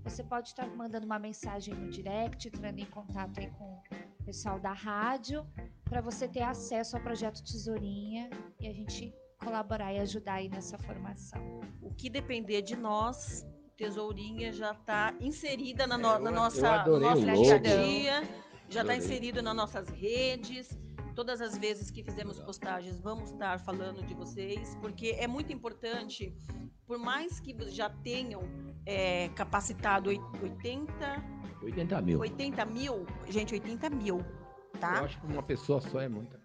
você 0.03 0.23
pode 0.23 0.49
estar 0.49 0.67
mandando 0.67 1.05
uma 1.05 1.19
mensagem 1.19 1.73
no 1.73 1.89
direct, 1.89 2.47
entrando 2.47 2.79
em 2.79 2.85
contato 2.85 3.39
aí 3.39 3.49
com 3.51 3.81
o 4.19 4.23
pessoal 4.23 4.59
da 4.59 4.73
rádio, 4.73 5.45
para 5.83 6.01
você 6.01 6.27
ter 6.27 6.41
acesso 6.41 6.95
ao 6.95 7.03
projeto 7.03 7.43
Tesourinha 7.43 8.29
e 8.59 8.67
a 8.67 8.73
gente 8.73 9.13
colaborar 9.43 9.93
e 9.93 9.99
ajudar 9.99 10.35
aí 10.35 10.49
nessa 10.49 10.77
formação. 10.77 11.41
O 11.81 11.93
que 11.93 12.09
depender 12.09 12.61
de 12.61 12.75
nós, 12.75 13.45
Tesourinha 13.85 14.53
já 14.53 14.73
está 14.73 15.11
inserida 15.19 15.87
na, 15.87 15.97
no- 15.97 16.07
É, 16.07 16.15
eu- 16.15 16.19
na 16.19 16.29
eu 16.29 16.33
nossa, 16.35 16.83
no 16.85 16.99
nosso 16.99 17.21
dia 17.41 17.55
a 17.55 17.57
dia, 17.57 18.23
já 18.69 18.81
está 18.81 18.95
inserido 18.95 19.41
nas 19.41 19.55
nossas 19.55 19.89
redes. 19.89 20.69
Todas 21.15 21.41
as 21.41 21.57
vezes 21.57 21.89
que 21.89 22.03
fizemos 22.03 22.39
postagens, 22.39 22.99
vamos 23.01 23.31
estar 23.31 23.59
falando 23.59 24.05
de 24.05 24.13
vocês, 24.13 24.77
porque 24.79 25.15
é 25.19 25.27
muito 25.27 25.51
importante, 25.51 26.31
por 26.85 26.99
mais 26.99 27.39
que 27.39 27.55
já 27.71 27.89
tenham 27.89 28.43
é, 28.85 29.29
capacitado 29.29 30.09
oit- 30.09 30.21
80, 30.41 31.23
80 31.63 32.01
mil. 32.01 32.19
80 32.19 32.65
mil, 32.65 33.05
gente, 33.29 33.53
80 33.55 33.89
mil, 33.89 34.19
Eu 34.73 34.79
tá? 34.79 35.03
acho 35.03 35.19
que 35.19 35.25
uma 35.27 35.43
pessoa 35.43 35.81
só 35.81 35.99
é 35.99 36.07
muita 36.07 36.39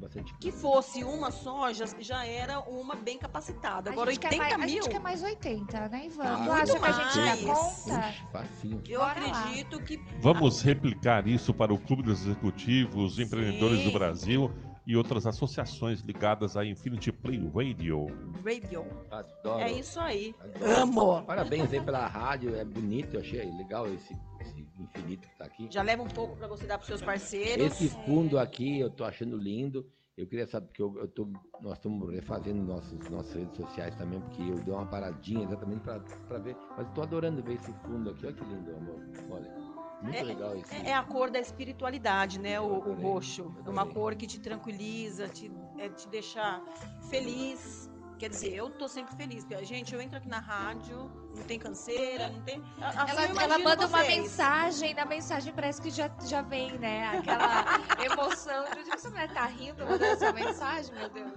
bastante 0.00 0.34
Que 0.40 0.50
fosse 0.50 1.04
uma 1.04 1.30
só, 1.30 1.72
já, 1.72 1.84
já 1.98 2.24
era 2.26 2.60
uma 2.60 2.94
bem 2.94 3.18
capacitada. 3.18 3.90
Agora, 3.90 4.10
a 4.10 4.12
gente 4.12 4.24
80 4.26 4.44
quer 4.44 4.56
mais, 4.58 4.62
A 4.62 4.66
mil. 4.74 4.82
gente 4.82 4.90
quer 4.92 5.00
mais 5.00 5.22
80, 5.22 5.88
né, 5.88 6.06
Ivan? 6.06 6.22
Ah, 6.24 6.36
tu 6.36 6.38
muito 6.42 6.52
acha 6.52 6.78
que 6.78 6.84
a 6.86 6.92
gente 6.92 7.16
dá 7.16 7.24
mais. 7.24 7.40
conta? 7.42 8.00
Puxa, 8.00 8.14
facinho. 8.32 8.82
Eu 8.88 9.00
Bora 9.00 9.20
lá. 9.20 9.40
acredito 9.44 9.82
que 9.82 9.96
Vamos 10.20 10.62
replicar 10.62 11.26
isso 11.28 11.52
para 11.54 11.72
o 11.72 11.78
Clube 11.78 12.02
dos 12.02 12.20
Executivos, 12.26 13.18
Empreendedores 13.18 13.78
Sim. 13.80 13.84
do 13.84 13.92
Brasil 13.92 14.50
e 14.86 14.96
outras 14.96 15.26
associações 15.26 16.00
ligadas 16.00 16.56
à 16.56 16.64
Infinity 16.64 17.12
Play 17.12 17.38
Radio. 17.54 18.06
Radio. 18.44 18.86
Adoro. 19.10 19.60
É 19.60 19.72
isso 19.72 20.00
aí. 20.00 20.34
adoro. 20.40 20.80
Amo. 20.80 21.22
Parabéns 21.22 21.72
aí 21.72 21.80
pela 21.80 22.06
rádio, 22.06 22.54
é 22.54 22.64
bonito, 22.64 23.14
eu 23.14 23.20
achei 23.20 23.50
legal 23.56 23.86
esse, 23.86 24.16
esse 24.40 24.66
infinito 24.78 25.28
que 25.28 25.36
tá 25.36 25.44
aqui. 25.44 25.68
Já 25.70 25.82
leva 25.82 26.02
um 26.02 26.08
pouco 26.08 26.36
para 26.36 26.46
você 26.46 26.66
dar 26.66 26.78
para 26.78 26.86
seus 26.86 27.02
parceiros. 27.02 27.64
Esse 27.66 27.88
fundo 28.04 28.38
aqui 28.38 28.80
eu 28.80 28.90
tô 28.90 29.04
achando 29.04 29.36
lindo. 29.36 29.86
Eu 30.16 30.26
queria 30.26 30.46
saber, 30.46 30.66
porque 30.66 30.82
eu, 30.82 30.98
eu 30.98 31.08
tô, 31.08 31.26
nós 31.62 31.78
estamos 31.78 32.12
refazendo 32.12 32.62
nossos, 32.62 33.08
nossas 33.08 33.32
redes 33.34 33.56
sociais 33.56 33.94
também, 33.94 34.20
porque 34.20 34.42
eu 34.42 34.56
dei 34.56 34.74
uma 34.74 34.84
paradinha 34.84 35.44
exatamente 35.44 35.80
para 35.80 36.38
ver. 36.38 36.54
Mas 36.76 36.86
eu 36.86 36.92
tô 36.92 37.02
adorando 37.02 37.42
ver 37.42 37.54
esse 37.54 37.72
fundo 37.84 38.10
aqui. 38.10 38.26
Olha 38.26 38.34
que 38.34 38.44
lindo, 38.44 38.76
amor. 38.76 39.00
Olha, 39.30 39.59
muito 40.02 40.16
É- 40.16 40.22
legal 40.22 40.56
esse. 40.56 40.74
É 40.86 40.94
a 40.94 41.02
cor 41.02 41.30
da 41.30 41.38
espiritualidade, 41.40 42.38
né? 42.38 42.60
O, 42.60 42.64
o 42.66 42.94
roxo. 42.94 43.54
É 43.64 43.68
uma 43.70 43.86
cor 43.86 44.14
que 44.14 44.26
te 44.26 44.40
tranquiliza, 44.40 45.28
te, 45.28 45.50
é, 45.78 45.88
te 45.88 46.08
deixa 46.08 46.60
feliz. 47.08 47.88
Quer 48.18 48.28
dizer, 48.28 48.52
eu 48.54 48.68
tô 48.68 48.86
sempre 48.86 49.16
feliz. 49.16 49.46
porque, 49.46 49.64
Gente, 49.64 49.94
eu 49.94 50.00
entro 50.00 50.18
aqui 50.18 50.28
na 50.28 50.40
rádio, 50.40 51.10
não 51.34 51.42
tem 51.44 51.58
canseira, 51.58 52.28
não 52.28 52.42
tem. 52.42 52.62
assim 52.78 53.10
Ela, 53.12 53.42
ela 53.44 53.58
manda 53.58 53.86
uma 53.86 53.98
vocês. 54.02 54.14
mensagem, 54.22 54.92
na 54.92 55.06
mensagem 55.06 55.54
parece 55.54 55.80
que 55.80 55.88
já, 55.88 56.10
já 56.26 56.42
vem, 56.42 56.78
né? 56.78 57.06
Aquela 57.16 57.64
emoção 58.04 58.64
de 58.74 58.82
tipo, 58.84 58.94
essa 58.94 59.08
mulher 59.08 59.32
tá 59.32 59.46
rindo 59.46 59.78
mandando 59.86 60.04
essa 60.04 60.32
mensagem, 60.34 60.94
meu 60.96 61.08
Deus. 61.08 61.32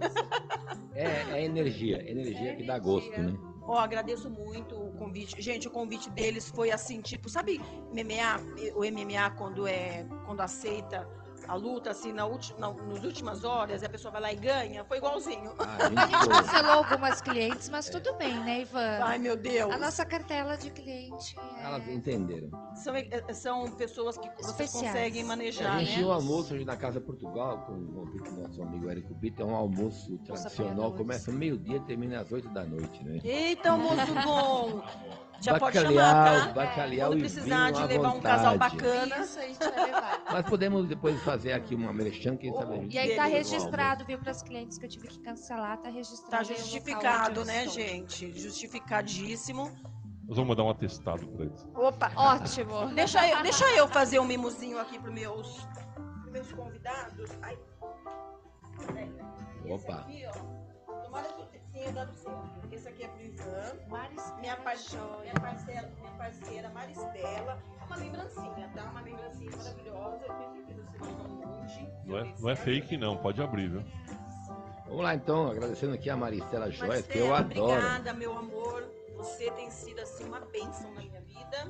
É, 0.93 1.05
é 1.39 1.45
energia, 1.45 2.03
energia 2.09 2.51
É 2.51 2.55
que 2.55 2.64
dá 2.68 2.76
energia. 2.76 2.80
gosto, 2.80 3.18
né? 3.22 3.53
Ó, 3.66 3.78
agradeço 3.78 4.30
muito 4.30 4.76
o 4.76 4.91
convite. 4.93 5.41
Gente, 5.41 5.68
o 5.68 5.72
convite 5.72 6.09
deles 6.09 6.49
foi 6.49 6.72
assim, 6.72 7.01
tipo, 7.01 7.30
sabe 7.30 7.61
MMA, 7.91 8.74
o 8.76 8.82
MMA 8.82 9.30
quando 9.38 9.68
é 9.68 10.05
quando 10.26 10.41
aceita 10.41 11.07
a 11.48 11.56
luta 11.56 11.91
assim 11.91 12.12
na 12.14 12.26
última, 12.26 12.74
nas 12.74 13.04
últimas 13.04 13.44
horas, 13.44 13.82
e 13.82 13.86
a 13.86 13.89
pessoa 13.89 14.12
vai 14.12 14.22
lá 14.22 14.34
e 14.34 14.36
ganha, 14.36 14.84
foi 14.86 14.98
igualzinho. 14.98 15.54
Ah, 15.60 15.78
A 15.80 16.04
a 16.04 16.08
gente 16.08 16.30
cancelou 16.30 16.72
algumas 16.72 17.22
clientes, 17.22 17.70
mas 17.70 17.89
tudo 17.89 18.14
bem, 18.16 18.34
né, 18.44 18.62
Ivan? 18.62 19.00
Ai, 19.02 19.18
meu 19.18 19.36
Deus. 19.36 19.72
A 19.74 19.78
nossa 19.78 20.06
cartela 20.06 20.56
de 20.56 20.72
cliente 20.72 21.36
é... 21.60 21.66
Elas 21.66 21.88
entenderam. 21.88 22.50
São, 22.76 22.96
é, 22.96 23.34
são 23.34 23.72
pessoas 23.72 24.18
que 24.18 24.28
vocês 24.30 24.50
Especiais. 24.50 24.88
conseguem 24.94 25.24
A 25.24 25.26
manejar, 25.26 25.80
gente 25.80 25.89
né? 25.89 25.94
tinha 25.96 26.08
um 26.08 26.12
almoço 26.12 26.54
hoje 26.54 26.66
na 26.66 26.76
Casa 26.76 27.00
Portugal 27.02 27.60
com 27.66 27.74
o 27.74 28.41
nosso 28.41 28.62
amigo 28.62 28.89
Érico 28.89 29.14
Bito. 29.14 29.41
É 29.41 29.46
um 29.46 29.56
almoço 29.56 30.18
tradicional. 30.20 30.94
Começa 30.94 31.32
meio-dia 31.32 31.78
e 31.78 31.82
termina 31.82 32.22
às 32.22 32.32
8 32.32 32.50
da 32.50 32.64
noite, 32.64 33.04
né? 33.04 33.20
Eita, 33.24 33.72
almoço 33.72 34.14
bom! 34.26 34.84
Já 35.44 35.60
pode 35.60 35.78
Bacalhau, 35.78 36.06
chamar, 36.06 36.48
tá? 36.48 36.54
bacalhau 36.54 37.10
Quando 37.10 37.18
e 37.18 37.22
precisar 37.22 37.72
vinho 37.72 37.88
de 37.88 37.94
levar 37.94 38.16
um 38.16 38.22
casal 38.22 38.54
vontade. 38.54 38.78
bacana. 38.78 39.18
Isso, 39.18 39.39
a 39.39 39.41
gente 39.41 39.60
vai 39.60 39.86
levar. 39.86 40.24
Mas 40.32 40.46
podemos 40.50 40.88
depois 40.88 41.22
fazer 41.24 41.52
aqui 41.52 41.76
uma 41.76 41.91
merchan, 41.91 42.38
quem 42.38 42.53
sabe 42.53 42.74
a 42.74 42.78
gente 42.78 42.95
E 42.95 42.98
aí 42.98 43.15
tá 43.15 43.26
registrado, 43.26 44.06
viu, 44.06 44.18
para 44.20 44.32
as 44.32 44.41
clientes 44.41 44.78
que 44.78 44.86
eu 44.86 44.90
tive 44.90 45.07
que 45.10 45.20
cancelar, 45.20 45.78
tá 45.80 45.90
registrado. 45.90 46.48
Tá 46.48 46.53
justificado, 46.53 47.44
né, 47.44 47.65
estou. 47.65 47.74
gente? 47.74 48.40
Justificadíssimo. 48.40 49.64
Nós 50.26 50.38
vamos 50.38 50.48
mandar 50.48 50.64
um 50.64 50.70
atestado 50.70 51.28
para 51.28 51.44
eles. 51.45 51.68
Opa! 51.76 52.11
Ótimo. 52.15 52.88
Deixa 52.95 53.28
eu, 53.28 53.44
deixa 53.44 53.70
eu 53.72 53.86
fazer 53.90 54.20
um 54.20 54.26
mimosinho 54.26 54.80
aqui 54.80 54.98
para 54.98 55.11
meus, 55.11 55.68
pros 56.22 56.32
meus 56.32 56.53
convidados. 56.53 57.30
Ai. 57.41 57.57
Peraí. 58.88 59.11
Esse 59.65 59.74
Opa. 59.74 59.95
aqui, 59.95 60.24
ó. 60.26 60.94
Tomara 61.03 61.28
que 61.28 61.53
dado 61.91 62.14
certo. 62.14 62.68
Esse 62.72 62.88
aqui 62.88 63.03
é 63.03 63.07
pro 63.07 63.22
Ivan. 63.22 63.73
Maristela 63.89 64.39
Minha, 64.39 64.57
par... 64.57 64.77
Joia. 64.77 65.19
minha, 65.22 65.34
parceira, 65.34 65.91
minha 65.99 66.11
parceira 66.11 66.69
Maristela. 66.69 67.64
É 67.81 67.85
uma 67.85 67.95
lembrancinha, 67.95 68.72
tá? 68.73 68.84
Uma 68.84 69.01
lembrancinha 69.01 69.51
maravilhosa. 69.51 70.26
Eu 70.26 70.34
tenho 70.34 70.51
certeza 70.53 70.81
que 70.81 70.97
vocês 70.97 71.15
vão 71.15 71.27
longe. 71.41 71.89
Não 72.05 72.18
é, 72.18 72.34
não 72.39 72.49
é 72.49 72.55
fake, 72.55 72.97
não. 72.97 73.18
Pode 73.18 73.41
abrir, 73.41 73.69
viu? 73.69 73.84
Vamos 74.85 75.03
lá 75.03 75.15
então, 75.15 75.47
agradecendo 75.47 75.93
aqui 75.93 76.10
a 76.10 76.15
Maristela 76.15 76.69
Joias, 76.69 77.07
que 77.07 77.18
eu 77.18 77.34
adoro. 77.34 77.72
Obrigada, 77.73 78.14
meu 78.14 78.38
amor. 78.38 78.88
Você 79.18 79.49
tem 79.51 79.69
sido 79.72 79.99
assim 79.99 80.26
uma 80.26 80.41
bênção 80.41 80.91
na 80.93 81.01
minha 81.01 81.22
vida. 81.22 81.68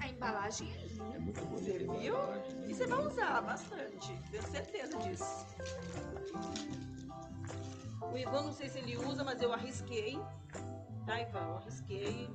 A 0.00 0.08
embalagem 0.08 0.72
é 0.72 0.86
linda. 0.86 1.14
É 1.14 1.18
muito 1.18 1.44
bonito. 1.46 1.64
Você 1.64 1.78
viu? 1.78 2.14
embalagem. 2.14 2.64
E 2.70 2.74
você 2.74 2.86
vai 2.86 3.06
usar 3.06 3.40
bastante, 3.42 4.20
tenho 4.30 4.42
certeza 4.44 4.98
disso. 4.98 5.46
O 8.12 8.16
Ivan, 8.16 8.42
não 8.42 8.52
sei 8.52 8.68
se 8.68 8.78
ele 8.78 8.96
usa, 8.96 9.24
mas 9.24 9.40
eu 9.42 9.52
arrisquei. 9.52 10.20
Tá, 11.06 11.20
Ivan? 11.20 11.40
Eu 11.40 11.56
arrisquei. 11.56 12.30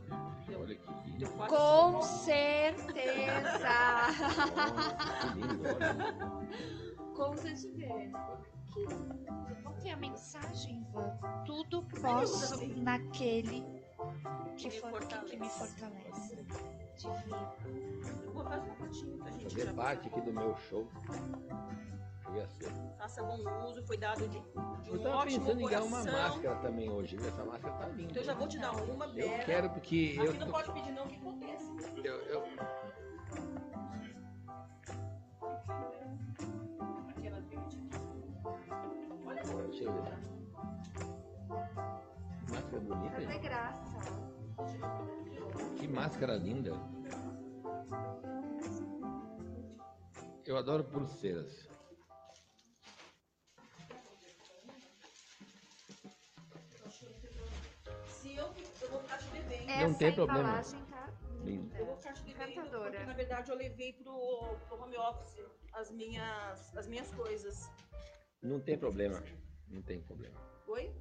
Deu, 0.47 0.61
Olha 0.61 0.75
que 0.75 0.91
lindo. 1.05 1.17
deu 1.19 1.29
quase 1.31 1.55
Com 1.55 2.01
certeza. 2.01 3.69
Que 5.33 5.39
lindo, 5.39 5.63
vê. 7.75 8.11
Que 8.73 8.85
ver 9.81 9.91
a 9.91 9.97
mensagem, 9.97 10.81
Ivan. 10.81 11.17
Tudo 11.45 11.83
posso 12.01 12.65
naquele 12.77 13.63
que, 14.57 14.65
me 14.67 14.79
for, 14.79 14.99
que, 15.05 15.19
que 15.25 15.37
me 15.37 15.49
fortalece. 15.49 16.35
fortalece. 16.35 16.79
Divino. 16.97 17.53
Eu 18.23 18.31
vou 18.33 18.43
fazer 18.43 18.69
uma 18.71 19.39
Fazer 19.43 19.65
já 19.65 19.73
parte 19.73 20.07
aqui 20.07 20.21
do 20.21 20.33
meu 20.33 20.55
show. 20.57 20.87
Eu 22.35 22.47
faça 22.97 23.23
bom 23.23 23.37
uso, 23.65 23.81
foi 23.87 23.97
dado 23.97 24.27
de, 24.27 24.39
de 24.39 24.89
Eu 24.89 24.99
um 24.99 25.03
tava 25.03 25.15
ótimo 25.17 25.45
pensando 25.45 25.61
em 25.61 25.65
ganhar 25.65 25.83
uma 25.83 26.03
máscara 26.03 26.55
também 26.57 26.89
hoje, 26.89 27.17
viu? 27.17 27.27
Essa 27.27 27.43
máscara 27.43 27.73
tá 27.75 27.87
linda. 27.87 28.03
Então 28.11 28.21
eu 28.21 28.25
já 28.25 28.33
vou 28.35 28.47
te 28.47 28.59
dar 28.59 28.71
uma, 28.71 29.05
Eu 29.07 29.45
quero 29.45 29.69
porque 29.71 30.15
eu, 30.17 30.29
Aqui 30.29 30.37
não 30.37 30.51
pode 30.51 30.71
pedir 30.73 30.91
não, 30.91 31.07
que 31.07 31.15
acontece. 31.15 31.65
eu, 32.03 32.15
eu, 32.21 32.43
Aquela 37.09 37.41
verde. 37.41 37.79
Eu 39.81 39.91
ver. 39.91 40.19
Que 42.45 42.51
máscara 42.51 42.79
bonita, 42.79 43.21
gente. 43.21 43.39
graça. 43.39 43.88
Que 45.77 45.87
máscara 45.87 46.35
linda. 46.35 46.71
Eu 50.45 50.57
adoro 50.57 50.83
pulseiras. 50.83 51.67
Se 58.07 58.35
eu, 58.35 58.45
eu 58.81 58.89
vou 58.89 58.99
ficar 59.01 59.17
te 59.17 59.29
devendo. 59.29 59.69
Essa 59.69 59.97
tem 59.99 60.15
problema. 60.15 60.61
tá 60.89 61.13
Lindo. 61.43 61.75
Eu 61.77 61.85
vou 61.85 61.95
ficar 61.97 62.13
te 62.13 62.23
devendo, 62.23 62.51
Encantadora. 62.51 62.91
porque 62.91 63.05
na 63.05 63.13
verdade 63.13 63.51
eu 63.51 63.55
levei 63.55 63.93
pro, 63.93 64.57
pro 64.67 64.81
home 64.83 64.97
office 64.97 65.39
as 65.73 65.91
minhas, 65.91 66.75
as 66.77 66.87
minhas 66.87 67.09
coisas. 67.13 67.69
Não 68.41 68.59
tem 68.59 68.77
problema. 68.77 69.21
Não 69.67 69.81
tem 69.81 70.01
problema. 70.01 70.39
Oi? 70.67 70.91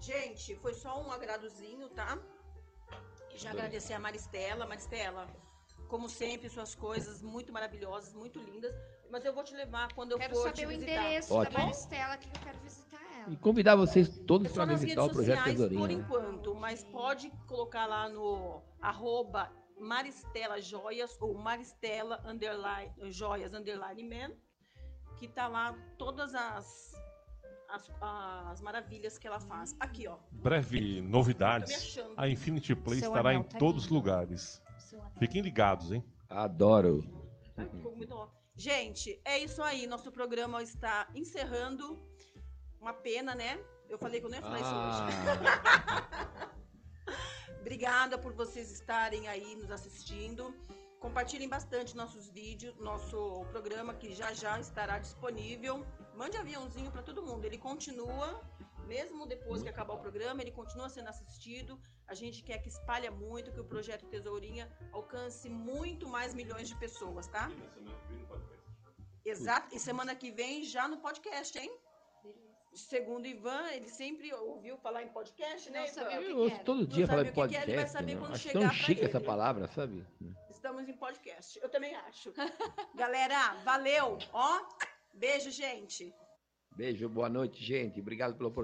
Gente, 0.00 0.56
foi 0.56 0.74
só 0.74 1.00
um 1.00 1.12
agradozinho, 1.12 1.88
tá? 1.90 2.18
E 3.34 3.38
já 3.38 3.50
agradecer 3.50 3.94
a 3.94 3.98
Maristela. 3.98 4.66
Maristela, 4.66 5.26
como 5.88 6.08
sempre, 6.08 6.48
suas 6.48 6.74
coisas 6.74 7.22
muito 7.22 7.52
maravilhosas, 7.52 8.12
muito 8.14 8.38
lindas. 8.38 8.74
Mas 9.10 9.24
eu 9.24 9.32
vou 9.34 9.44
te 9.44 9.54
levar 9.54 9.92
quando 9.94 10.12
eu 10.12 10.18
Quero 10.18 10.34
for 10.34 10.42
saber 10.44 10.54
te 10.56 10.64
o 10.66 10.68
visitar. 10.68 10.92
endereço 10.92 11.34
Ótimo. 11.34 11.56
da 11.58 11.64
Maristela 11.64 12.16
que 12.16 12.28
eu 12.28 12.40
quero 12.42 12.58
visitar 12.60 13.00
ela. 13.20 13.30
E 13.32 13.36
convidar 13.36 13.76
vocês 13.76 14.08
É 14.08 14.24
todos 14.24 14.48
só 14.48 14.64
para 14.64 14.74
visitar 14.74 15.02
redes 15.02 15.12
o 15.12 15.14
projeto 15.14 15.36
sociais 15.38 15.58
Tesourinha. 15.58 15.80
por 15.80 15.90
enquanto, 15.90 16.54
mas 16.54 16.82
pode 16.84 17.30
colocar 17.46 17.86
lá 17.86 18.08
no 18.08 18.62
arroba 18.80 19.52
Maristela 19.78 20.60
Joias 20.60 21.16
ou 21.20 21.34
Maristela 21.34 22.22
underline, 22.24 22.92
Joias 23.10 23.52
Underline 23.52 24.02
Man, 24.04 24.32
que 25.18 25.28
tá 25.28 25.46
lá 25.46 25.74
todas 25.98 26.34
as, 26.34 26.92
as, 27.72 27.90
as 28.50 28.60
maravilhas 28.60 29.18
que 29.18 29.26
ela 29.26 29.40
faz. 29.40 29.74
Aqui, 29.80 30.06
ó. 30.06 30.18
Breve 30.30 31.00
novidades. 31.00 31.98
A 32.16 32.28
Infinity 32.28 32.74
Play 32.74 33.00
Seu 33.00 33.08
estará 33.08 33.34
em 33.34 33.42
tá 33.42 33.58
todos 33.58 33.84
os 33.84 33.90
lugares. 33.90 34.62
Fiquem 35.18 35.40
ligados, 35.40 35.90
hein? 35.90 36.04
Adoro. 36.28 37.02
Gente, 38.54 39.20
é 39.24 39.38
isso 39.38 39.62
aí. 39.62 39.86
Nosso 39.86 40.12
programa 40.12 40.62
está 40.62 41.08
encerrando. 41.14 41.98
Uma 42.80 42.92
pena, 42.92 43.34
né? 43.34 43.58
Eu 43.88 43.98
falei 43.98 44.20
que 44.20 44.26
eu 44.26 44.30
não 44.30 44.36
ia 44.36 44.42
falar 44.42 44.60
isso 44.60 44.68
hoje. 44.68 45.12
Ah, 46.26 46.50
Obrigada 47.60 48.18
por 48.18 48.32
vocês 48.32 48.70
estarem 48.70 49.28
aí 49.28 49.54
nos 49.56 49.70
assistindo. 49.70 50.54
Compartilhem 50.98 51.48
bastante 51.48 51.96
nossos 51.96 52.28
vídeos, 52.28 52.76
nosso 52.78 53.44
programa 53.50 53.94
que 53.94 54.14
já 54.14 54.32
já 54.32 54.60
estará 54.60 54.98
disponível. 54.98 55.86
Mande 56.22 56.36
aviãozinho 56.36 56.88
para 56.92 57.02
todo 57.02 57.20
mundo. 57.20 57.44
Ele 57.44 57.58
continua, 57.58 58.40
mesmo 58.86 59.26
depois 59.26 59.60
que 59.60 59.68
acabar 59.68 59.94
o 59.94 59.98
programa, 59.98 60.40
ele 60.40 60.52
continua 60.52 60.88
sendo 60.88 61.08
assistido. 61.08 61.80
A 62.06 62.14
gente 62.14 62.44
quer 62.44 62.58
que 62.58 62.68
espalhe 62.68 63.10
muito, 63.10 63.50
que 63.50 63.58
o 63.58 63.64
projeto 63.64 64.06
Tesourinha 64.06 64.70
alcance 64.92 65.48
muito 65.50 66.08
mais 66.08 66.32
milhões 66.32 66.68
de 66.68 66.76
pessoas, 66.76 67.26
tá? 67.26 67.50
Exato. 69.24 69.74
E 69.74 69.80
semana 69.80 70.14
que 70.14 70.30
vem 70.30 70.62
já 70.62 70.86
no 70.86 70.98
podcast, 70.98 71.58
hein? 71.58 71.72
Segundo 72.72 73.24
o 73.24 73.26
Ivan, 73.26 73.64
ele 73.72 73.88
sempre 73.88 74.32
ouviu 74.32 74.78
falar 74.78 75.02
em 75.02 75.08
podcast, 75.08 75.68
né, 75.70 75.80
Não 75.80 75.86
Ivan? 75.86 75.94
sabia 75.94 76.20
o 76.20 76.24
que 76.24 76.30
eu 76.30 76.38
ouço 76.38 76.60
todo 76.64 76.86
dia 76.86 77.06
falar 77.08 77.24
de 77.24 77.30
o 77.30 77.32
que 77.32 77.48
que 77.48 77.56
é, 77.56 77.62
ele 77.62 77.74
vai 77.74 77.84
podcast. 77.84 77.92
saber 77.98 78.14
né? 78.14 78.20
quando 78.20 78.34
Acho 78.34 78.42
chegar 78.44 78.60
tão 78.60 78.70
chique 78.70 79.04
essa 79.04 79.20
palavra, 79.20 79.66
sabe? 79.66 80.06
Estamos 80.48 80.88
em 80.88 80.92
podcast. 80.92 81.58
Eu 81.60 81.68
também 81.68 81.96
acho. 81.96 82.32
Galera, 82.94 83.54
valeu. 83.64 84.18
Ó, 84.32 84.60
beijo, 85.12 85.50
gente. 85.50 86.12
Beijo, 86.76 87.08
boa 87.08 87.28
noite, 87.28 87.62
gente. 87.62 88.00
Obrigado 88.00 88.36
pela 88.36 88.48
oportunidade. 88.48 88.60